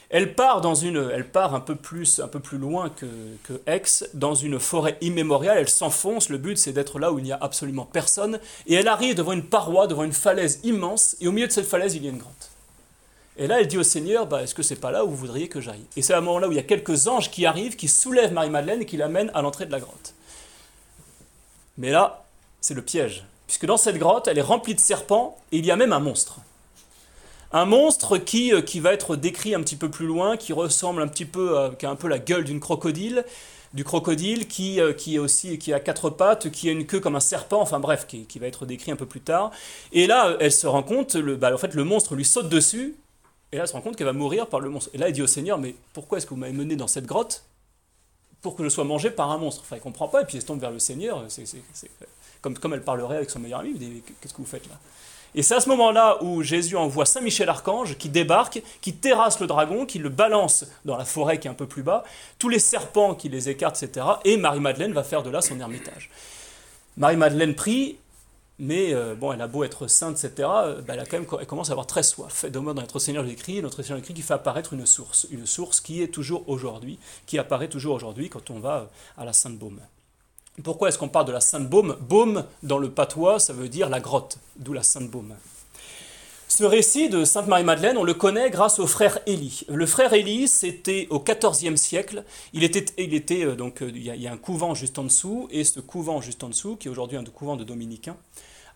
Elle 0.10 0.36
part, 0.36 0.62
dans 0.62 0.76
une, 0.76 1.10
elle 1.14 1.30
part 1.30 1.54
un, 1.54 1.60
peu 1.60 1.76
plus, 1.76 2.20
un 2.20 2.30
peu 2.30 2.40
plus 2.40 2.58
loin 2.58 2.90
que, 2.90 3.06
que 3.44 3.62
Aix, 3.68 4.06
dans 4.14 4.36
une 4.36 4.58
forêt 4.58 4.98
immémoriale, 5.02 5.58
elle 5.58 5.68
s'enfonce, 5.68 6.30
le 6.30 6.38
but 6.38 6.58
c'est 6.58 6.72
d'être 6.72 6.98
là 6.98 7.12
où 7.12 7.20
il 7.20 7.26
n'y 7.26 7.34
a 7.34 7.38
absolument 7.42 7.84
personne, 7.84 8.40
et 8.68 8.76
elle 8.76 8.88
arrive 8.88 9.16
devant 9.16 9.34
une 9.34 9.44
paroi, 9.44 9.86
devant 9.86 10.04
une 10.04 10.14
falaise 10.14 10.62
immense, 10.64 11.18
et 11.20 11.28
au 11.28 11.34
milieu 11.34 11.48
de 11.48 11.52
cette 11.52 11.66
falaise 11.66 11.96
il 11.96 12.06
y 12.06 12.08
a 12.08 12.12
une 12.12 12.20
grotte. 12.20 12.52
Et 13.36 13.48
là 13.48 13.60
elle 13.60 13.68
dit 13.68 13.78
au 13.78 13.84
Seigneur, 13.84 14.28
bah, 14.28 14.44
est-ce 14.44 14.56
que 14.56 14.64
c'est 14.64 14.78
pas 14.78 14.92
là 14.92 15.04
où 15.04 15.10
vous 15.10 15.18
voudriez 15.18 15.50
que 15.50 15.60
j'aille? 15.60 15.84
Et 15.98 16.02
c'est 16.02 16.14
à 16.14 16.20
un 16.20 16.22
moment 16.22 16.40
là 16.40 16.48
où 16.48 16.54
il 16.54 16.58
y 16.58 16.60
a 16.60 16.64
quelques 16.64 17.10
anges 17.10 17.30
qui 17.30 17.46
arrivent, 17.46 17.76
qui 17.76 17.90
soulèvent 17.90 18.32
Marie-Madeleine 18.32 18.84
et 18.84 18.86
qui 18.86 18.96
l'amènent 18.96 19.32
à 19.34 19.42
l'entrée 19.42 19.66
de 19.66 19.74
la 19.74 19.82
grotte. 19.82 20.14
Mais 21.78 21.92
là, 21.92 22.24
c'est 22.62 22.74
le 22.74 22.82
piège, 22.82 23.26
puisque 23.46 23.66
dans 23.66 23.78
cette 23.78 23.98
grotte, 23.98 24.30
elle 24.30 24.38
est 24.38 24.42
remplie 24.42 24.74
de 24.74 24.80
serpents, 24.80 25.38
et 25.52 25.58
il 25.58 25.66
y 25.66 25.72
a 25.72 25.76
même 25.76 25.92
un 25.92 26.00
monstre. 26.00 26.40
Un 27.52 27.66
monstre 27.66 28.18
qui, 28.18 28.54
euh, 28.54 28.62
qui 28.62 28.80
va 28.80 28.94
être 28.94 29.16
décrit 29.16 29.56
un 29.56 29.62
petit 29.62 29.78
peu 29.78 29.90
plus 29.90 30.06
loin, 30.06 30.38
qui 30.38 30.54
ressemble 30.54 31.02
un 31.02 31.08
petit 31.08 31.26
peu, 31.26 31.72
qui 31.80 31.86
a 31.86 31.90
un 31.90 31.96
peu 31.96 32.08
la 32.08 32.20
gueule 32.20 32.44
d'une 32.44 32.60
crocodile, 32.60 33.24
du 33.74 33.84
crocodile 33.84 34.48
qui, 34.48 34.82
euh, 34.82 34.94
qui, 34.94 35.16
est 35.16 35.20
aussi, 35.20 35.58
qui 35.60 35.74
a 35.74 35.80
quatre 35.80 36.10
pattes, 36.10 36.50
qui 36.50 36.70
a 36.70 36.72
une 36.72 36.86
queue 36.86 37.00
comme 37.00 37.16
un 37.16 37.22
serpent, 37.22 37.62
enfin 37.62 37.80
bref, 37.80 38.08
qui, 38.08 38.26
qui 38.26 38.40
va 38.40 38.48
être 38.48 38.66
décrit 38.66 38.92
un 38.92 38.96
peu 38.96 39.06
plus 39.06 39.22
tard. 39.22 39.52
Et 39.92 40.08
là, 40.08 40.36
elle 40.40 40.52
se 40.52 40.68
rend 40.68 40.84
compte, 40.84 41.16
le, 41.16 41.36
bah, 41.36 41.54
en 41.54 41.58
fait, 41.58 41.74
le 41.74 41.84
monstre 41.84 42.16
lui 42.16 42.26
saute 42.26 42.50
dessus, 42.50 42.96
et 43.52 43.58
là, 43.58 43.64
elle 43.64 43.68
se 43.68 43.74
rend 43.74 43.82
compte 43.82 43.96
qu'elle 43.96 44.08
va 44.08 44.14
mourir 44.14 44.48
par 44.48 44.60
le 44.60 44.70
monstre. 44.70 44.90
Et 44.94 44.98
là, 44.98 45.08
elle 45.08 45.14
dit 45.14 45.22
au 45.22 45.28
Seigneur, 45.28 45.58
mais 45.58 45.76
pourquoi 45.94 46.18
est-ce 46.18 46.26
que 46.26 46.32
vous 46.32 46.40
m'avez 46.40 46.54
mené 46.54 46.76
dans 46.76 46.88
cette 46.88 47.06
grotte 47.06 47.44
pour 48.42 48.56
que 48.56 48.64
je 48.64 48.70
sois 48.70 48.84
mangé 48.84 49.10
par 49.10 49.32
un 49.32 49.38
monstre? 49.38 49.62
Enfin, 49.64 49.78
il 49.78 49.82
comprend 49.82 50.08
pas, 50.08 50.22
et 50.22 50.26
puis 50.26 50.38
elle 50.38 50.42
se 50.42 50.48
tombe 50.48 50.60
vers 50.60 50.72
le 50.72 50.80
Seigneur, 50.80 51.26
c'est, 51.28 51.46
comme, 52.42 52.58
comme 52.58 52.74
elle 52.74 52.84
parlerait 52.84 53.18
avec 53.18 53.30
son 53.30 53.40
meilleur 53.40 53.60
ami, 53.60 53.74
dit, 53.74 54.04
qu'est-ce 54.22 54.34
que 54.34 54.40
vous 54.40 54.46
faites 54.46 54.68
là? 54.68 54.76
Et 55.38 55.44
c'est 55.44 55.54
à 55.54 55.60
ce 55.60 55.70
moment-là 55.70 56.18
où 56.24 56.42
Jésus 56.42 56.76
envoie 56.76 57.06
Saint 57.06 57.22
Michel 57.22 57.48
Archange 57.48 57.96
qui 58.00 58.10
débarque, 58.10 58.64
qui 58.82 58.96
terrasse 58.96 59.40
le 59.40 59.46
dragon, 59.46 59.86
qui 59.86 60.00
le 60.00 60.10
balance 60.10 60.66
dans 60.84 60.98
la 60.98 61.06
forêt 61.06 61.40
qui 61.40 61.48
est 61.48 61.52
un 61.52 61.54
peu 61.54 61.68
plus 61.68 61.84
bas, 61.84 62.04
tous 62.40 62.50
les 62.50 62.58
serpents 62.58 63.14
qui 63.14 63.30
les 63.30 63.48
écartent, 63.48 63.84
etc. 63.84 64.04
Et 64.26 64.36
Marie-Madeleine 64.36 64.94
va 64.94 65.04
faire 65.04 65.22
de 65.22 65.30
là 65.30 65.42
son 65.42 65.60
ermitage. 65.60 66.10
Marie-Madeleine 66.98 67.54
prie, 67.54 67.98
mais 68.58 68.96
euh, 68.96 69.14
bon, 69.14 69.32
elle 69.32 69.42
a 69.44 69.48
beau 69.48 69.64
être 69.64 69.86
sainte, 69.86 70.24
etc., 70.24 70.50
euh, 70.52 70.82
bah, 70.82 70.96
elle, 70.96 71.26
commence 71.28 71.70
à 71.70 71.74
avoir 71.74 71.86
très 71.86 72.02
soif. 72.02 72.46
Et 72.46 72.50
dans 72.50 72.64
Notre 72.64 72.98
Seigneur 72.98 73.24
écrit, 73.28 73.62
Notre 73.62 73.84
Seigneur 73.84 74.00
écrit 74.00 74.16
qui 74.16 74.24
fait 74.24 74.34
apparaître 74.34 74.74
une 74.74 74.88
source, 74.88 75.28
une 75.30 75.46
source 75.46 75.82
qui 75.82 76.02
est 76.02 76.08
toujours 76.08 76.50
aujourd'hui, 76.50 76.98
qui 77.28 77.38
apparaît 77.38 77.70
toujours 77.70 77.94
aujourd'hui 77.94 78.30
quand 78.30 78.50
on 78.50 78.58
va 78.58 78.90
à 79.16 79.24
la 79.24 79.34
Sainte 79.34 79.60
Baume. 79.60 79.82
Pourquoi 80.64 80.90
est-ce 80.90 80.98
qu'on 80.98 81.08
parle 81.08 81.28
de 81.28 81.32
la 81.32 81.40
Sainte 81.40 81.70
Baume? 81.70 81.98
Baume, 82.02 82.44
dans 82.64 82.80
le 82.80 82.90
patois, 82.90 83.40
ça 83.40 83.54
veut 83.54 83.70
dire 83.70 83.90
la 83.90 84.00
grotte, 84.00 84.40
d'où 84.56 84.74
la 84.74 84.82
Sainte 84.82 85.10
Baume. 85.10 85.36
Ce 86.48 86.64
récit 86.64 87.10
de 87.10 87.26
Sainte 87.26 87.48
Marie-Madeleine, 87.48 87.98
on 87.98 88.04
le 88.04 88.16
connaît 88.16 88.50
grâce 88.50 88.80
au 88.80 88.88
frère 88.88 89.20
Élie. 89.28 89.62
Le 89.70 89.86
frère 89.86 90.14
Élie, 90.14 90.48
c'était 90.48 91.08
au 91.12 91.20
XIVe 91.20 91.76
siècle. 91.76 92.24
Il 92.54 92.64
était, 92.64 92.86
il 92.98 93.44
euh, 93.44 93.56
donc, 93.56 93.84
euh, 93.84 93.92
il 93.94 94.02
y, 94.02 94.28
a, 94.28 94.32
un 94.32 94.38
couvent 94.38 94.74
juste 94.74 94.98
en 94.98 95.04
dessous, 95.04 95.48
et 95.52 95.64
ce 95.64 95.80
couvent 95.80 96.22
juste 96.22 96.44
en 96.44 96.50
dessous, 96.50 96.76
qui 96.76 96.88
est 96.88 96.92
aujourd'hui 96.92 97.18
un 97.18 97.24
couvent 97.26 97.58
de 97.58 97.64
dominicains, 97.64 98.18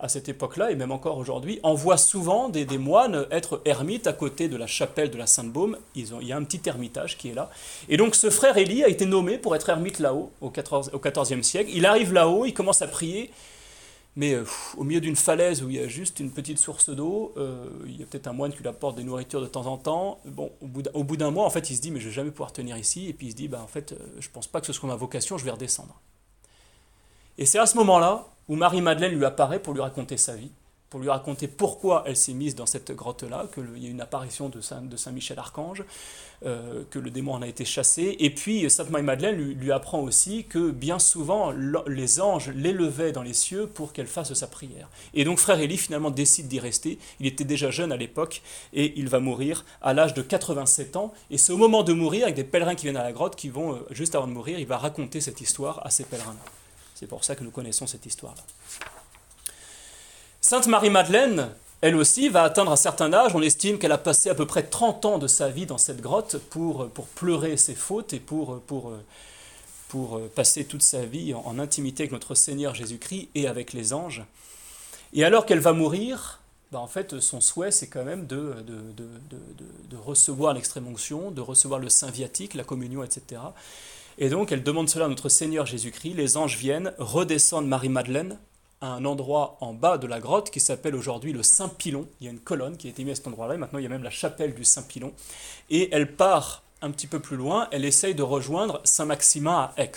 à 0.02 0.10
cette 0.10 0.28
époque-là, 0.28 0.72
et 0.72 0.76
même 0.76 0.92
encore 0.92 1.18
aujourd'hui, 1.18 1.60
on 1.64 1.76
voit 1.76 1.98
souvent 1.98 2.50
des, 2.50 2.66
moines 2.78 3.26
être 3.32 3.62
ermites 3.66 4.08
à 4.08 4.14
côté 4.14 4.50
de 4.50 4.58
la 4.58 4.68
chapelle 4.68 5.12
de 5.12 5.18
la 5.18 5.28
Sainte-Baume. 5.28 5.78
il 5.96 6.08
y 6.24 6.32
a 6.32 6.38
un 6.38 6.44
petit 6.44 6.62
ermitage 6.68 7.18
qui 7.18 7.30
est 7.30 7.34
là. 7.34 7.50
Et 7.88 7.98
donc 7.98 8.16
ce 8.16 8.30
frère 8.30 8.58
Élie 8.58 8.84
a 8.84 8.90
été 8.90 9.06
nommé 9.06 9.38
pour 9.38 9.56
être 9.56 9.70
ermite 9.70 10.00
là-haut, 10.00 10.32
au 10.42 10.50
XIVe 10.50 11.44
siècle. 11.44 11.72
Il 11.74 11.86
arrive 11.86 12.14
là-haut, 12.14 12.46
il 12.46 12.54
commence 12.54 12.82
à 12.82 12.88
prier, 12.88 13.30
mais 14.16 14.34
euh, 14.34 14.44
au 14.78 14.84
milieu 14.84 15.00
d'une 15.00 15.16
falaise 15.16 15.64
où 15.64 15.70
il 15.70 15.78
y 15.78 15.80
a 15.80 15.88
juste 15.88 16.20
une 16.20 16.32
petite 16.32 16.58
source 16.58 16.90
d'eau, 16.90 17.34
euh, 17.38 17.66
il 17.86 18.00
y 18.00 18.04
a 18.04 18.06
peut-être 18.06 18.28
un 18.28 18.34
moine 18.34 18.52
qui 18.52 18.60
lui 18.60 18.68
apporte 18.68 18.98
des 18.98 19.04
nourritures 19.04 19.42
de 19.42 19.48
temps 19.48 19.68
en 19.68 19.78
temps. 19.78 20.20
Bon, 20.26 20.52
au 20.62 21.04
bout 21.04 21.18
d'un 21.18 21.32
mois, 21.32 21.46
en 21.46 21.50
fait, 21.50 21.70
il 21.70 21.76
se 21.78 21.82
dit, 21.82 21.92
mais 21.92 22.02
je 22.02 22.08
vais 22.08 22.14
jamais 22.14 22.32
pouvoir 22.32 22.52
tenir 22.52 22.78
ici. 22.78 23.08
Et 23.08 23.14
puis 23.14 23.28
il 23.28 23.32
se 23.32 23.36
dit, 23.36 23.48
bah, 23.48 23.62
en 23.64 23.68
fait, 23.68 23.94
euh, 23.94 23.98
je 24.20 24.30
pense 24.30 24.48
pas 24.48 24.60
que 24.60 24.68
ce 24.68 24.74
soit 24.74 24.90
ma 24.90 24.96
vocation, 24.96 25.38
je 25.38 25.46
vais 25.46 25.52
redescendre. 25.52 26.02
Et 27.38 27.46
c'est 27.46 27.60
à 27.60 27.66
ce 27.66 27.78
moment-là 27.78 28.28
où 28.52 28.58
Marie-Madeleine 28.58 29.14
lui 29.14 29.24
apparaît 29.24 29.60
pour 29.60 29.74
lui 29.74 29.80
raconter 29.80 30.18
sa 30.18 30.36
vie, 30.36 30.52
pour 30.90 31.00
lui 31.00 31.08
raconter 31.08 31.48
pourquoi 31.48 32.04
elle 32.06 32.18
s'est 32.18 32.34
mise 32.34 32.54
dans 32.54 32.66
cette 32.66 32.92
grotte-là, 32.92 33.46
qu'il 33.54 33.82
y 33.82 33.88
a 33.88 33.90
une 33.90 34.02
apparition 34.02 34.50
de 34.50 34.60
Saint, 34.60 34.82
Michel 35.14 35.40
Archange, 35.40 35.86
euh, 36.46 36.84
que 36.90 37.00
le 37.00 37.12
démon 37.12 37.36
en 37.36 37.42
a 37.44 37.48
été 37.48 37.64
chassé. 37.64 38.18
Et 38.20 38.30
puis 38.30 38.70
Sainte 38.70 38.90
Marie-Madeleine 38.90 39.38
lui, 39.38 39.72
apprend 39.72 40.02
aussi 40.02 40.44
que 40.44 40.70
bien 40.70 41.00
souvent 41.00 41.54
les 41.88 42.20
anges 42.20 42.50
l'élevaient 42.50 43.14
dans 43.14 43.24
les 43.24 43.32
cieux 43.34 43.68
pour 43.68 43.94
qu'elle 43.94 44.06
fasse 44.06 44.34
sa 44.34 44.48
prière. 44.48 44.90
Et 45.14 45.24
donc 45.24 45.38
frère 45.40 45.62
Élie 45.62 45.78
finalement 45.78 46.12
décide 46.12 46.50
d'y 46.50 46.60
rester. 46.60 47.00
Il 47.22 47.28
était 47.28 47.46
déjà 47.46 47.72
jeune 47.72 47.94
à 47.94 47.96
l'époque 47.96 48.42
et 48.74 49.00
il 49.00 49.08
va 49.08 49.22
mourir 49.22 49.64
à 49.82 49.94
l'âge 49.94 50.14
de 50.14 50.22
87 50.22 50.98
ans. 50.98 51.14
Et 51.30 51.38
c'est 51.38 51.54
au 51.54 51.58
moment 51.58 51.84
de 51.84 51.94
mourir, 51.94 52.24
avec 52.24 52.36
des 52.36 52.44
pèlerins 52.44 52.76
qui 52.76 52.88
viennent 52.88 52.98
à 52.98 53.04
la 53.04 53.14
grotte, 53.14 53.38
qui 53.38 53.48
vont, 53.48 53.76
euh, 53.76 53.88
juste 53.92 54.14
avant 54.14 54.28
de 54.28 54.34
mourir, 54.34 54.60
il 54.60 54.68
va 54.68 54.78
raconter 54.78 55.22
cette 55.22 55.40
histoire 55.40 55.80
à 55.86 55.90
ces 55.90 56.04
pèlerins-là. 56.04 56.61
C'est 57.02 57.08
pour 57.08 57.24
ça 57.24 57.36
que 57.36 57.44
nous 57.44 57.50
connaissons 57.50 57.88
cette 57.88 58.06
histoire-là. 58.06 58.44
Sainte 60.40 60.68
Marie-Madeleine, 60.68 61.50
elle 61.82 61.96
aussi, 61.96 62.30
va 62.30 62.44
atteindre 62.44 62.72
un 62.72 62.76
certain 62.76 63.12
âge. 63.12 63.34
On 63.34 63.42
estime 63.42 63.80
qu'elle 63.80 63.92
a 63.92 63.98
passé 63.98 64.30
à 64.30 64.36
peu 64.36 64.46
près 64.46 64.62
30 64.62 65.06
ans 65.06 65.18
de 65.18 65.26
sa 65.26 65.50
vie 65.50 65.66
dans 65.66 65.80
cette 65.80 66.00
grotte 66.00 66.38
pour, 66.52 66.90
pour 66.90 67.08
pleurer 67.08 67.58
ses 67.58 67.74
fautes 67.74 68.14
et 68.14 68.20
pour, 68.20 68.62
pour, 68.62 68.94
pour 69.90 70.22
passer 70.36 70.64
toute 70.64 70.84
sa 70.84 71.04
vie 71.04 71.34
en, 71.34 71.58
intimité 71.58 72.04
avec 72.04 72.12
notre 72.12 72.36
Seigneur 72.36 72.76
Jésus-Christ 72.76 73.30
et 73.34 73.48
avec 73.48 73.74
les 73.74 73.94
anges. 73.94 74.24
Et 75.14 75.26
alors 75.26 75.48
qu'elle 75.48 75.60
va 75.60 75.74
mourir, 75.74 76.40
bah 76.72 76.78
en 76.78 76.88
fait, 76.88 77.20
son 77.20 77.42
souhait, 77.42 77.72
c'est 77.72 77.88
quand 77.88 78.06
même 78.06 78.28
de, 78.28 78.58
de, 78.62 78.76
de, 78.96 79.10
de 79.90 79.98
recevoir 79.98 80.54
l'extrême 80.54 80.88
onction, 80.88 81.32
de 81.32 81.42
recevoir 81.42 81.80
le 81.80 81.90
saint 81.90 82.12
viatique, 82.12 82.54
la 82.54 82.64
communion, 82.64 83.04
etc. 83.04 83.42
Et 84.18 84.30
donc 84.30 84.52
elle 84.52 84.64
demande 84.64 84.90
cela 84.90 85.06
à 85.06 85.08
notre 85.08 85.30
Seigneur 85.30 85.66
Jésus-Christ. 85.66 86.14
Les 86.14 86.38
anges 86.38 86.58
viennent, 86.58 86.94
redescendent 86.98 87.68
Marie-Madeleine 87.68 88.38
à 88.82 88.88
un 88.88 89.06
endroit 89.06 89.58
en 89.62 89.74
bas 89.74 89.98
de 89.98 90.08
la 90.08 90.20
grotte 90.20 90.50
qui 90.50 90.60
s'appelle 90.60 90.96
aujourd'hui 90.96 91.34
le 91.34 91.44
Saint-Pilon. 91.44 92.08
Il 92.20 92.26
y 92.26 92.28
a 92.28 92.32
une 92.32 92.40
colonne 92.40 92.78
qui 92.78 92.88
a 92.88 92.90
été 92.90 93.04
mise 93.04 93.14
à 93.14 93.16
cet 93.16 93.28
endroit-là, 93.28 93.56
et 93.56 93.58
maintenant 93.58 93.80
il 93.80 93.84
y 93.84 93.86
a 93.86 93.90
même 93.90 94.04
la 94.04 94.10
chapelle 94.10 94.56
du 94.56 94.66
Saint-Pilon. 94.66 95.14
Et 95.70 95.90
elle 95.94 96.16
part 96.16 96.64
un 96.84 96.90
petit 96.90 97.06
peu 97.06 97.20
plus 97.20 97.38
loin, 97.38 97.68
elle 97.72 97.86
essaye 97.86 98.16
de 98.16 98.24
rejoindre 98.24 98.82
Saint-Maximin 98.84 99.72
à 99.76 99.82
Aix. 99.84 99.92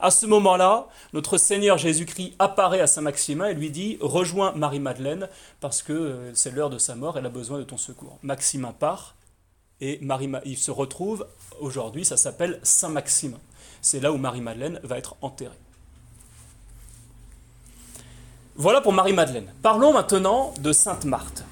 À 0.00 0.10
ce 0.10 0.26
moment-là, 0.26 0.86
notre 1.14 1.38
Seigneur 1.38 1.78
Jésus-Christ 1.78 2.34
apparaît 2.38 2.80
à 2.80 2.86
Saint-Maximin 2.86 3.48
et 3.48 3.54
lui 3.54 3.70
dit 3.70 3.96
Rejoins 4.02 4.52
Marie-Madeleine, 4.52 5.30
parce 5.60 5.82
que 5.82 5.94
euh, 5.94 6.34
c'est 6.34 6.50
l'heure 6.50 6.68
de 6.68 6.76
sa 6.76 6.94
mort, 6.94 7.16
elle 7.16 7.24
a 7.24 7.30
besoin 7.30 7.58
de 7.58 7.64
ton 7.64 7.78
secours. 7.78 8.18
Maximin 8.22 8.72
part, 8.72 9.14
et 9.80 9.98
Marie, 10.02 10.30
il 10.44 10.58
se 10.58 10.70
retrouve 10.70 11.26
aujourd'hui, 11.58 12.04
ça 12.04 12.18
s'appelle 12.18 12.60
Saint-Maximin 12.62 13.38
c'est 13.82 14.00
là 14.00 14.12
où 14.12 14.16
Marie-Madeleine 14.16 14.80
va 14.82 14.98
être 14.98 15.16
enterrée. 15.22 15.58
Voilà 18.56 18.80
pour 18.80 18.92
Marie-Madeleine. 18.92 19.52
Parlons 19.62 19.92
maintenant 19.92 20.54
de 20.60 20.72
Sainte 20.72 21.04
Marthe. 21.04 21.44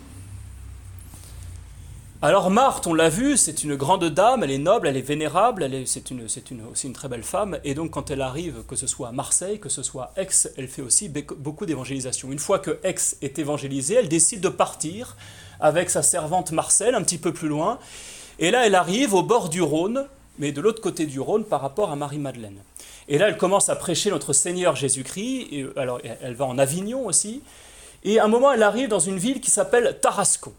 Alors 2.23 2.49
Marthe, 2.49 2.87
on 2.87 2.95
l'a 2.95 3.11
vu, 3.11 3.37
c'est 3.37 3.65
une 3.65 3.77
grande 3.77 4.07
dame, 4.07 4.43
elle 4.43 4.51
est 4.51 4.57
noble, 4.57 4.89
elle 4.89 4.97
est 4.97 5.03
vénérable, 5.03 5.69
c'est 5.85 6.11
une, 6.11 6.23
aussi 6.25 6.87
une 6.87 6.95
très 6.95 7.09
belle 7.09 7.23
femme, 7.23 7.59
et 7.65 7.75
donc 7.75 7.91
quand 7.91 8.11
elle 8.11 8.23
arrive, 8.23 8.63
que 8.67 8.77
ce 8.77 8.87
soit 8.87 9.09
à 9.09 9.13
Marseille, 9.13 9.61
que 9.61 9.69
ce 9.69 9.83
soit 9.83 10.15
à 10.17 10.23
Aix, 10.23 10.29
elle 10.57 10.69
fait 10.69 10.81
aussi 10.81 11.11
beaucoup 11.11 11.67
d'évangélisation. 11.67 12.33
Une 12.33 12.39
fois 12.39 12.61
que 12.61 12.81
Aix 12.83 12.95
est 13.21 13.39
évangélisée, 13.39 13.97
elle 13.97 14.09
décide 14.09 14.41
de 14.41 14.49
partir 14.49 15.19
avec 15.61 15.91
sa 15.91 16.03
servante 16.03 16.51
Marcel 16.53 16.95
un 16.95 17.03
petit 17.03 17.19
peu 17.19 17.35
plus 17.35 17.49
loin, 17.49 17.79
et 18.39 18.51
là 18.51 18.67
elle 18.67 18.75
arrive 18.75 19.13
au 19.13 19.23
bord 19.23 19.51
du 19.51 19.61
Rhône, 19.61 20.07
mais 20.39 20.53
de 20.53 20.61
l'autre 20.61 20.83
côté 20.83 21.07
du 21.07 21.21
Rhône 21.21 21.45
par 21.45 21.61
rapport 21.61 21.91
à 21.91 21.97
Marie-Madeleine. 21.97 22.59
Et 23.09 23.19
là, 23.19 23.29
elle 23.29 23.37
commence 23.37 23.69
à 23.69 23.77
prêcher 23.77 24.11
notre 24.11 24.33
Seigneur 24.33 24.77
Jésus-Christ, 24.77 25.49
et, 25.53 25.67
alors 25.77 26.01
elle 26.23 26.35
va 26.35 26.47
en 26.47 26.59
Avignon 26.59 27.07
aussi, 27.07 27.43
et 28.05 28.19
à 28.19 28.25
un 28.25 28.29
moment, 28.29 28.53
elle 28.53 28.63
arrive 28.63 28.89
dans 28.89 28.99
une 28.99 29.19
ville 29.19 29.41
qui 29.41 29.51
s'appelle 29.51 29.99
Tarascon. 30.01 30.53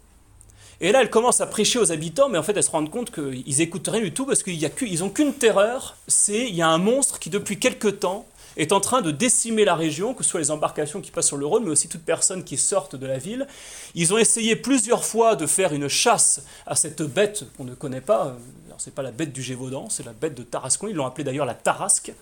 Et 0.80 0.92
là, 0.92 1.00
elle 1.00 1.10
commence 1.10 1.40
à 1.40 1.46
prêcher 1.46 1.78
aux 1.78 1.90
habitants, 1.90 2.28
mais 2.28 2.38
en 2.38 2.42
fait, 2.42 2.56
elle 2.56 2.62
se 2.62 2.70
rend 2.70 2.84
compte 2.86 3.10
qu'ils 3.10 3.60
écoutent 3.60 3.88
rien 3.88 4.02
du 4.02 4.12
tout 4.12 4.26
parce 4.26 4.42
qu'ils 4.42 4.98
n'ont 4.98 5.08
qu'une 5.08 5.32
terreur, 5.32 5.96
c'est 6.06 6.48
il 6.48 6.54
y 6.54 6.60
a 6.60 6.68
un 6.68 6.78
monstre 6.78 7.18
qui, 7.18 7.30
depuis 7.30 7.58
quelque 7.58 7.88
temps, 7.88 8.26
est 8.56 8.72
en 8.72 8.80
train 8.80 9.02
de 9.02 9.10
décimer 9.10 9.64
la 9.64 9.74
région, 9.74 10.12
que 10.14 10.24
ce 10.24 10.30
soit 10.30 10.40
les 10.40 10.50
embarcations 10.50 11.00
qui 11.00 11.10
passent 11.10 11.28
sur 11.28 11.36
le 11.36 11.46
Rhône, 11.46 11.64
mais 11.64 11.70
aussi 11.70 11.88
toute 11.88 12.04
personne 12.04 12.44
qui 12.44 12.56
sortent 12.56 12.96
de 12.96 13.06
la 13.06 13.18
ville. 13.18 13.46
Ils 13.94 14.12
ont 14.12 14.18
essayé 14.18 14.56
plusieurs 14.56 15.04
fois 15.04 15.36
de 15.36 15.46
faire 15.46 15.72
une 15.72 15.88
chasse 15.88 16.42
à 16.66 16.74
cette 16.74 17.02
bête 17.02 17.44
qu'on 17.56 17.64
ne 17.64 17.74
connaît 17.74 18.00
pas. 18.00 18.36
Alors, 18.76 18.82
c'est 18.82 18.94
pas 18.94 19.00
la 19.00 19.10
bête 19.10 19.32
du 19.32 19.42
Gévaudan, 19.42 19.88
c'est 19.88 20.04
la 20.04 20.12
bête 20.12 20.34
de 20.34 20.42
Tarascon. 20.42 20.88
Ils 20.88 20.94
l'ont 20.94 21.06
appelée 21.06 21.24
d'ailleurs 21.24 21.46
la 21.46 21.54
Tarasque. 21.54 22.12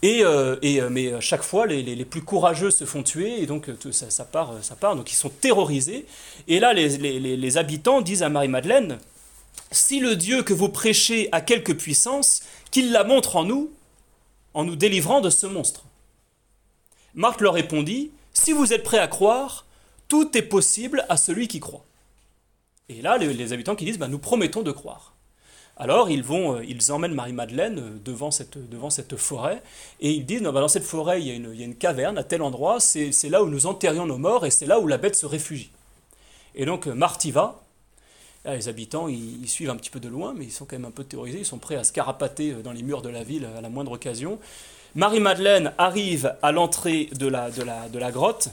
Et, 0.00 0.24
euh, 0.24 0.56
euh, 0.64 0.88
mais 0.90 1.20
chaque 1.20 1.42
fois, 1.42 1.66
les, 1.66 2.04
plus 2.06 2.22
courageux 2.22 2.70
se 2.70 2.86
font 2.86 3.02
tuer, 3.02 3.42
et 3.42 3.44
donc 3.44 3.68
euh, 3.68 3.92
ça, 3.92 4.24
part, 4.24 4.54
ça 4.62 4.74
part. 4.74 4.96
Donc 4.96 5.12
ils 5.12 5.16
sont 5.16 5.28
terrorisés. 5.28 6.06
Et 6.48 6.60
là, 6.60 6.72
les, 6.72 7.56
habitants 7.58 8.00
disent 8.00 8.22
à 8.22 8.30
Marie-Madeleine 8.30 9.00
Si 9.70 10.00
le 10.00 10.16
Dieu 10.16 10.42
que 10.42 10.54
vous 10.54 10.70
prêchez 10.70 11.28
a 11.30 11.42
quelque 11.42 11.72
puissance, 11.72 12.42
qu'il 12.70 12.90
la 12.90 13.04
montre 13.04 13.36
en 13.36 13.44
nous, 13.44 13.70
en 14.54 14.64
nous 14.64 14.76
délivrant 14.76 15.20
de 15.20 15.28
ce 15.28 15.46
monstre. 15.46 15.84
Marc 17.12 17.42
leur 17.42 17.52
répondit, 17.52 18.12
Si 18.32 18.52
vous 18.52 18.72
êtes 18.72 18.82
prêts 18.82 18.98
à 18.98 19.08
croire, 19.08 19.66
tout 20.08 20.34
est 20.38 20.40
possible 20.40 21.04
à 21.10 21.18
celui 21.18 21.48
qui 21.48 21.60
croit. 21.60 21.84
Et 22.88 23.02
là, 23.02 23.18
les, 23.18 23.52
habitants 23.52 23.76
qui 23.76 23.84
disent, 23.84 23.98
bah, 23.98 24.08
nous 24.08 24.18
promettons 24.18 24.62
de 24.62 24.72
croire. 24.72 25.14
Alors 25.76 26.10
ils 26.10 26.22
vont, 26.22 26.56
euh, 26.56 26.64
ils 26.64 26.92
emmènent 26.92 27.14
Marie-Madeleine 27.14 27.78
euh, 27.78 27.98
devant 28.04 28.30
cette, 28.30 28.58
devant 28.68 28.90
cette 28.90 29.16
forêt, 29.16 29.62
et 30.00 30.10
ils 30.10 30.26
disent, 30.26 30.42
bah, 30.42 30.52
dans 30.52 30.68
cette 30.68 30.84
forêt, 30.84 31.20
il 31.20 31.28
y, 31.28 31.30
a 31.30 31.34
une, 31.34 31.50
il 31.52 31.60
y, 31.60 31.62
a 31.62 31.66
une, 31.66 31.74
caverne 31.76 32.18
à 32.18 32.24
tel 32.24 32.42
endroit, 32.42 32.80
c'est 32.80 33.28
là 33.28 33.42
où 33.42 33.48
nous 33.48 33.66
enterrions 33.66 34.06
nos 34.06 34.18
morts, 34.18 34.44
et 34.44 34.50
c'est 34.50 34.66
là 34.66 34.78
où 34.78 34.86
la 34.86 34.98
bête 34.98 35.16
se 35.16 35.26
réfugie. 35.26 35.70
Et 36.54 36.66
donc 36.66 36.86
Marthe 36.86 37.24
y 37.24 37.30
va, 37.30 37.62
les 38.46 38.68
habitants, 38.68 39.08
ils, 39.08 39.48
suivent 39.48 39.70
un 39.70 39.76
petit 39.76 39.90
peu 39.90 40.00
de 40.00 40.08
loin, 40.08 40.32
mais 40.36 40.44
ils 40.44 40.52
sont 40.52 40.64
quand 40.64 40.76
même 40.76 40.86
un 40.86 40.90
peu 40.90 41.04
terrorisés, 41.04 41.40
ils 41.40 41.46
sont 41.46 41.58
prêts 41.58 41.76
à 41.76 41.84
se 41.84 41.92
carapater 41.92 42.52
euh, 42.52 42.62
dans 42.62 42.72
les 42.72 42.82
murs 42.82 43.02
de 43.02 43.08
la 43.08 43.22
ville 43.22 43.46
à 43.56 43.60
la 43.60 43.68
moindre 43.68 43.92
occasion. 43.92 44.38
Marie-Madeleine 44.94 45.72
arrive 45.78 46.34
à 46.42 46.50
l'entrée 46.50 47.08
de 47.12 47.26
la, 47.26 47.50
de, 47.50 47.62
la, 47.62 47.88
de 47.88 47.98
la, 47.98 48.10
grotte, 48.10 48.48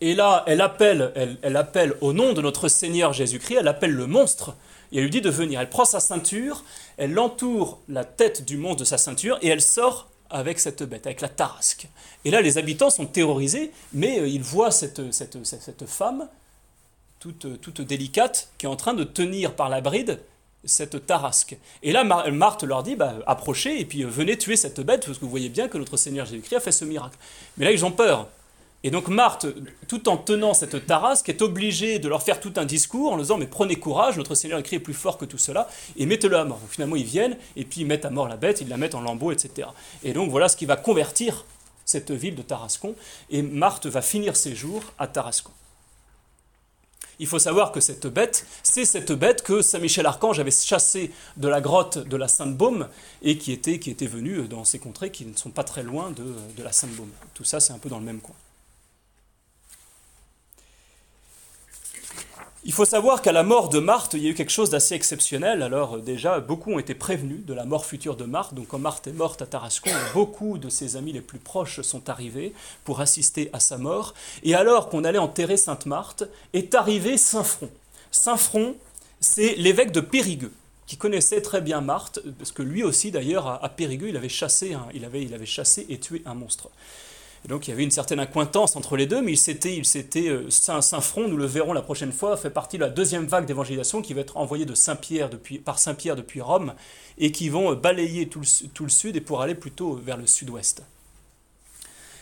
et 0.00 0.14
là, 0.14 0.44
elle 0.46 0.60
appelle, 0.60 1.12
elle, 1.14 1.38
elle 1.42 1.56
appelle 1.56 1.94
au 2.00 2.12
nom 2.12 2.32
de 2.32 2.42
notre 2.42 2.68
Seigneur 2.68 3.12
Jésus-Christ, 3.12 3.58
elle 3.60 3.68
appelle 3.68 3.92
le 3.92 4.06
monstre 4.06 4.56
Et 4.92 4.98
elle 4.98 5.04
lui 5.04 5.10
dit 5.10 5.20
de 5.20 5.30
venir. 5.30 5.60
Elle 5.60 5.70
prend 5.70 5.84
sa 5.84 6.00
ceinture, 6.00 6.64
elle 6.98 7.18
entoure 7.18 7.80
la 7.88 8.04
tête 8.04 8.44
du 8.44 8.56
monstre 8.56 8.80
de 8.80 8.84
sa 8.84 8.98
ceinture 8.98 9.38
et 9.42 9.48
elle 9.48 9.62
sort 9.62 10.08
avec 10.30 10.58
cette 10.58 10.82
bête, 10.82 11.06
avec 11.06 11.20
la 11.20 11.28
tarasque. 11.28 11.88
Et 12.24 12.30
là, 12.30 12.40
les 12.40 12.58
habitants 12.58 12.90
sont 12.90 13.06
terrorisés, 13.06 13.70
mais 13.92 14.18
euh, 14.18 14.26
ils 14.26 14.42
voient 14.42 14.70
cette, 14.70 15.12
cette, 15.12 15.44
cette 15.44 15.86
femme, 15.86 16.28
toute, 17.20 17.60
toute, 17.60 17.80
délicate, 17.82 18.48
qui 18.58 18.66
est 18.66 18.68
en 18.68 18.76
train 18.76 18.94
de 18.94 19.04
tenir 19.04 19.54
par 19.54 19.68
la 19.68 19.80
bride 19.80 20.20
cette 20.64 21.06
tarasque. 21.06 21.56
Et 21.82 21.92
là, 21.92 22.04
Marthe 22.04 22.62
leur 22.62 22.82
dit, 22.82 22.96
bah, 22.96 23.16
approchez 23.26 23.80
et 23.80 23.84
puis 23.84 24.04
euh, 24.04 24.08
venez 24.08 24.38
tuer 24.38 24.56
cette 24.56 24.80
bête, 24.80 25.04
parce 25.06 25.18
que 25.18 25.24
vous 25.24 25.30
voyez 25.30 25.48
bien 25.48 25.68
que 25.68 25.78
notre 25.78 25.96
Seigneur 25.96 26.26
Jésus-Christ 26.26 26.56
a 26.56 26.60
fait 26.60 26.72
ce 26.72 26.84
miracle. 26.84 27.16
Mais 27.56 27.64
là, 27.64 27.72
ils 27.72 27.84
ont 27.84 27.92
peur. 27.92 28.28
Et 28.84 28.90
donc 28.90 29.08
Marthe, 29.08 29.46
tout 29.86 30.08
en 30.08 30.16
tenant 30.16 30.54
cette 30.54 30.86
tarasque, 30.86 31.28
est 31.28 31.40
obligée 31.40 32.00
de 32.00 32.08
leur 32.08 32.22
faire 32.22 32.40
tout 32.40 32.52
un 32.56 32.64
discours 32.64 33.12
en 33.12 33.16
leur 33.16 33.24
disant 33.24 33.38
Mais 33.38 33.46
prenez 33.46 33.76
courage, 33.76 34.16
notre 34.16 34.34
Seigneur 34.34 34.58
écrit 34.58 34.76
est 34.76 34.80
plus 34.80 34.94
fort 34.94 35.18
que 35.18 35.24
tout 35.24 35.38
cela, 35.38 35.68
et 35.96 36.06
mettez-le 36.06 36.36
à 36.36 36.44
mort. 36.44 36.60
finalement, 36.68 36.96
ils 36.96 37.04
viennent, 37.04 37.36
et 37.56 37.64
puis 37.64 37.82
ils 37.82 37.86
mettent 37.86 38.04
à 38.04 38.10
mort 38.10 38.28
la 38.28 38.36
bête, 38.36 38.60
ils 38.60 38.68
la 38.68 38.76
mettent 38.76 38.96
en 38.96 39.00
lambeaux, 39.00 39.30
etc. 39.30 39.68
Et 40.02 40.12
donc 40.12 40.30
voilà 40.30 40.48
ce 40.48 40.56
qui 40.56 40.66
va 40.66 40.76
convertir 40.76 41.44
cette 41.84 42.10
ville 42.10 42.34
de 42.34 42.42
Tarascon, 42.42 42.94
et 43.30 43.42
Marthe 43.42 43.86
va 43.86 44.02
finir 44.02 44.34
ses 44.36 44.54
jours 44.54 44.82
à 44.98 45.06
Tarascon. 45.06 45.52
Il 47.18 47.28
faut 47.28 47.38
savoir 47.38 47.70
que 47.70 47.78
cette 47.78 48.08
bête, 48.08 48.46
c'est 48.64 48.84
cette 48.84 49.12
bête 49.12 49.42
que 49.42 49.62
Saint 49.62 49.78
Michel 49.78 50.06
Archange 50.06 50.40
avait 50.40 50.50
chassée 50.50 51.12
de 51.36 51.46
la 51.46 51.60
grotte 51.60 51.98
de 51.98 52.16
la 52.16 52.26
Sainte-Baume 52.26 52.88
et 53.22 53.38
qui 53.38 53.52
était, 53.52 53.78
qui 53.78 53.90
était 53.90 54.06
venue 54.06 54.48
dans 54.48 54.64
ces 54.64 54.80
contrées 54.80 55.10
qui 55.10 55.24
ne 55.24 55.36
sont 55.36 55.50
pas 55.50 55.62
très 55.62 55.84
loin 55.84 56.10
de, 56.10 56.24
de 56.56 56.62
la 56.64 56.72
Sainte-Baume. 56.72 57.10
Tout 57.34 57.44
ça, 57.44 57.60
c'est 57.60 57.72
un 57.72 57.78
peu 57.78 57.88
dans 57.88 58.00
le 58.00 58.04
même 58.04 58.20
coin. 58.20 58.34
Il 62.64 62.72
faut 62.72 62.84
savoir 62.84 63.22
qu'à 63.22 63.32
la 63.32 63.42
mort 63.42 63.70
de 63.70 63.80
Marthe, 63.80 64.14
il 64.14 64.22
y 64.22 64.28
a 64.28 64.30
eu 64.30 64.34
quelque 64.34 64.52
chose 64.52 64.70
d'assez 64.70 64.94
exceptionnel. 64.94 65.64
Alors 65.64 65.96
euh, 65.96 65.98
déjà, 65.98 66.38
beaucoup 66.38 66.72
ont 66.72 66.78
été 66.78 66.94
prévenus 66.94 67.44
de 67.44 67.54
la 67.54 67.64
mort 67.64 67.84
future 67.84 68.14
de 68.14 68.24
Marthe. 68.24 68.54
Donc 68.54 68.68
quand 68.68 68.78
Marthe 68.78 69.08
est 69.08 69.12
morte 69.12 69.42
à 69.42 69.46
Tarascon, 69.46 69.90
beaucoup 70.14 70.58
de 70.58 70.68
ses 70.68 70.94
amis 70.94 71.10
les 71.10 71.20
plus 71.20 71.40
proches 71.40 71.80
sont 71.80 72.08
arrivés 72.08 72.52
pour 72.84 73.00
assister 73.00 73.50
à 73.52 73.58
sa 73.58 73.78
mort. 73.78 74.14
Et 74.44 74.54
alors 74.54 74.90
qu'on 74.90 75.02
allait 75.02 75.18
enterrer 75.18 75.56
Sainte 75.56 75.86
Marthe, 75.86 76.22
est 76.52 76.76
arrivé 76.76 77.18
Saint 77.18 77.42
Front. 77.42 77.70
Saint 78.12 78.36
Front, 78.36 78.76
c'est 79.18 79.56
l'évêque 79.56 79.90
de 79.90 80.00
Périgueux 80.00 80.52
qui 80.86 80.96
connaissait 80.96 81.42
très 81.42 81.62
bien 81.62 81.80
Marthe, 81.80 82.20
parce 82.38 82.52
que 82.52 82.62
lui 82.62 82.84
aussi 82.84 83.10
d'ailleurs 83.10 83.64
à 83.64 83.68
Périgueux, 83.70 84.10
il 84.10 84.16
avait 84.16 84.28
chassé, 84.28 84.76
il, 84.94 85.04
avait, 85.04 85.22
il 85.22 85.34
avait 85.34 85.46
chassé 85.46 85.86
et 85.88 85.98
tué 85.98 86.22
un 86.26 86.34
monstre 86.34 86.68
donc 87.48 87.66
il 87.66 87.70
y 87.70 87.74
avait 87.74 87.82
une 87.82 87.90
certaine 87.90 88.20
accointance 88.20 88.76
entre 88.76 88.96
les 88.96 89.06
deux, 89.06 89.20
mais 89.20 89.32
il 89.32 89.36
s'était, 89.36 89.76
il 89.76 89.84
s'était 89.84 90.28
euh, 90.28 90.48
Saint-Front, 90.48 91.26
nous 91.26 91.36
le 91.36 91.46
verrons 91.46 91.72
la 91.72 91.82
prochaine 91.82 92.12
fois, 92.12 92.36
fait 92.36 92.50
partie 92.50 92.76
de 92.78 92.82
la 92.82 92.90
deuxième 92.90 93.26
vague 93.26 93.46
d'évangélisation 93.46 94.00
qui 94.00 94.14
va 94.14 94.20
être 94.20 94.36
envoyée 94.36 94.64
de 94.64 94.74
Saint-Pierre 94.74 95.28
par 95.64 95.80
Saint-Pierre 95.80 96.14
depuis 96.14 96.40
Rome 96.40 96.74
et 97.18 97.32
qui 97.32 97.48
vont 97.48 97.74
balayer 97.74 98.28
tout 98.28 98.42
le, 98.84 98.88
sud 98.88 99.16
et 99.16 99.20
pour 99.20 99.42
aller 99.42 99.56
plutôt 99.56 99.94
vers 99.94 100.16
le 100.16 100.26
sud-ouest. 100.26 100.84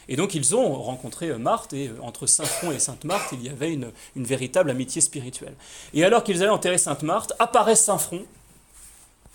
Et 0.08 0.16
donc 0.16 0.34
ils 0.34 0.56
ont 0.56 0.72
rencontré 0.74 1.28
euh, 1.28 1.38
Marthe, 1.38 1.74
et 1.74 1.88
euh, 1.88 2.00
entre 2.00 2.26
Saint-Front 2.26 2.72
et 2.72 2.78
Sainte-Marthe, 2.78 3.32
il 3.32 3.42
y 3.42 3.50
avait 3.50 3.74
une, 3.74 3.92
une, 4.16 4.24
véritable 4.24 4.70
amitié 4.70 5.02
spirituelle. 5.02 5.54
Et 5.92 6.02
alors 6.02 6.24
qu'ils 6.24 6.42
allaient 6.42 6.50
enterrer 6.50 6.78
Sainte-Marthe, 6.78 7.34
apparaît 7.38 7.76
Saint-Front, 7.76 8.24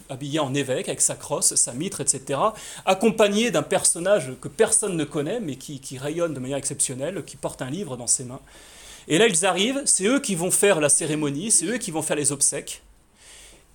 habillé 0.09 0.39
en 0.39 0.53
évêque, 0.53 0.87
avec 0.87 1.01
sa 1.01 1.15
crosse, 1.15 1.55
sa 1.55 1.73
mitre, 1.73 2.01
etc., 2.01 2.39
accompagné 2.85 3.51
d'un 3.51 3.63
personnage 3.63 4.31
que 4.41 4.47
personne 4.47 4.95
ne 4.95 5.03
connaît, 5.03 5.39
mais 5.39 5.55
qui, 5.55 5.97
rayonne 5.97 6.33
de 6.33 6.39
manière 6.39 6.57
exceptionnelle, 6.57 7.23
qui 7.25 7.37
porte 7.37 7.61
un 7.61 7.69
livre 7.69 7.97
dans 7.97 8.07
ses 8.07 8.23
mains. 8.23 8.41
Et 9.07 9.17
là, 9.17 9.27
ils 9.27 9.45
arrivent, 9.45 9.81
c'est 9.85 10.05
eux 10.05 10.19
qui 10.19 10.35
vont 10.35 10.51
faire 10.51 10.79
la 10.79 10.89
cérémonie, 10.89 11.51
c'est 11.51 11.65
eux 11.65 11.77
qui 11.77 11.91
vont 11.91 12.01
faire 12.01 12.15
les 12.15 12.31
obsèques. 12.31 12.81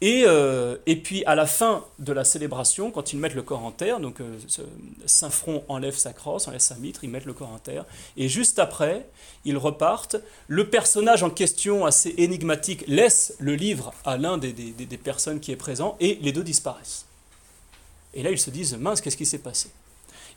Et, 0.02 0.24
euh, 0.26 0.76
et, 0.86 0.96
puis 0.96 1.22
à 1.26 1.34
la 1.34 1.44
fin 1.44 1.84
de 1.98 2.12
la 2.14 2.24
célébration, 2.24 2.90
quand 2.90 3.12
ils 3.12 3.18
mettent 3.18 3.34
le 3.34 3.42
corps 3.42 3.64
en 3.64 3.70
terre, 3.70 4.00
donc 4.00 4.20
euh, 4.20 4.38
Saint 5.04 5.28
Front 5.28 5.62
enlève 5.68 5.94
sa 5.94 6.14
crosse, 6.14 6.48
enlève 6.48 6.60
sa 6.60 6.76
mitre, 6.76 7.04
ils 7.04 7.10
mettent 7.10 7.26
le 7.26 7.34
corps 7.34 7.50
en 7.50 7.58
terre, 7.58 7.84
et 8.16 8.26
juste 8.26 8.58
après, 8.58 9.06
ils 9.44 9.58
repartent. 9.58 10.16
Le 10.48 10.70
personnage 10.70 11.22
en 11.22 11.28
question, 11.28 11.84
assez 11.84 12.14
énigmatique, 12.16 12.84
laisse 12.86 13.34
le 13.40 13.54
livre 13.54 13.92
à 14.06 14.16
l'un 14.16 14.38
des, 14.38 14.54
des, 14.54 14.72
des, 14.72 14.96
personnes 14.96 15.38
qui 15.38 15.52
est 15.52 15.56
présent, 15.56 15.96
et 16.00 16.18
les 16.22 16.32
deux 16.32 16.44
disparaissent. 16.44 17.04
Et 18.14 18.22
là, 18.22 18.30
ils 18.30 18.40
se 18.40 18.48
disent, 18.48 18.76
mince, 18.76 19.02
qu'est-ce 19.02 19.18
qui 19.18 19.26
s'est 19.26 19.38
passé? 19.38 19.70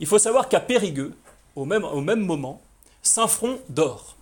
Il 0.01 0.07
faut 0.07 0.19
savoir 0.19 0.49
qu'à 0.49 0.59
Périgueux, 0.59 1.13
au 1.55 1.63
même, 1.63 1.85
au 1.85 2.01
même 2.01 2.19
moment, 2.19 2.61
Saint 3.01 3.27
Front 3.27 3.59
dort. 3.69 4.17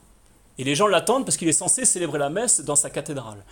Et 0.57 0.63
les 0.63 0.75
gens 0.75 0.87
l'attendent 0.87 1.25
parce 1.25 1.37
qu'il 1.37 1.47
est 1.47 1.53
censé 1.53 1.85
célébrer 1.85 2.19
la 2.19 2.29
messe 2.29 2.61
dans 2.61 2.75
sa 2.75 2.89
cathédrale. 2.89 3.43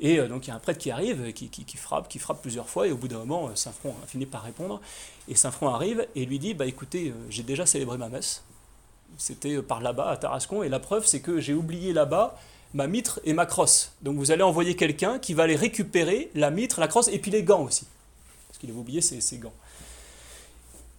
Et 0.00 0.18
euh, 0.18 0.28
donc 0.28 0.46
il 0.46 0.48
y 0.48 0.50
a 0.50 0.56
un 0.56 0.60
prêtre 0.60 0.78
qui 0.78 0.90
arrive, 0.90 1.32
qui, 1.32 1.48
qui, 1.48 1.76
frappe, 1.76 2.08
qui 2.08 2.18
frappe 2.18 2.42
plusieurs 2.42 2.68
fois, 2.68 2.86
et 2.86 2.92
au 2.92 2.96
bout 2.96 3.08
d'un 3.08 3.18
moment, 3.18 3.48
euh, 3.48 3.54
Saint-Front 3.54 3.94
a 4.02 4.06
fini 4.06 4.26
par 4.26 4.42
répondre. 4.42 4.80
Et 5.28 5.34
Saint-Front 5.34 5.68
arrive 5.68 6.06
et 6.14 6.26
lui 6.26 6.38
dit 6.38 6.54
Bah 6.54 6.66
écoutez, 6.66 7.10
euh, 7.10 7.14
j'ai 7.30 7.42
déjà 7.42 7.66
célébré 7.66 7.98
ma 7.98 8.08
messe. 8.08 8.42
C'était 9.16 9.62
par 9.62 9.80
là-bas, 9.80 10.10
à 10.10 10.16
Tarascon, 10.16 10.62
et 10.62 10.68
la 10.68 10.80
preuve, 10.80 11.06
c'est 11.06 11.20
que 11.20 11.40
j'ai 11.40 11.54
oublié 11.54 11.92
là-bas 11.92 12.36
ma 12.72 12.88
mitre 12.88 13.20
et 13.24 13.32
ma 13.32 13.46
crosse. 13.46 13.92
Donc 14.02 14.16
vous 14.16 14.32
allez 14.32 14.42
envoyer 14.42 14.74
quelqu'un 14.74 15.20
qui 15.20 15.34
va 15.34 15.44
aller 15.44 15.54
récupérer 15.54 16.30
la 16.34 16.50
mitre, 16.50 16.80
la 16.80 16.88
crosse, 16.88 17.06
et 17.08 17.20
puis 17.20 17.30
les 17.30 17.44
gants 17.44 17.62
aussi. 17.62 17.86
Parce 18.48 18.58
qu'il 18.58 18.70
avait 18.70 18.78
oublié 18.78 19.00
ses, 19.00 19.20
ses 19.20 19.38
gants. 19.38 19.52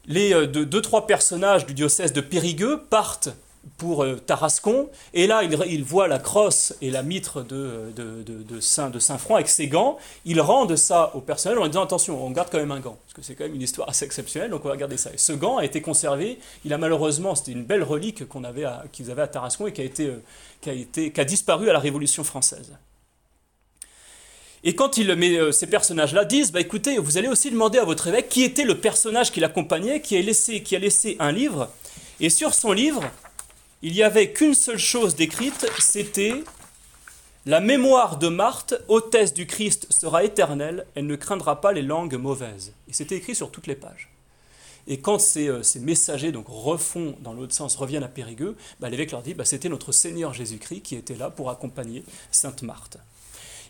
Les 0.05 0.47
deux, 0.47 0.65
deux, 0.65 0.81
trois 0.81 1.07
personnages 1.07 1.65
du 1.65 1.73
diocèse 1.73 2.13
de 2.13 2.21
Périgueux 2.21 2.81
partent 2.89 3.29
pour 3.77 4.03
euh, 4.03 4.15
Tarascon. 4.15 4.89
Et 5.13 5.27
là, 5.27 5.43
il, 5.43 5.83
voit 5.83 6.07
la 6.07 6.19
crosse 6.19 6.73
et 6.81 6.91
la 6.91 7.03
mitre 7.03 7.41
de, 7.41 7.91
de, 7.95 8.23
de, 8.23 8.59
Saint, 8.59 8.89
de 8.89 8.99
Saint-Front 8.99 9.35
avec 9.35 9.49
ses 9.49 9.67
gants. 9.67 9.97
Il 10.25 10.41
rendent 10.41 10.75
ça 10.75 11.11
au 11.15 11.21
personnel 11.21 11.59
en 11.59 11.67
disant 11.67 11.83
attention, 11.83 12.23
on 12.25 12.31
garde 12.31 12.49
quand 12.51 12.57
même 12.57 12.71
un 12.71 12.79
gant, 12.79 12.97
parce 13.03 13.13
que 13.13 13.21
c'est 13.21 13.35
quand 13.35 13.45
même 13.45 13.55
une 13.55 13.61
histoire 13.61 13.89
assez 13.89 14.05
exceptionnelle, 14.05 14.49
donc 14.49 14.65
on 14.65 14.69
va 14.69 14.77
garder 14.77 14.97
ça. 14.97 15.11
Et 15.13 15.17
ce 15.17 15.33
gant 15.33 15.57
a 15.57 15.65
été 15.65 15.81
conservé. 15.81 16.39
Il 16.63 16.73
a 16.73 16.77
malheureusement, 16.77 17.35
c'était 17.35 17.51
une 17.51 17.63
belle 17.65 17.83
relique 17.83 18.27
qu'on 18.27 18.43
avait 18.43 18.65
qu'ils 18.91 19.11
avaient 19.11 19.23
à 19.23 19.27
Tarascon 19.27 19.67
et 19.67 19.73
qui 19.73 19.81
a, 19.81 19.85
été, 19.85 20.07
euh, 20.07 20.23
qui, 20.61 20.69
a 20.69 20.73
été, 20.73 21.11
qui 21.11 21.21
a 21.21 21.25
disparu 21.25 21.69
à 21.69 21.73
la 21.73 21.79
Révolution 21.79 22.23
française. 22.23 22.71
Et 24.67 24.73
quand 24.73 24.97
il 24.97 25.13
met, 25.15 25.37
euh, 25.37 25.51
ces 25.51 25.67
personnages-là 25.67 26.25
disent, 26.25 26.51
bah 26.51 26.59
écoutez, 26.59 26.97
vous 26.97 27.19
allez 27.19 27.27
aussi 27.27 27.51
demander 27.51 27.77
à 27.77 27.83
votre 27.83 28.07
évêque 28.07 28.29
qui 28.29 28.41
était 28.41 28.63
le 28.63 28.79
personnage 28.79 29.31
qui 29.31 29.39
l'accompagnait, 29.39 30.01
qui 30.01 30.17
a 30.17 30.21
laissé, 30.21 30.63
qui 30.63 30.75
a 30.75 30.79
laissé 30.79 31.17
un 31.19 31.31
livre. 31.31 31.69
Et 32.19 32.31
sur 32.31 32.53
son 32.53 32.71
livre, 32.71 33.03
il 33.85 33.93
n'y 33.93 34.01
avait 34.01 34.31
qu'une 34.31 34.55
seule 34.55 34.79
chose 34.79 35.15
décrite, 35.15 35.67
c'était 35.77 36.43
la 37.45 37.59
mémoire 37.59 38.17
de 38.17 38.29
Marthe, 38.29 38.73
hôtesse 38.87 39.31
du 39.31 39.45
Christ, 39.45 39.85
sera 39.91 40.23
éternelle, 40.23 40.87
elle 40.95 41.05
ne 41.05 41.15
craindra 41.15 41.61
pas 41.61 41.71
les 41.71 41.83
langues 41.83 42.15
mauvaises. 42.15 42.73
Et 42.87 42.93
c'était 42.93 43.17
écrit 43.17 43.35
sur 43.35 43.51
toutes 43.51 43.67
les 43.67 43.75
pages. 43.75 44.09
Et 44.87 45.01
quand 45.01 45.19
ces, 45.19 45.49
euh, 45.49 45.61
messagers 45.81 46.31
donc 46.31 46.47
refont 46.47 47.15
dans 47.21 47.33
l'autre 47.33 47.53
sens, 47.53 47.75
reviennent 47.75 48.03
à 48.03 48.07
Périgueux, 48.07 48.55
bah, 48.79 48.89
l'évêque 48.89 49.11
leur 49.11 49.21
dit 49.21 49.35
bah, 49.35 49.45
c'était 49.45 49.69
notre 49.69 49.91
Seigneur 49.91 50.33
Jésus-Christ 50.33 50.81
qui 50.81 50.95
était 50.95 51.13
là 51.13 51.29
pour 51.29 51.51
accompagner 51.51 52.03
Sainte 52.31 52.63
Marthe. 52.63 52.97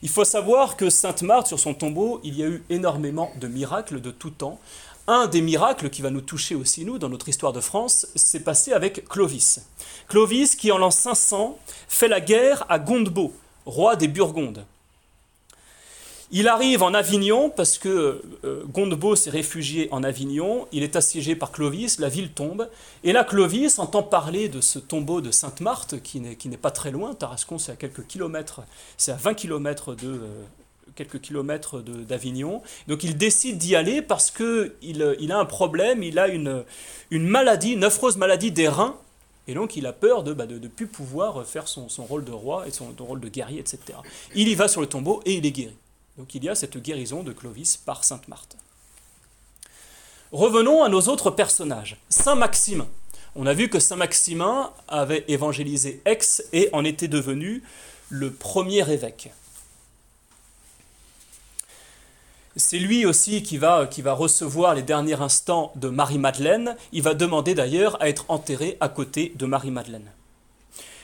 Il 0.02 0.08
faut 0.08 0.24
savoir 0.24 0.78
que 0.78 0.90
Sainte 0.90 1.24
Marthe, 1.24 1.48
sur 1.48 1.60
son 1.60 1.74
tombeau, 1.74 2.22
il 2.24 2.38
y 2.38 2.44
a 2.44 2.48
eu 2.48 2.64
énormément 2.70 3.34
de 3.42 3.50
miracles 3.50 4.00
de 4.00 4.12
tout 4.12 4.30
temps. 4.30 4.62
Un 5.08 5.28
des 5.28 5.42
miracles 5.42 5.92
qui 5.92 6.02
va 6.02 6.10
nous 6.10 6.22
toucher 6.22 6.56
aussi, 6.56 6.84
nous, 6.84 6.98
dans 6.98 7.10
notre 7.10 7.30
histoire 7.30 7.54
de 7.54 7.60
France, 7.60 8.08
s'est 8.16 8.40
passé 8.40 8.74
avec 8.74 9.08
Clovis. 9.08 9.60
Clovis 10.08 10.56
qui, 10.56 10.72
en 10.72 10.80
l'an 10.80 10.90
500, 10.90 11.60
fait 11.88 12.08
la 12.08 12.20
guerre 12.20 12.66
à 12.70 12.80
Gondebaud, 12.80 13.32
roi 13.68 13.96
des 13.96 14.08
Burgondes. 14.08 14.66
Il 16.32 16.48
arrive 16.48 16.82
en 16.82 16.96
Avignon 16.96 17.52
parce 17.52 17.78
que 17.78 18.24
euh, 18.44 18.64
Gondebaud 18.66 19.16
s'est 19.16 19.30
réfugié 19.30 19.88
en 19.92 20.02
Avignon, 20.02 20.68
il 20.72 20.82
est 20.82 20.96
assiégé 20.96 21.36
par 21.36 21.52
Clovis, 21.52 22.00
la 22.00 22.10
ville 22.10 22.32
tombe, 22.32 22.68
et 23.04 23.14
là 23.14 23.24
Clovis 23.24 23.78
entend 23.78 24.02
parler 24.02 24.50
de 24.50 24.60
ce 24.60 24.80
tombeau 24.80 25.22
de 25.22 25.30
Sainte-Marthe 25.30 26.02
qui 26.02 26.20
n'est 26.20 26.58
pas 26.58 26.72
très 26.72 26.90
loin, 26.90 27.14
Tarascon 27.14 27.60
c'est 27.60 27.72
à 27.72 27.76
quelques 27.76 28.08
kilomètres, 28.08 28.62
c'est 28.98 29.12
à 29.12 29.18
20 29.18 29.36
kilomètres 29.36 29.94
de, 29.94 30.08
euh, 30.08 30.44
quelques 30.96 31.22
kilomètres 31.22 31.82
d'Avignon. 31.82 32.62
Donc 32.88 33.04
il 33.04 33.18
décide 33.18 33.58
d'y 33.58 33.76
aller 33.76 34.02
parce 34.02 34.32
qu'il 34.32 34.74
il 34.82 35.32
a 35.32 35.38
un 35.38 35.46
problème, 35.46 36.04
il 36.04 36.18
a 36.20 36.28
une, 36.28 36.64
maladie, 37.12 37.74
une 37.74 37.84
affreuse 37.84 38.18
maladie 38.18 38.52
des 38.52 38.68
reins. 38.68 38.98
Et 39.48 39.54
donc 39.54 39.76
il 39.76 39.86
a 39.86 39.94
peur 39.94 40.24
de 40.24 40.32
ne 40.32 40.36
bah, 40.36 40.48
de, 40.48 40.68
plus 40.68 40.88
pouvoir 40.88 41.46
faire 41.46 41.68
son, 41.68 41.88
son, 41.88 42.04
rôle 42.06 42.24
de 42.24 42.32
roi 42.32 42.68
et 42.68 42.72
son, 42.72 42.96
rôle 42.98 43.20
de 43.20 43.30
guerrier, 43.30 43.60
etc. 43.60 43.80
Il 44.34 44.48
y 44.48 44.56
va 44.56 44.68
sur 44.68 44.82
le 44.82 44.88
tombeau 44.88 45.22
et 45.26 45.34
il 45.34 45.46
est 45.46 45.52
guéri. 45.52 45.76
Donc 46.18 46.34
il 46.34 46.44
y 46.44 46.50
a 46.50 46.56
cette 46.56 46.78
guérison 46.78 47.22
de 47.22 47.32
Clovis 47.32 47.78
par 47.78 48.04
Sainte 48.04 48.28
Marthe. 48.28 48.58
Revenons 50.32 50.84
à 50.84 50.90
nos 50.90 51.02
autres 51.02 51.30
personnages. 51.30 51.98
Saint 52.10 52.36
Maximin. 52.36 52.88
On 53.36 53.46
a 53.46 53.54
vu 53.54 53.70
que 53.70 53.80
Saint 53.80 53.98
Maximin 53.98 54.72
avait 54.88 55.26
évangélisé 55.28 56.02
Aix 56.06 56.20
et 56.54 56.70
en 56.72 56.86
était 56.86 57.08
devenu 57.08 57.64
le 58.10 58.32
premier 58.32 58.90
évêque. 58.92 59.32
C'est 62.58 62.80
lui 62.80 63.06
aussi 63.06 63.44
qui 63.44 63.58
va, 63.58 63.86
qui 63.86 64.02
va 64.02 64.14
recevoir 64.14 64.76
les 64.76 64.82
derniers 64.82 65.22
instants 65.22 65.74
de 65.76 65.90
Marie-Madeleine. 65.90 66.78
Il 66.94 67.02
va 67.02 67.14
demander 67.14 67.54
d'ailleurs 67.54 68.02
à 68.02 68.08
être 68.08 68.26
enterré 68.30 68.78
à 68.80 68.88
côté 68.88 69.34
de 69.36 69.46
Marie-Madeleine. 69.46 70.10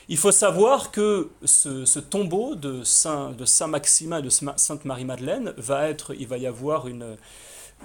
Il 0.08 0.16
faut 0.16 0.32
savoir 0.32 0.90
que 0.90 1.30
ce, 1.44 1.98
tombeau 1.98 2.54
de 2.54 2.82
Saint, 2.84 3.30
de 3.30 3.44
Saint 3.44 3.66
Maximin 3.66 4.18
et 4.18 4.22
de 4.22 4.30
Sainte 4.30 4.84
Marie-Madeleine 4.84 5.52
va 5.58 5.88
être, 5.88 6.14
il 6.18 6.26
va 6.26 6.38
y 6.38 6.46
avoir 6.46 6.88
une, 6.88 7.16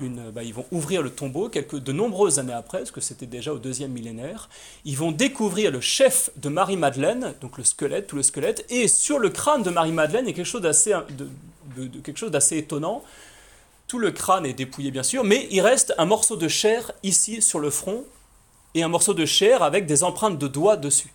une 0.01 0.31
bah, 0.31 0.43
ils 0.43 0.53
vont 0.53 0.65
ouvrir 0.71 1.01
le 1.01 1.09
tombeau 1.09 1.49
quelques, 1.49 1.77
de 1.77 1.91
nombreuses 1.91 2.39
années 2.39 2.53
après, 2.53 2.79
parce 2.79 2.91
que 2.91 3.01
c'était 3.01 3.25
déjà 3.25 3.53
au 3.53 3.59
deuxième 3.59 3.91
millénaire. 3.91 4.49
Ils 4.85 4.97
vont 4.97 5.11
découvrir 5.11 5.71
le 5.71 5.81
chef 5.81 6.29
de 6.37 6.49
Marie-Madeleine, 6.49 7.33
donc 7.41 7.57
le 7.57 7.63
squelette, 7.63 8.07
tout 8.07 8.15
le 8.15 8.23
squelette, 8.23 8.65
et 8.69 8.87
sur 8.87 9.19
le 9.19 9.29
crâne 9.29 9.63
de 9.63 9.69
Marie-Madeleine, 9.69 10.25
il 10.25 10.29
y 10.29 10.31
a 10.31 10.35
quelque 10.35 10.45
chose 10.45 10.61
d'assez, 10.61 10.93
de, 11.17 11.27
quelque 12.03 12.17
chose 12.17 12.31
d'assez 12.31 12.57
étonnant. 12.57 13.03
Tout 13.87 13.99
le 13.99 14.11
crâne 14.11 14.45
est 14.45 14.53
dépouillé, 14.53 14.91
bien 14.91 15.03
sûr, 15.03 15.23
mais 15.23 15.47
il 15.49 15.61
reste 15.61 15.93
un 15.97 16.05
morceau 16.05 16.35
de 16.35 16.47
chair 16.47 16.91
ici 17.03 17.41
sur 17.41 17.59
le 17.59 17.69
front, 17.69 18.03
et 18.73 18.83
un 18.83 18.89
morceau 18.89 19.13
de 19.13 19.25
chair 19.25 19.63
avec 19.63 19.85
des 19.85 20.03
empreintes 20.03 20.37
de 20.37 20.47
doigts 20.47 20.77
dessus. 20.77 21.13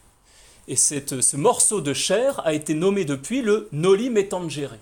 Et 0.68 0.76
ce 0.76 1.36
morceau 1.36 1.80
de 1.80 1.92
chair 1.92 2.40
a 2.46 2.54
été 2.54 2.74
nommé 2.74 3.04
depuis 3.04 3.42
le 3.42 3.68
Noli 3.72 4.10
Me 4.10 4.26
Tangere, 4.26 4.76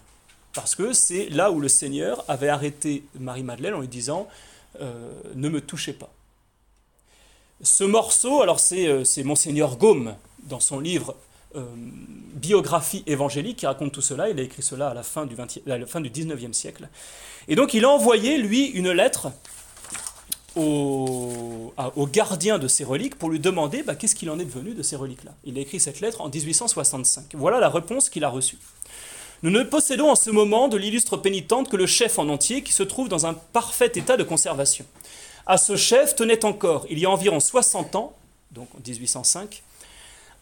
parce 0.55 0.75
que 0.75 0.93
c'est 0.93 1.29
là 1.31 1.51
où 1.51 1.61
le 1.61 1.69
Seigneur 1.69 2.25
avait 2.29 2.49
arrêté 2.49 3.05
Marie-Madeleine 3.19 3.75
en 3.75 3.81
lui 3.81 3.89
disant 3.89 4.29
euh, 4.81 5.11
Ne 5.35 5.49
me 5.49 5.61
touchez 5.61 5.93
pas. 5.93 6.11
Ce 7.63 7.85
morceau, 7.85 8.41
alors 8.41 8.61
c'est 8.61 8.87
euh, 8.87 9.05
Monseigneur 9.25 9.77
Gaume, 9.77 10.15
dans 10.45 10.61
son 10.61 10.81
livre 10.81 11.17
Biographie 11.55 13.03
évangélique, 13.07 13.59
qui 13.59 13.67
raconte 13.67 13.93
tout 13.93 14.03
cela. 14.03 14.31
Il 14.31 14.39
a 14.39 14.43
écrit 14.43 14.63
cela 14.63 14.89
à 14.89 14.95
la 14.95 15.03
fin 15.03 15.27
du, 15.27 15.35
20, 15.35 15.59
à 15.69 15.79
la 15.79 15.87
fin 15.87 16.01
du 16.01 16.11
19e 16.11 16.53
siècle. 16.53 16.89
Et 17.49 17.57
donc 17.57 17.75
il 17.75 17.85
a 17.85 17.89
envoyé, 17.91 18.39
lui, 18.39 18.67
une 18.67 18.93
lettre 18.93 19.33
au, 20.57 21.73
gardien 22.13 22.59
de 22.59 22.69
ces 22.69 22.85
reliques 22.85 23.17
pour 23.17 23.31
lui 23.31 23.39
demander 23.39 23.83
bah, 23.83 23.95
qu'est-ce 23.95 24.15
qu'il 24.15 24.31
en 24.31 24.39
est 24.39 24.45
devenu 24.45 24.75
de 24.75 24.83
ces 24.83 24.97
reliques-là. 24.97 25.33
Il 25.45 25.57
a 25.59 25.61
écrit 25.61 25.81
cette 25.81 26.01
lettre 26.01 26.21
en 26.21 26.29
1865. 26.29 27.35
Voilà 27.35 27.61
la 27.61 27.69
réponse 27.69 28.11
qu'il 28.11 28.25
a 28.25 28.29
reçue. 28.29 28.59
Nous 29.43 29.51
ne 29.51 29.63
possédons 29.63 30.11
en 30.11 30.17
ce 30.17 30.31
moment 30.31 30.69
de 30.69 30.77
l'illustre 30.77 31.17
pénitente 31.17 31.71
que 31.71 31.77
le 31.77 31.87
chef 31.87 32.19
en 32.19 32.29
entier 32.29 32.63
qui 32.63 32.73
se 32.73 32.83
trouve 32.83 33.09
dans 33.09 33.27
un 33.27 33.35
parfait 33.35 33.93
état 33.95 34.17
de 34.17 34.23
conservation. 34.23 34.85
À 35.47 35.57
ce 35.57 35.77
chef 35.77 36.15
tenait 36.15 36.45
encore, 36.45 36.87
il 36.91 36.99
y 36.99 37.07
a 37.07 37.11
environ 37.11 37.41
60 37.41 37.97
ans, 37.97 38.13
donc 38.53 38.69
en 38.75 38.79
1805, 38.87 39.63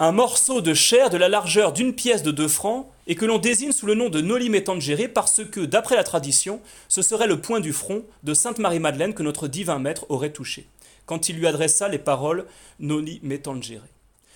un 0.00 0.12
morceau 0.12 0.60
de 0.60 0.74
chair 0.74 1.10
de 1.10 1.16
la 1.16 1.28
largeur 1.28 1.72
d'une 1.72 1.92
pièce 1.92 2.22
de 2.22 2.30
deux 2.30 2.46
francs 2.46 2.86
et 3.08 3.16
que 3.16 3.24
l'on 3.24 3.38
désigne 3.38 3.72
sous 3.72 3.86
le 3.86 3.94
nom 3.94 4.08
de 4.08 4.20
Noli 4.20 4.48
Me 4.48 4.62
Tangere 4.62 5.08
parce 5.12 5.44
que, 5.44 5.60
d'après 5.60 5.96
la 5.96 6.04
tradition, 6.04 6.60
ce 6.86 7.02
serait 7.02 7.26
le 7.26 7.40
point 7.40 7.58
du 7.58 7.72
front 7.72 8.04
de 8.22 8.32
Sainte 8.32 8.58
Marie-Madeleine 8.58 9.12
que 9.12 9.24
notre 9.24 9.48
divin 9.48 9.80
maître 9.80 10.06
aurait 10.08 10.32
touché, 10.32 10.68
quand 11.04 11.28
il 11.28 11.36
lui 11.36 11.48
adressa 11.48 11.88
les 11.88 11.98
paroles 11.98 12.46
Noli 12.78 13.18
Me 13.24 13.38
Tangere. 13.38 13.82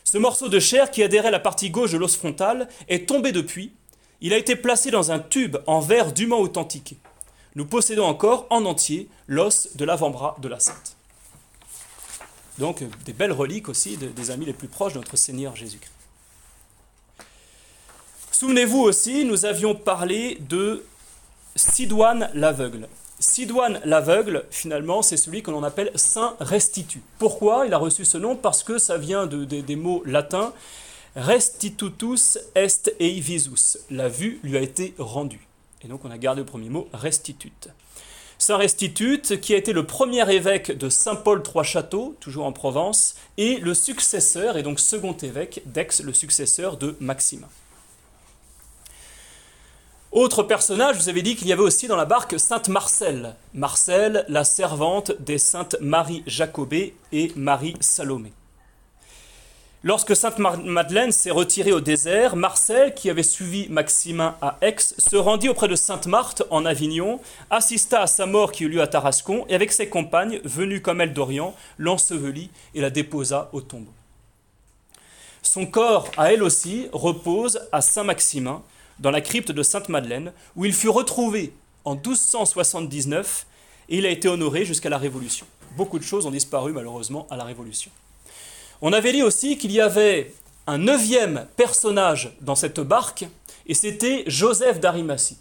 Ce 0.03 0.19
morceau 0.19 0.49
de 0.49 0.59
chair 0.59 0.91
qui 0.91 1.05
adhérait 1.05 1.29
à 1.29 1.33
la 1.33 1.39
partie 1.39 1.71
gauche 1.71 1.93
de 1.93 1.99
l'os 1.99 2.17
frontal 2.17 2.67
est 2.89 3.09
tombé 3.09 3.31
depuis. 3.31 3.73
Il 4.21 4.33
a 4.33 4.39
été 4.39 4.57
placé 4.57 4.91
dans 4.91 5.13
un 5.13 5.21
tube 5.21 5.59
en 5.69 5.79
verre 5.79 6.13
dûment 6.13 6.41
authentiqué. 6.41 6.97
Nous 7.55 7.67
possédons 7.67 8.07
encore 8.07 8.47
en 8.51 8.65
entier 8.65 9.09
l'os 9.29 9.77
de 9.77 9.85
l'avant-bras 9.85 10.37
de 10.41 10.49
la 10.49 10.59
sainte. 10.59 10.97
Donc 12.59 12.85
des 13.05 13.13
belles 13.13 13.33
reliques 13.33 13.69
aussi 13.69 13.97
des 13.97 14.31
amis 14.31 14.45
les 14.45 14.53
plus 14.53 14.69
proches 14.69 14.95
de 14.95 14.99
notre 14.99 15.17
Seigneur 15.17 15.57
Jésus-Christ. 15.57 15.93
Souvenez-vous 18.31 18.81
aussi, 18.81 19.25
nous 19.25 19.45
avions 19.45 19.75
parlé 19.75 20.39
de 20.49 20.85
Sidoine 21.55 22.29
l'aveugle. 22.35 22.89
Sidoine 23.21 23.81
l'aveugle, 23.85 24.45
finalement, 24.51 25.01
c'est 25.03 25.17
celui 25.17 25.43
que 25.43 25.51
l'on 25.53 25.63
appelle 25.63 25.93
Saint 25.95 26.35
Restitut. 26.41 27.03
Pourquoi 27.19 27.67
il 27.67 27.75
a 27.75 27.79
reçu 27.79 28.05
ce 28.05 28.19
nom? 28.19 28.35
Parce 28.35 28.65
que 28.65 28.79
ça 28.79 28.99
vient 28.99 29.27
de, 29.27 29.45
des 29.45 29.77
mots 29.77 30.03
latins 30.05 30.53
Restitutus 31.15 32.39
est 32.55 32.91
ei 32.99 33.21
visus. 33.21 33.79
La 33.91 34.09
vue 34.09 34.41
lui 34.43 34.57
a 34.57 34.61
été 34.61 34.95
rendue. 34.99 35.47
Et 35.83 35.89
donc 35.89 36.05
on 36.05 36.11
a 36.11 36.19
gardé 36.19 36.41
le 36.41 36.47
premier 36.47 36.71
mot, 36.71 36.89
restitut. 36.93 37.53
Saint 38.43 38.57
Restitut, 38.57 39.23
qui 39.41 39.55
a 39.55 39.57
été 39.57 39.73
le 39.73 39.87
premier 39.87 40.29
évêque 40.35 40.77
de 40.77 40.89
Saint-Paul-Trois-Châteaux, 40.89 42.17
toujours 42.19 42.45
en 42.45 42.51
Provence, 42.51 43.15
et 43.39 43.59
le 43.59 43.73
successeur, 43.73 44.57
et 44.57 44.65
donc 44.65 44.81
second 44.81 45.13
évêque 45.13 45.63
d'Aix, 45.67 46.03
le 46.03 46.13
successeur 46.13 46.77
de 46.77 46.97
Maximin. 46.99 47.47
Autre 50.11 50.43
personnage, 50.43 50.97
vous 50.97 51.09
avais 51.09 51.23
dit 51.23 51.37
qu'il 51.37 51.47
y 51.47 51.53
avait 51.53 51.63
aussi 51.63 51.87
dans 51.87 51.95
la 51.95 52.05
barque 52.05 52.35
Sainte 52.41 52.69
Marcelle. 52.69 53.37
Marcelle, 53.55 54.25
la 54.29 54.43
servante 54.43 55.13
des 55.21 55.39
saintes 55.39 55.77
Marie 55.81 56.25
Jacobée 56.27 56.97
et 57.13 57.31
Marie 57.37 57.77
Salomé. 57.79 58.33
Lorsque 59.85 60.15
Sainte 60.15 60.39
Madeleine 60.39 61.11
s'est 61.11 61.33
retirée 61.33 61.73
au 61.73 61.81
désert, 61.81 62.37
Marcel, 62.37 62.95
qui 62.95 63.11
avait 63.11 63.25
suivi 63.25 63.69
Maximin 63.69 64.37
à 64.41 64.57
Aix, 64.61 64.77
se 64.79 65.17
rendit 65.17 65.49
auprès 65.49 65.67
de 65.67 65.75
Sainte 65.75 66.07
Marthe 66.07 66.45
en 66.51 66.65
Avignon, 66.65 67.19
assista 67.51 68.03
à 68.03 68.07
sa 68.07 68.27
mort 68.27 68.53
qui 68.53 68.63
eut 68.63 68.69
lieu 68.69 68.81
à 68.81 68.87
Tarascon, 68.87 69.45
et 69.49 69.57
avec 69.57 69.73
ses 69.73 69.89
compagnes, 69.89 70.39
venues 70.45 70.83
comme 70.83 71.01
elle 71.01 71.13
d'Orient, 71.13 71.57
l'ensevelit 71.79 72.51
et 72.77 72.81
la 72.81 72.91
déposa 72.91 73.51
au 73.53 73.61
tombeau. 73.61 73.91
Son 75.43 75.67
corps, 75.67 76.09
à 76.17 76.33
elle 76.33 76.45
aussi, 76.45 76.87
repose 76.93 77.61
à 77.73 77.81
Saint-Maximin, 77.81 78.63
dans 79.01 79.11
la 79.11 79.21
crypte 79.21 79.51
de 79.51 79.65
Sainte-Madeleine, 79.65 80.33
où 80.55 80.65
il 80.65 80.75
fut 80.75 80.91
retrouvé 80.91 81.55
en 81.85 81.97
1279 81.97 83.47
et 83.89 83.99
il 83.99 84.07
a 84.07 84.11
été 84.11 84.29
honoré 84.29 84.65
jusqu'à 84.65 84.91
la 84.91 84.99
Révolution. 84.99 85.45
Beaucoup 85.77 85.99
de 85.99 86.05
choses 86.05 86.25
ont 86.25 86.31
disparu 86.31 86.73
malheureusement 86.73 87.27
à 87.31 87.37
la 87.37 87.43
Révolution. 87.43 87.91
On 88.85 88.93
avait 88.93 89.13
dit 89.13 89.23
aussi 89.23 89.59
qu'il 89.59 89.71
y 89.71 89.81
avait 89.81 90.35
un 90.67 90.79
neuvième 90.79 91.47
personnage 91.57 92.37
dans 92.41 92.57
cette 92.57 92.81
barque, 92.81 93.25
et 93.67 93.75
c'était 93.75 94.25
Joseph 94.27 94.81
d'Arimathie. 94.81 95.39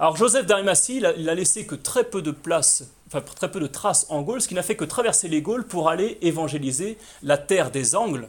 Alors 0.00 0.16
Joseph 0.16 0.46
d'Arimathie, 0.46 1.00
il 1.16 1.28
a 1.28 1.34
laissé 1.36 1.64
que 1.64 1.76
très 1.76 2.02
peu 2.02 2.22
de 2.22 2.32
place, 2.32 2.90
enfin 3.06 3.20
très 3.20 3.52
peu 3.52 3.60
de 3.60 3.68
traces 3.68 4.06
en 4.08 4.22
Gaule, 4.22 4.42
ce 4.42 4.48
qui 4.48 4.56
n'a 4.56 4.64
fait 4.64 4.74
que 4.74 4.84
traverser 4.84 5.28
les 5.28 5.42
Gaules 5.42 5.64
pour 5.64 5.88
aller 5.88 6.18
évangéliser 6.22 6.98
la 7.22 7.38
terre 7.38 7.70
des 7.70 7.94
Angles. 7.94 8.28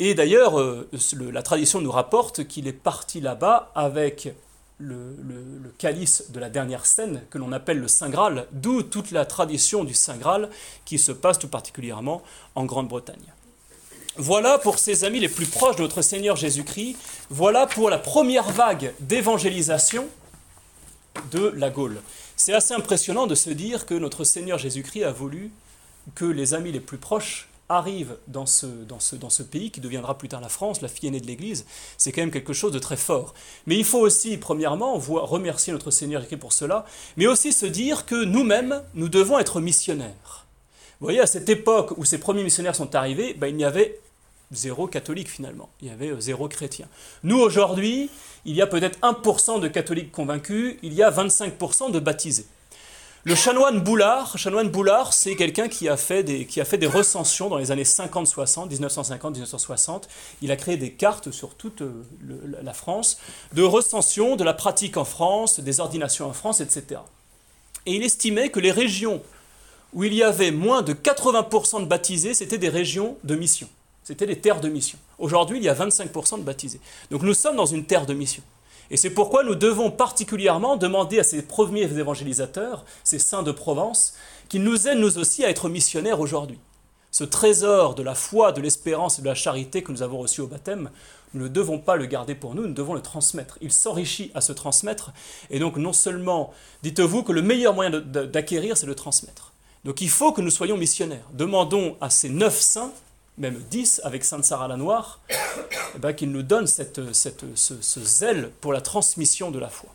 Et 0.00 0.14
d'ailleurs, 0.14 0.60
euh, 0.60 0.86
la 1.32 1.42
tradition 1.42 1.80
nous 1.80 1.92
rapporte 1.92 2.46
qu'il 2.46 2.68
est 2.68 2.72
parti 2.72 3.22
là-bas 3.22 3.72
avec 3.74 4.34
le, 4.78 5.72
calice 5.78 6.30
de 6.30 6.40
la 6.40 6.50
dernière 6.50 6.86
scène 6.86 7.22
que 7.30 7.38
l'on 7.38 7.52
appelle 7.52 7.78
le 7.78 7.88
Saint 7.88 8.08
Graal, 8.08 8.46
d'où 8.52 8.82
toute 8.82 9.10
la 9.10 9.24
tradition 9.24 9.84
du 9.84 9.94
Saint 9.94 10.16
Graal 10.16 10.50
qui 10.84 10.98
se 10.98 11.12
passe 11.12 11.38
tout 11.38 11.48
particulièrement 11.48 12.22
en 12.54 12.64
Grande-Bretagne. 12.64 13.32
Voilà 14.16 14.58
pour 14.58 14.78
ses 14.78 15.04
amis 15.04 15.18
les 15.18 15.28
plus 15.28 15.46
proches 15.46 15.76
de 15.76 15.82
notre 15.82 16.02
Seigneur 16.02 16.36
Jésus-Christ, 16.36 16.96
voilà 17.30 17.66
pour 17.66 17.90
la 17.90 17.98
première 17.98 18.48
vague 18.50 18.94
d'évangélisation 19.00 20.06
de 21.32 21.52
la 21.56 21.70
Gaule. 21.70 22.00
C'est 22.36 22.52
assez 22.52 22.74
impressionnant 22.74 23.26
de 23.26 23.34
se 23.34 23.50
dire 23.50 23.86
que 23.86 23.94
notre 23.94 24.24
Seigneur 24.24 24.58
Jésus-Christ 24.58 25.04
a 25.04 25.12
voulu 25.12 25.50
que 26.14 26.24
les 26.24 26.54
amis 26.54 26.72
les 26.72 26.80
plus 26.80 26.98
proches 26.98 27.48
arrive 27.76 28.16
dans 28.26 28.46
ce, 28.46 28.66
dans, 28.66 29.00
ce, 29.00 29.16
dans 29.16 29.30
ce 29.30 29.42
pays 29.42 29.70
qui 29.70 29.80
deviendra 29.80 30.16
plus 30.16 30.28
tard 30.28 30.40
la 30.40 30.48
France, 30.48 30.80
la 30.80 30.88
fille 30.88 31.08
aînée 31.08 31.20
de 31.20 31.26
l'Église, 31.26 31.66
c'est 31.98 32.12
quand 32.12 32.22
même 32.22 32.30
quelque 32.30 32.52
chose 32.52 32.72
de 32.72 32.78
très 32.78 32.96
fort. 32.96 33.34
Mais 33.66 33.76
il 33.76 33.84
faut 33.84 34.00
aussi, 34.00 34.36
premièrement, 34.36 34.98
remercier 34.98 35.72
notre 35.72 35.90
Seigneur 35.90 36.22
écrit 36.22 36.36
pour 36.36 36.52
cela, 36.52 36.84
mais 37.16 37.26
aussi 37.26 37.52
se 37.52 37.66
dire 37.66 38.06
que 38.06 38.24
nous-mêmes, 38.24 38.82
nous 38.94 39.08
devons 39.08 39.38
être 39.38 39.60
missionnaires. 39.60 40.46
Vous 41.00 41.06
voyez, 41.06 41.20
à 41.20 41.26
cette 41.26 41.48
époque 41.48 41.94
où 41.98 42.04
ces 42.04 42.18
premiers 42.18 42.44
missionnaires 42.44 42.76
sont 42.76 42.94
arrivés, 42.94 43.34
ben, 43.34 43.48
il 43.48 43.60
y 43.60 43.64
avait 43.64 44.00
zéro 44.52 44.86
catholique 44.86 45.28
finalement, 45.28 45.68
il 45.80 45.88
y 45.88 45.90
avait 45.90 46.10
euh, 46.10 46.20
zéro 46.20 46.48
chrétien. 46.48 46.86
Nous, 47.22 47.38
aujourd'hui, 47.38 48.10
il 48.44 48.54
y 48.54 48.62
a 48.62 48.66
peut-être 48.66 48.98
1% 49.00 49.60
de 49.60 49.68
catholiques 49.68 50.12
convaincus, 50.12 50.76
il 50.82 50.92
y 50.92 51.02
a 51.02 51.10
25% 51.10 51.90
de 51.90 51.98
baptisés. 51.98 52.46
Le 53.26 53.34
chanoine 53.34 53.80
Boulard, 53.80 55.14
c'est 55.14 55.34
quelqu'un 55.34 55.68
qui 55.68 55.88
a 55.88 55.96
fait 55.96 56.22
des 56.22 56.44
qui 56.44 56.60
a 56.60 56.66
fait 56.66 56.76
des 56.76 56.86
recensions 56.86 57.48
dans 57.48 57.56
les 57.56 57.70
années 57.70 57.84
50-60, 57.84 58.68
1950-1960. 58.68 60.02
Il 60.42 60.52
a 60.52 60.56
créé 60.56 60.76
des 60.76 60.92
cartes 60.92 61.30
sur 61.30 61.54
toute 61.54 61.80
euh, 61.80 62.04
la 62.62 62.74
France 62.74 63.18
de 63.54 63.62
recension 63.62 64.36
de 64.36 64.44
la 64.44 64.52
pratique 64.52 64.98
en 64.98 65.06
France, 65.06 65.58
des 65.58 65.80
ordinations 65.80 66.26
en 66.26 66.34
France, 66.34 66.60
etc. 66.60 67.00
Et 67.86 67.94
il 67.94 68.02
estimait 68.02 68.50
que 68.50 68.60
les 68.60 68.72
régions 68.72 69.22
où 69.94 70.04
il 70.04 70.12
y 70.12 70.22
avait 70.22 70.50
moins 70.50 70.82
de 70.82 70.92
80% 70.92 71.80
de 71.80 71.86
baptisés, 71.86 72.34
c'était 72.34 72.58
des 72.58 72.68
régions 72.68 73.16
de 73.24 73.36
mission. 73.36 73.68
C'était 74.02 74.26
des 74.26 74.38
terres 74.38 74.60
de 74.60 74.68
mission. 74.68 74.98
Aujourd'hui, 75.18 75.56
il 75.56 75.64
y 75.64 75.70
a 75.70 75.74
25% 75.74 76.40
de 76.40 76.42
baptisés. 76.42 76.80
Donc 77.10 77.22
nous 77.22 77.32
sommes 77.32 77.56
dans 77.56 77.64
une 77.64 77.86
terre 77.86 78.04
de 78.04 78.12
mission. 78.12 78.42
Et 78.90 78.96
c'est 78.96 79.10
pourquoi 79.10 79.44
nous 79.44 79.54
devons 79.54 79.90
particulièrement 79.90 80.76
demander 80.76 81.18
à 81.18 81.24
ces 81.24 81.42
premiers 81.42 81.82
évangélisateurs, 81.82 82.84
ces 83.02 83.18
saints 83.18 83.42
de 83.42 83.52
Provence, 83.52 84.14
qu'ils 84.48 84.62
nous 84.62 84.88
aident 84.88 84.98
nous 84.98 85.18
aussi 85.18 85.44
à 85.44 85.50
être 85.50 85.68
missionnaires 85.68 86.20
aujourd'hui. 86.20 86.58
Ce 87.10 87.24
trésor 87.24 87.94
de 87.94 88.02
la 88.02 88.14
foi, 88.14 88.52
de 88.52 88.60
l'espérance 88.60 89.18
et 89.18 89.22
de 89.22 89.28
la 89.28 89.34
charité 89.34 89.82
que 89.82 89.92
nous 89.92 90.02
avons 90.02 90.18
reçu 90.18 90.40
au 90.40 90.46
baptême, 90.46 90.90
nous 91.32 91.44
ne 91.44 91.48
devons 91.48 91.78
pas 91.78 91.96
le 91.96 92.06
garder 92.06 92.34
pour 92.34 92.54
nous, 92.54 92.66
nous 92.66 92.74
devons 92.74 92.94
le 92.94 93.02
transmettre. 93.02 93.58
Il 93.60 93.72
s'enrichit 93.72 94.30
à 94.34 94.40
se 94.40 94.52
transmettre. 94.52 95.12
Et 95.50 95.58
donc 95.58 95.76
non 95.76 95.92
seulement, 95.92 96.52
dites-vous 96.82 97.22
que 97.22 97.32
le 97.32 97.42
meilleur 97.42 97.74
moyen 97.74 97.90
d'acquérir, 97.90 98.76
c'est 98.76 98.86
de 98.86 98.92
transmettre. 98.92 99.52
Donc 99.84 100.00
il 100.00 100.08
faut 100.08 100.32
que 100.32 100.40
nous 100.40 100.50
soyons 100.50 100.76
missionnaires. 100.76 101.26
Demandons 101.32 101.96
à 102.00 102.10
ces 102.10 102.28
neuf 102.28 102.58
saints 102.60 102.92
même 103.38 103.56
10 103.70 104.00
avec 104.04 104.24
Sainte 104.24 104.44
Sarah 104.44 104.68
la 104.68 104.76
Noire, 104.76 105.20
eh 105.30 105.98
ben, 105.98 106.12
qu'il 106.12 106.30
nous 106.30 106.42
donne 106.42 106.66
cette, 106.66 107.00
ce, 107.14 107.74
zèle 108.00 108.50
pour 108.60 108.72
la 108.72 108.80
transmission 108.80 109.50
de 109.50 109.58
la 109.58 109.68
foi. 109.68 109.90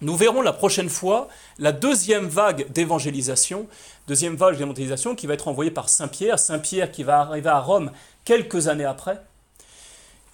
Nous 0.00 0.16
verrons 0.16 0.42
la 0.42 0.52
prochaine 0.52 0.88
fois 0.88 1.28
la 1.58 1.70
deuxième 1.72 2.26
vague 2.26 2.72
d'évangélisation, 2.72 3.66
deuxième 4.08 4.34
vague 4.36 4.56
d'évangélisation 4.56 5.14
qui 5.14 5.26
va 5.26 5.34
être 5.34 5.48
envoyée 5.48 5.70
par 5.70 5.88
Saint 5.88 6.08
Pierre, 6.08 6.38
Saint 6.38 6.58
Pierre 6.58 6.90
qui 6.90 7.04
va 7.04 7.20
arriver 7.20 7.50
à 7.50 7.60
Rome 7.60 7.92
quelques 8.24 8.66
années 8.68 8.84
après, 8.84 9.20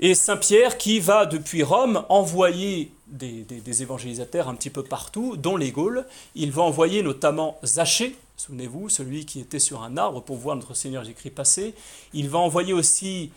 et 0.01 0.15
Saint 0.15 0.37
Pierre 0.37 0.79
qui 0.79 1.01
va 1.01 1.27
depuis 1.27 1.63
Rome 1.65 2.05
envoyer 2.09 2.93
des, 3.09 3.43
des- 3.43 3.61
des 3.61 3.83
évangélisateurs 3.83 4.49
un 4.49 4.55
petit 4.55 4.71
peu 4.71 4.85
partout, 4.85 5.37
dont 5.37 5.57
les 5.57 5.73
Gaules. 5.73 6.07
Il 6.37 6.53
va 6.53 6.63
envoyer 6.63 7.03
notamment 7.03 7.59
Zachée, 7.65 8.17
souvenez-vous, 8.39 8.89
celui 8.89 9.27
qui 9.27 9.41
était 9.41 9.59
sur 9.59 9.83
un 9.83 9.97
arbre 9.97 10.23
pour 10.23 10.37
voir 10.37 10.57
notre 10.57 10.73
Seigneur 10.73 11.05
Jésus-Christ 11.05 11.31
passer. 11.31 11.75
Il 12.15 12.31
va 12.31 12.39
envoyer 12.39 12.73
aussi 12.73 13.31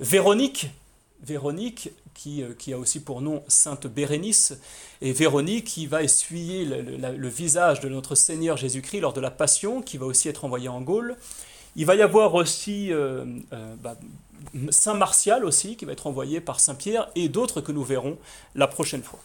Véronique, 0.00 0.68
Véronique 1.22 1.90
qui, 2.12 2.42
euh, 2.42 2.74
a 2.74 2.76
aussi 2.76 3.00
pour 3.00 3.22
nom 3.22 3.42
Sainte 3.46 3.86
Bérénice, 3.86 4.58
et 5.00 5.12
Véronique 5.12 5.64
qui 5.64 5.86
va 5.86 6.02
essuyer 6.02 6.64
le, 6.64 7.28
visage 7.28 7.80
de 7.80 7.88
notre 7.88 8.16
Seigneur 8.16 8.56
Jésus-Christ 8.56 9.00
lors 9.00 9.12
de 9.12 9.20
la 9.20 9.30
Passion, 9.30 9.80
qui 9.80 9.96
va 9.96 10.06
aussi 10.06 10.28
être 10.28 10.44
envoyé 10.44 10.68
en 10.68 10.80
Gaule. 10.80 11.16
Il 11.76 11.86
va 11.86 11.94
y 11.94 12.02
avoir 12.02 12.34
aussi 12.34 12.92
euh, 12.92 13.24
euh, 13.52 13.74
bah, 13.80 13.96
Saint 14.70 14.94
Martial 14.94 15.44
aussi, 15.44 15.76
qui 15.76 15.84
va 15.84 15.92
être 15.92 16.08
envoyé 16.08 16.40
par 16.40 16.58
Saint 16.58 16.74
Pierre, 16.74 17.08
et 17.14 17.28
d'autres 17.28 17.60
que 17.60 17.70
nous 17.70 17.84
verrons 17.84 18.18
la 18.56 18.66
prochaine 18.66 19.04
fois. 19.04 19.20